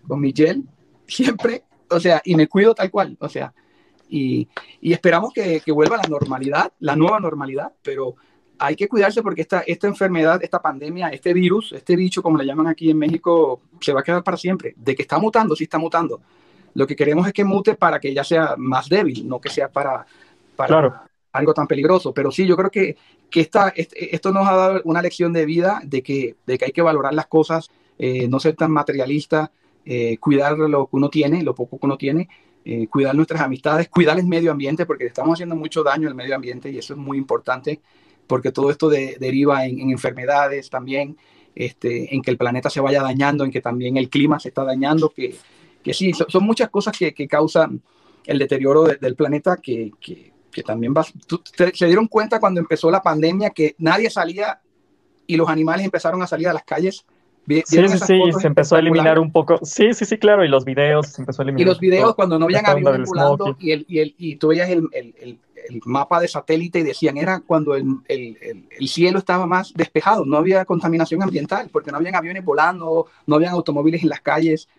con 0.08 0.20
mi 0.20 0.34
gel, 0.34 0.64
siempre, 1.08 1.64
o 1.90 2.00
sea, 2.00 2.22
y 2.24 2.36
me 2.36 2.48
cuido 2.48 2.74
tal 2.74 2.90
cual, 2.90 3.18
o 3.20 3.30
sea, 3.30 3.54
y, 4.10 4.48
y 4.80 4.94
esperamos 4.94 5.34
que, 5.34 5.60
que, 5.60 5.72
vuelva 5.72 5.98
la 5.98 6.08
normalidad, 6.10 6.72
la 6.80 6.96
nueva 6.96 7.20
normalidad, 7.20 7.74
pero 7.82 8.16
hay 8.60 8.76
que 8.76 8.88
cuidarse 8.88 9.22
porque 9.24 9.42
esta, 9.42 9.62
esta 9.62 9.88
enfermedad, 9.88 10.42
esta 10.44 10.62
pandemia, 10.62 11.10
este 11.10 11.34
virus, 11.34 11.74
este 11.74 11.96
bicho, 11.96 12.22
como 12.22 12.38
le 12.38 12.46
llaman 12.46 12.68
aquí 12.68 12.92
en 12.92 12.98
México, 12.98 13.62
se 13.82 13.92
va 13.92 14.02
a 14.02 14.04
quedar 14.04 14.24
para 14.24 14.38
siempre. 14.38 14.76
De 14.78 14.96
que 14.96 15.02
está 15.02 15.18
mutando, 15.18 15.56
sí 15.56 15.64
está 15.64 15.80
mutando 15.80 16.22
lo 16.74 16.88
que 16.88 16.96
queremos 16.96 17.28
es 17.28 17.34
que 17.34 17.44
mute 17.44 17.76
para 17.76 18.00
que 18.00 18.14
ya 18.14 18.24
sea 18.24 18.56
más 18.58 18.90
débil, 18.90 19.28
no 19.28 19.40
que 19.40 19.50
sea 19.50 19.70
para, 19.70 20.06
para 20.56 20.68
claro. 20.68 20.96
algo 21.32 21.54
tan 21.54 21.68
peligroso. 21.68 22.14
Pero 22.14 22.32
sí, 22.32 22.46
yo 22.46 22.56
creo 22.56 22.72
que, 22.72 22.98
que 23.30 23.42
esta, 23.42 23.70
este, 23.70 24.16
esto 24.16 24.32
nos 24.32 24.48
ha 24.48 24.56
dado 24.56 24.82
una 24.86 25.02
lección 25.02 25.34
de 25.34 25.46
vida 25.46 25.82
de 25.84 26.02
que, 26.02 26.36
de 26.46 26.58
que 26.58 26.66
hay 26.66 26.72
que 26.72 26.82
valorar 26.82 27.14
las 27.14 27.28
cosas, 27.28 27.70
eh, 27.98 28.28
no 28.28 28.40
ser 28.40 28.56
tan 28.56 28.72
materialista, 28.72 29.52
eh, 29.86 30.18
cuidar 30.18 30.58
lo 30.58 30.88
que 30.88 30.96
uno 30.96 31.10
tiene, 31.10 31.44
lo 31.44 31.54
poco 31.54 31.78
que 31.78 31.86
uno 31.86 31.98
tiene, 31.98 32.30
eh, 32.66 32.88
cuidar 32.88 33.16
nuestras 33.16 33.42
amistades, 33.42 33.90
cuidar 33.90 34.18
el 34.18 34.26
medio 34.26 34.52
ambiente, 34.52 34.86
porque 34.86 35.06
estamos 35.06 35.34
haciendo 35.34 35.56
mucho 35.56 35.84
daño 35.84 36.08
al 36.08 36.16
medio 36.16 36.36
ambiente 36.36 36.70
y 36.72 36.78
eso 36.78 36.94
es 36.94 37.00
muy 37.00 37.18
importante, 37.18 37.82
porque 38.26 38.52
todo 38.52 38.72
esto 38.72 38.90
de, 38.90 39.18
deriva 39.20 39.66
en, 39.66 39.80
en, 39.82 39.90
enfermedades 39.92 40.70
también, 40.70 41.18
este, 41.56 42.16
en 42.16 42.22
que 42.22 42.32
el 42.32 42.38
planeta 42.38 42.70
se 42.70 42.80
vaya 42.80 43.04
dañando, 43.04 43.44
en 43.44 43.52
que 43.52 43.62
también 43.62 43.98
el 43.98 44.10
clima 44.10 44.40
se 44.40 44.48
está 44.48 44.64
dañando, 44.64 45.10
que 45.10 45.36
que 45.84 45.94
sí, 45.94 46.14
son, 46.14 46.28
son 46.30 46.44
muchas 46.44 46.70
cosas 46.70 46.98
que, 46.98 47.14
que, 47.14 47.28
causan 47.28 47.82
el 48.26 48.40
deterioro 48.40 48.84
de, 48.84 48.96
del 48.96 49.16
planeta 49.16 49.58
que, 49.58 49.92
que, 50.00 50.32
que 50.52 50.64
también 50.64 50.94
va, 50.96 51.04
se 51.04 51.86
dieron 51.86 52.08
cuenta 52.08 52.40
cuando 52.40 52.62
empezó 52.62 52.90
la 52.90 53.02
pandemia 53.02 53.50
que 53.50 53.76
nadie 53.80 54.10
salía 54.10 54.62
y 55.28 55.36
los 55.36 55.50
animales 55.50 55.86
empezaron 55.86 56.22
a 56.22 56.28
salir 56.28 56.48
a 56.48 56.54
las 56.54 56.64
calles. 56.64 57.06
Sí, 57.46 57.62
sí, 57.66 57.98
sí, 58.00 58.22
se 58.40 58.48
empezó 58.48 58.78
a 58.78 58.80
eliminar 58.80 59.20
un 59.20 59.32
poco. 59.32 59.60
Sí, 59.64 59.94
sí, 59.94 60.06
sí, 60.06 60.18
claro, 60.18 60.46
y 60.46 60.48
los 60.48 60.64
videos 60.64 61.08
se 61.08 61.22
empezó 61.22 61.42
a 61.42 61.44
eliminar. 61.44 61.62
Y 61.62 61.66
los 61.66 61.80
videos 61.80 62.16
cuando 62.16 62.40
no 62.40 62.46
habían 62.46 62.66
aviones 62.66 63.10
volando 63.10 63.58
y, 63.60 63.72
el, 63.72 63.86
y, 63.90 64.00
el, 64.00 64.16
y 64.18 64.36
tú 64.38 64.50
veías 64.50 64.70
el, 64.70 64.88
el, 64.94 65.14
el, 65.20 65.40
el, 65.70 65.82
mapa 65.84 66.22
de 66.22 66.30
satélite 66.30 66.80
y 66.80 66.84
decían 66.84 67.18
era 67.18 67.42
cuando 67.42 67.76
el, 67.76 67.86
el, 68.08 68.38
el, 68.80 68.88
cielo 68.88 69.20
estaba 69.20 69.46
más 69.46 69.74
despejado, 69.74 70.26
no 70.26 70.38
había 70.38 70.64
contaminación 70.64 71.22
ambiental, 71.22 71.70
porque 71.70 71.92
no 71.92 71.98
habían 71.98 72.16
aviones 72.16 72.46
volando, 72.46 73.08
no 73.28 73.36
habían 73.36 73.54
automóviles 73.54 74.04
en 74.04 74.10
las 74.10 74.22
calles. 74.22 74.70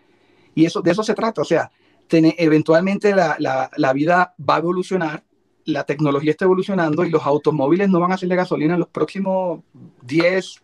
Y 0.54 0.64
eso, 0.64 0.80
de 0.82 0.92
eso 0.92 1.02
se 1.02 1.14
trata, 1.14 1.42
o 1.42 1.44
sea, 1.44 1.70
eventualmente 2.10 3.14
la, 3.14 3.36
la, 3.38 3.70
la, 3.76 3.92
vida 3.92 4.34
va 4.38 4.56
a 4.56 4.58
evolucionar, 4.58 5.24
la 5.64 5.84
tecnología 5.84 6.30
está 6.30 6.44
evolucionando 6.44 7.04
y 7.04 7.10
los 7.10 7.24
automóviles 7.24 7.88
no 7.88 8.00
van 8.00 8.12
a 8.12 8.18
ser 8.18 8.28
de 8.28 8.36
gasolina 8.36 8.74
en 8.74 8.80
los 8.80 8.88
próximos 8.88 9.60
10 10.02 10.62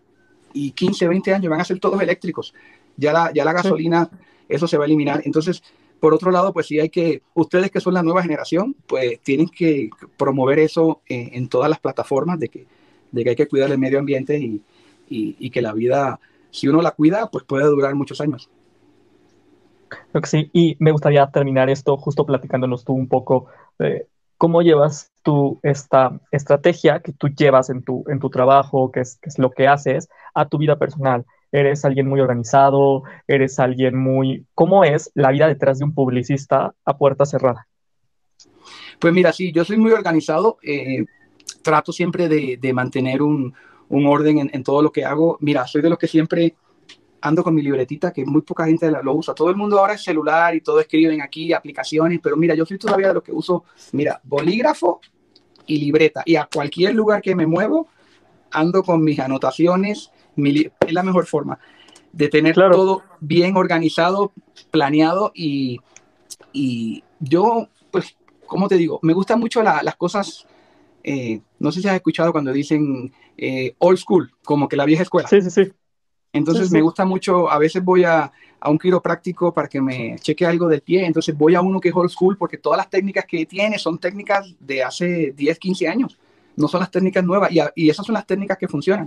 y 0.52 0.72
15, 0.72 1.08
20 1.08 1.34
años, 1.34 1.50
van 1.50 1.60
a 1.60 1.64
ser 1.64 1.78
todos 1.78 2.00
eléctricos. 2.00 2.54
Ya 2.96 3.12
la, 3.12 3.32
ya 3.32 3.44
la 3.44 3.52
gasolina, 3.52 4.08
sí. 4.10 4.16
eso 4.48 4.66
se 4.66 4.76
va 4.76 4.84
a 4.84 4.86
eliminar. 4.86 5.22
Entonces, 5.24 5.62
por 6.00 6.14
otro 6.14 6.30
lado, 6.30 6.52
pues 6.52 6.66
sí 6.66 6.78
hay 6.78 6.90
que, 6.90 7.22
ustedes 7.34 7.70
que 7.70 7.80
son 7.80 7.94
la 7.94 8.02
nueva 8.02 8.22
generación, 8.22 8.76
pues 8.86 9.20
tienen 9.20 9.48
que 9.48 9.90
promover 10.16 10.58
eso 10.58 11.02
en, 11.06 11.34
en 11.34 11.48
todas 11.48 11.70
las 11.70 11.80
plataformas 11.80 12.38
de 12.38 12.48
que, 12.48 12.66
de 13.12 13.24
que 13.24 13.30
hay 13.30 13.36
que 13.36 13.48
cuidar 13.48 13.70
el 13.70 13.78
medio 13.78 13.98
ambiente 13.98 14.38
y, 14.38 14.62
y, 15.08 15.36
y 15.38 15.50
que 15.50 15.62
la 15.62 15.72
vida, 15.72 16.20
si 16.50 16.68
uno 16.68 16.82
la 16.82 16.92
cuida, 16.92 17.30
pues 17.30 17.44
puede 17.44 17.64
durar 17.64 17.94
muchos 17.94 18.20
años. 18.20 18.50
Sí, 20.24 20.50
y 20.52 20.76
me 20.78 20.92
gustaría 20.92 21.26
terminar 21.28 21.70
esto 21.70 21.96
justo 21.96 22.24
platicándonos 22.24 22.84
tú 22.84 22.92
un 22.92 23.08
poco 23.08 23.46
cómo 24.40 24.62
llevas 24.62 25.12
tú 25.22 25.60
esta 25.62 26.18
estrategia 26.30 27.00
que 27.00 27.12
tú 27.12 27.28
llevas 27.28 27.68
en 27.68 27.82
tu, 27.82 28.04
en 28.08 28.18
tu 28.20 28.30
trabajo, 28.30 28.90
que 28.90 29.00
es, 29.00 29.18
es 29.20 29.38
lo 29.38 29.50
que 29.50 29.68
haces, 29.68 30.08
a 30.32 30.48
tu 30.48 30.56
vida 30.56 30.78
personal. 30.78 31.26
Eres 31.52 31.84
alguien 31.84 32.08
muy 32.08 32.20
organizado, 32.20 33.02
eres 33.28 33.58
alguien 33.58 33.98
muy... 33.98 34.46
¿Cómo 34.54 34.82
es 34.82 35.10
la 35.14 35.30
vida 35.30 35.46
detrás 35.46 35.78
de 35.78 35.84
un 35.84 35.92
publicista 35.92 36.72
a 36.86 36.96
puerta 36.96 37.26
cerrada? 37.26 37.68
Pues 38.98 39.12
mira, 39.12 39.30
sí, 39.34 39.52
yo 39.52 39.62
soy 39.62 39.76
muy 39.76 39.92
organizado, 39.92 40.56
eh, 40.62 41.04
trato 41.62 41.92
siempre 41.92 42.26
de, 42.26 42.56
de 42.58 42.72
mantener 42.72 43.20
un, 43.20 43.52
un 43.90 44.06
orden 44.06 44.38
en, 44.38 44.50
en, 44.54 44.64
todo 44.64 44.80
lo 44.80 44.90
que 44.90 45.04
hago. 45.04 45.36
Mira, 45.40 45.66
soy 45.66 45.82
de 45.82 45.90
los 45.90 45.98
que 45.98 46.08
siempre 46.08 46.54
ando 47.22 47.42
con 47.42 47.54
mi 47.54 47.62
libretita, 47.62 48.12
que 48.12 48.24
muy 48.24 48.42
poca 48.42 48.64
gente 48.66 48.90
lo 48.90 49.14
usa. 49.14 49.34
Todo 49.34 49.50
el 49.50 49.56
mundo 49.56 49.78
ahora 49.78 49.94
es 49.94 50.02
celular 50.02 50.54
y 50.54 50.60
todo 50.60 50.80
escriben 50.80 51.20
aquí, 51.20 51.52
aplicaciones, 51.52 52.20
pero 52.22 52.36
mira, 52.36 52.54
yo 52.54 52.64
soy 52.64 52.78
todavía 52.78 53.08
de 53.08 53.14
los 53.14 53.22
que 53.22 53.32
uso, 53.32 53.64
mira, 53.92 54.20
bolígrafo 54.24 55.00
y 55.66 55.78
libreta. 55.78 56.22
Y 56.24 56.36
a 56.36 56.48
cualquier 56.52 56.94
lugar 56.94 57.20
que 57.20 57.34
me 57.34 57.46
muevo, 57.46 57.88
ando 58.50 58.82
con 58.82 59.02
mis 59.02 59.18
anotaciones, 59.18 60.10
mi 60.36 60.66
es 60.86 60.92
la 60.92 61.02
mejor 61.02 61.26
forma. 61.26 61.58
de 62.12 62.28
tener 62.28 62.54
todo 62.54 63.02
bien 63.20 63.56
organizado, 63.56 64.32
planeado 64.70 65.32
y, 65.34 65.78
y 66.52 67.04
yo, 67.20 67.68
pues, 67.90 68.16
¿cómo 68.46 68.68
te 68.68 68.76
digo? 68.76 68.98
Me 69.02 69.12
gustan 69.12 69.38
mucho 69.38 69.62
las 69.62 69.96
cosas, 69.96 70.46
eh, 71.04 71.40
no 71.58 71.70
sé 71.72 71.80
si 71.80 71.88
has 71.88 71.94
escuchado 71.94 72.32
cuando 72.32 72.52
dicen 72.52 73.12
eh, 73.36 73.74
old 73.78 73.98
school, 73.98 74.32
como 74.44 74.68
que 74.68 74.76
la 74.76 74.84
vieja 74.84 75.02
escuela. 75.02 75.28
Sí, 75.28 75.40
sí, 75.42 75.50
sí. 75.50 75.72
Entonces 76.32 76.70
me 76.70 76.80
gusta 76.80 77.04
mucho, 77.04 77.50
a 77.50 77.58
veces 77.58 77.82
voy 77.82 78.04
a, 78.04 78.30
a 78.60 78.70
un 78.70 78.78
quiropráctico 78.78 79.52
para 79.52 79.68
que 79.68 79.80
me 79.80 80.16
cheque 80.20 80.46
algo 80.46 80.68
del 80.68 80.80
pie, 80.80 81.04
entonces 81.04 81.36
voy 81.36 81.54
a 81.54 81.60
uno 81.60 81.80
que 81.80 81.88
es 81.88 81.94
old 81.94 82.10
school 82.10 82.36
porque 82.36 82.58
todas 82.58 82.76
las 82.76 82.88
técnicas 82.88 83.24
que 83.26 83.46
tiene 83.46 83.78
son 83.78 83.98
técnicas 83.98 84.54
de 84.60 84.82
hace 84.84 85.32
10, 85.36 85.58
15 85.58 85.88
años, 85.88 86.18
no 86.56 86.68
son 86.68 86.80
las 86.80 86.90
técnicas 86.90 87.24
nuevas 87.24 87.50
y, 87.50 87.58
y 87.74 87.90
esas 87.90 88.06
son 88.06 88.14
las 88.14 88.26
técnicas 88.26 88.58
que 88.58 88.68
funcionan, 88.68 89.06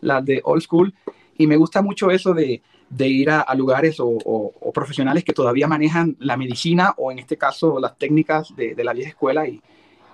las 0.00 0.24
de 0.24 0.40
old 0.44 0.62
school. 0.62 0.94
Y 1.36 1.46
me 1.46 1.56
gusta 1.56 1.82
mucho 1.82 2.10
eso 2.10 2.32
de, 2.34 2.62
de 2.92 3.08
ir 3.08 3.30
a, 3.30 3.54
lugares 3.54 3.96
o, 3.98 4.52
profesionales 4.72 5.24
que 5.24 5.32
todavía 5.32 5.66
manejan 5.66 6.16
la 6.20 6.36
medicina 6.36 6.94
o 6.96 7.10
en 7.10 7.18
este 7.18 7.36
caso 7.36 7.80
las 7.80 7.96
técnicas 7.96 8.54
de, 8.54 8.74
de 8.74 8.84
la 8.84 8.92
vieja 8.92 9.10
escuela 9.10 9.46
y, 9.46 9.60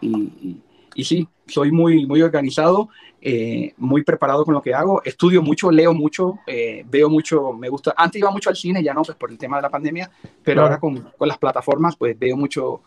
y, 0.01 0.61
y, 0.98 1.04
sí, 1.04 1.28
soy 1.46 1.70
muy, 1.70 2.06
muy 2.06 2.22
organizado, 2.22 2.88
eh, 3.20 3.72
muy 3.76 4.02
preparado 4.02 4.44
con 4.44 4.54
lo 4.54 4.62
que 4.62 4.74
hago, 4.74 5.00
estudio 5.04 5.42
mucho, 5.42 5.70
leo 5.70 5.94
mucho, 5.94 6.40
eh, 6.46 6.84
veo 6.88 7.08
mucho, 7.08 7.52
me 7.52 7.68
gusta, 7.68 7.94
antes 7.96 8.20
iba 8.20 8.30
mucho 8.30 8.50
al 8.50 8.56
cine, 8.56 8.82
ya 8.82 8.92
no, 8.94 9.02
pues 9.02 9.16
por 9.16 9.30
el 9.30 9.38
tema 9.38 9.56
de 9.56 9.62
la 9.62 9.70
pandemia, 9.70 10.11
pero 10.42 10.62
ahora 10.62 10.78
con, 10.78 11.11
con, 11.16 11.28
las 11.28 11.38
plataformas 11.38 11.96
pues 11.96 12.18
veo 12.18 12.37
mucho, 12.37 12.82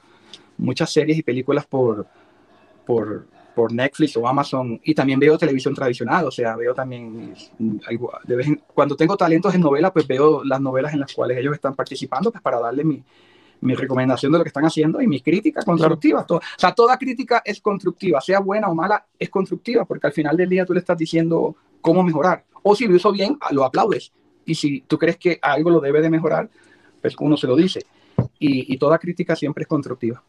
muchas 0.58 0.92
series 0.92 1.18
y 1.18 1.24
películas 1.24 1.66
por, 1.66 2.06
por 2.86 3.26
por 3.54 3.74
Netflix 3.74 4.16
o 4.18 4.28
Amazon 4.28 4.80
y 4.84 4.96
también 4.96 5.20
veo 5.20 5.38
televisión 5.38 5.76
tradicional, 5.76 6.26
o 6.26 6.32
sea, 6.32 6.56
veo 6.56 6.74
también, 6.74 7.34
de 7.60 8.36
vez 8.36 8.48
en, 8.48 8.62
cuando 8.74 8.96
tengo 8.96 9.18
talentos 9.18 9.54
en 9.54 9.62
novela, 9.62 9.92
pues 9.92 10.08
veo 10.08 10.44
las 10.44 10.62
novelas 10.62 10.94
en 10.94 11.02
las 11.02 11.14
cuales 11.14 11.38
ellos 11.38 11.54
están 11.54 11.76
participando, 11.76 12.32
pues 12.32 12.42
para 12.42 12.60
darle 12.60 12.84
mi, 12.84 13.04
mi 13.62 13.76
recomendación 13.76 14.32
de 14.32 14.38
lo 14.40 14.44
que 14.44 14.50
están 14.50 14.66
haciendo 14.66 15.02
y 15.02 15.08
mi 15.08 15.22
crítica 15.22 15.62
constructiva. 15.64 16.26
o 16.28 16.42
sea, 16.58 16.74
toda 16.74 16.98
crítica 16.98 17.42
es 17.46 17.62
constructiva, 17.62 18.20
sea 18.22 18.40
buena 18.40 18.68
o 18.68 18.76
mala, 18.76 19.06
es 19.18 19.30
constructiva, 19.30 19.86
porque 19.86 20.08
al 20.08 20.14
final 20.14 20.36
del 20.36 20.50
día 20.50 20.66
tú 20.66 20.74
le 20.74 20.80
estás 20.80 20.98
diciendo 20.98 21.56
cómo 21.80 22.04
mejorar. 22.04 22.46
O 22.64 22.76
si 22.76 22.88
lo 22.88 22.96
hizo 22.96 23.12
bien, 23.12 23.38
lo 23.52 23.64
aplaudes. 23.64 24.12
Y 24.46 24.56
si 24.56 24.82
tú 24.82 24.98
crees 24.98 25.18
que 25.18 25.40
algo 25.42 25.70
lo 25.70 25.80
debe 25.80 26.02
de 26.02 26.10
mejorar, 26.10 26.50
pues 27.02 27.16
uno 27.20 27.38
se 27.38 27.48
lo 27.48 27.56
dice. 27.56 27.86
Y, 28.40 28.74
y 28.74 28.78
toda 28.78 29.00
crítica 29.00 29.36
siempre 29.36 29.64
es 29.64 29.68
constructiva. 29.68 30.24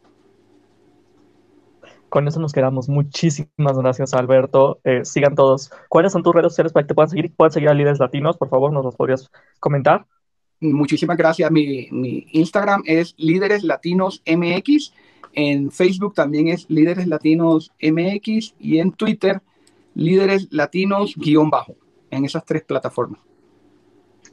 Con 2.12 2.28
eso 2.28 2.40
nos 2.40 2.52
quedamos. 2.52 2.90
Muchísimas 2.90 3.78
gracias, 3.78 4.12
Alberto. 4.12 4.80
Eh, 4.84 5.02
sigan 5.02 5.34
todos. 5.34 5.70
¿Cuáles 5.88 6.12
son 6.12 6.22
tus 6.22 6.34
redes 6.34 6.52
sociales 6.52 6.70
para 6.70 6.84
que 6.84 6.88
te 6.88 6.94
puedan 6.94 7.08
seguir? 7.08 7.34
¿Pueden 7.34 7.52
seguir 7.52 7.70
a 7.70 7.74
Líderes 7.74 8.00
Latinos? 8.00 8.36
Por 8.36 8.50
favor, 8.50 8.70
¿nos 8.70 8.84
los 8.84 8.96
podrías 8.96 9.30
comentar? 9.60 10.06
Muchísimas 10.62 11.16
gracias. 11.16 11.50
Mi, 11.50 11.88
mi 11.90 12.26
Instagram 12.32 12.82
es 12.86 13.14
Líderes 13.18 13.64
Latinos 13.64 14.22
MX. 14.26 14.92
En 15.32 15.70
Facebook 15.70 16.14
también 16.14 16.48
es 16.48 16.70
Líderes 16.70 17.06
Latinos 17.06 17.72
MX. 17.80 18.54
Y 18.58 18.78
en 18.78 18.92
Twitter, 18.92 19.40
Líderes 19.94 20.48
Latinos-bajo. 20.52 21.74
En 22.10 22.24
esas 22.24 22.44
tres 22.44 22.62
plataformas. 22.62 23.20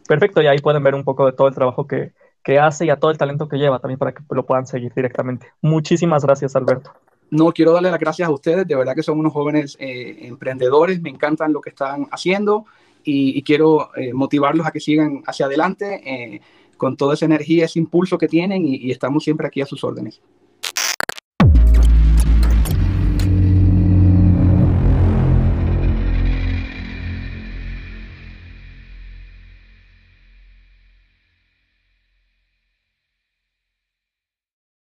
Perfecto. 0.07 0.41
Y 0.41 0.47
ahí 0.47 0.59
pueden 0.59 0.83
ver 0.83 0.95
un 0.95 1.03
poco 1.03 1.25
de 1.25 1.33
todo 1.33 1.47
el 1.47 1.55
trabajo 1.55 1.87
que, 1.87 2.11
que 2.43 2.59
hace 2.59 2.85
y 2.85 2.89
a 2.89 2.97
todo 2.97 3.11
el 3.11 3.17
talento 3.17 3.47
que 3.47 3.57
lleva 3.57 3.79
también 3.79 3.97
para 3.97 4.13
que 4.13 4.21
lo 4.29 4.45
puedan 4.45 4.67
seguir 4.67 4.93
directamente. 4.93 5.47
Muchísimas 5.61 6.23
gracias, 6.23 6.55
Alberto. 6.55 6.91
No, 7.31 7.51
quiero 7.51 7.73
darle 7.73 7.91
las 7.91 7.99
gracias 7.99 8.27
a 8.27 8.31
ustedes, 8.31 8.67
de 8.67 8.75
verdad 8.75 8.95
que 8.95 9.03
son 9.03 9.19
unos 9.19 9.33
jóvenes 9.33 9.77
eh, 9.79 10.17
emprendedores, 10.21 10.99
me 10.99 11.11
encantan 11.11 11.53
lo 11.53 11.61
que 11.61 11.69
están 11.69 12.07
haciendo 12.11 12.65
y, 13.03 13.41
quiero 13.43 13.95
eh, 13.95 14.13
motivarlos 14.13 14.67
a 14.67 14.71
que 14.71 14.79
sigan 14.79 15.23
hacia 15.25 15.45
adelante 15.45 16.01
eh, 16.05 16.41
con 16.77 16.95
toda 16.95 17.13
esa 17.13 17.25
energía, 17.25 17.65
ese 17.65 17.79
impulso 17.79 18.17
que 18.17 18.27
tienen 18.27 18.65
y 18.65 18.91
estamos 18.91 19.23
siempre 19.23 19.47
aquí 19.47 19.61
a 19.61 19.65
sus 19.65 19.83
órdenes. 19.83 20.21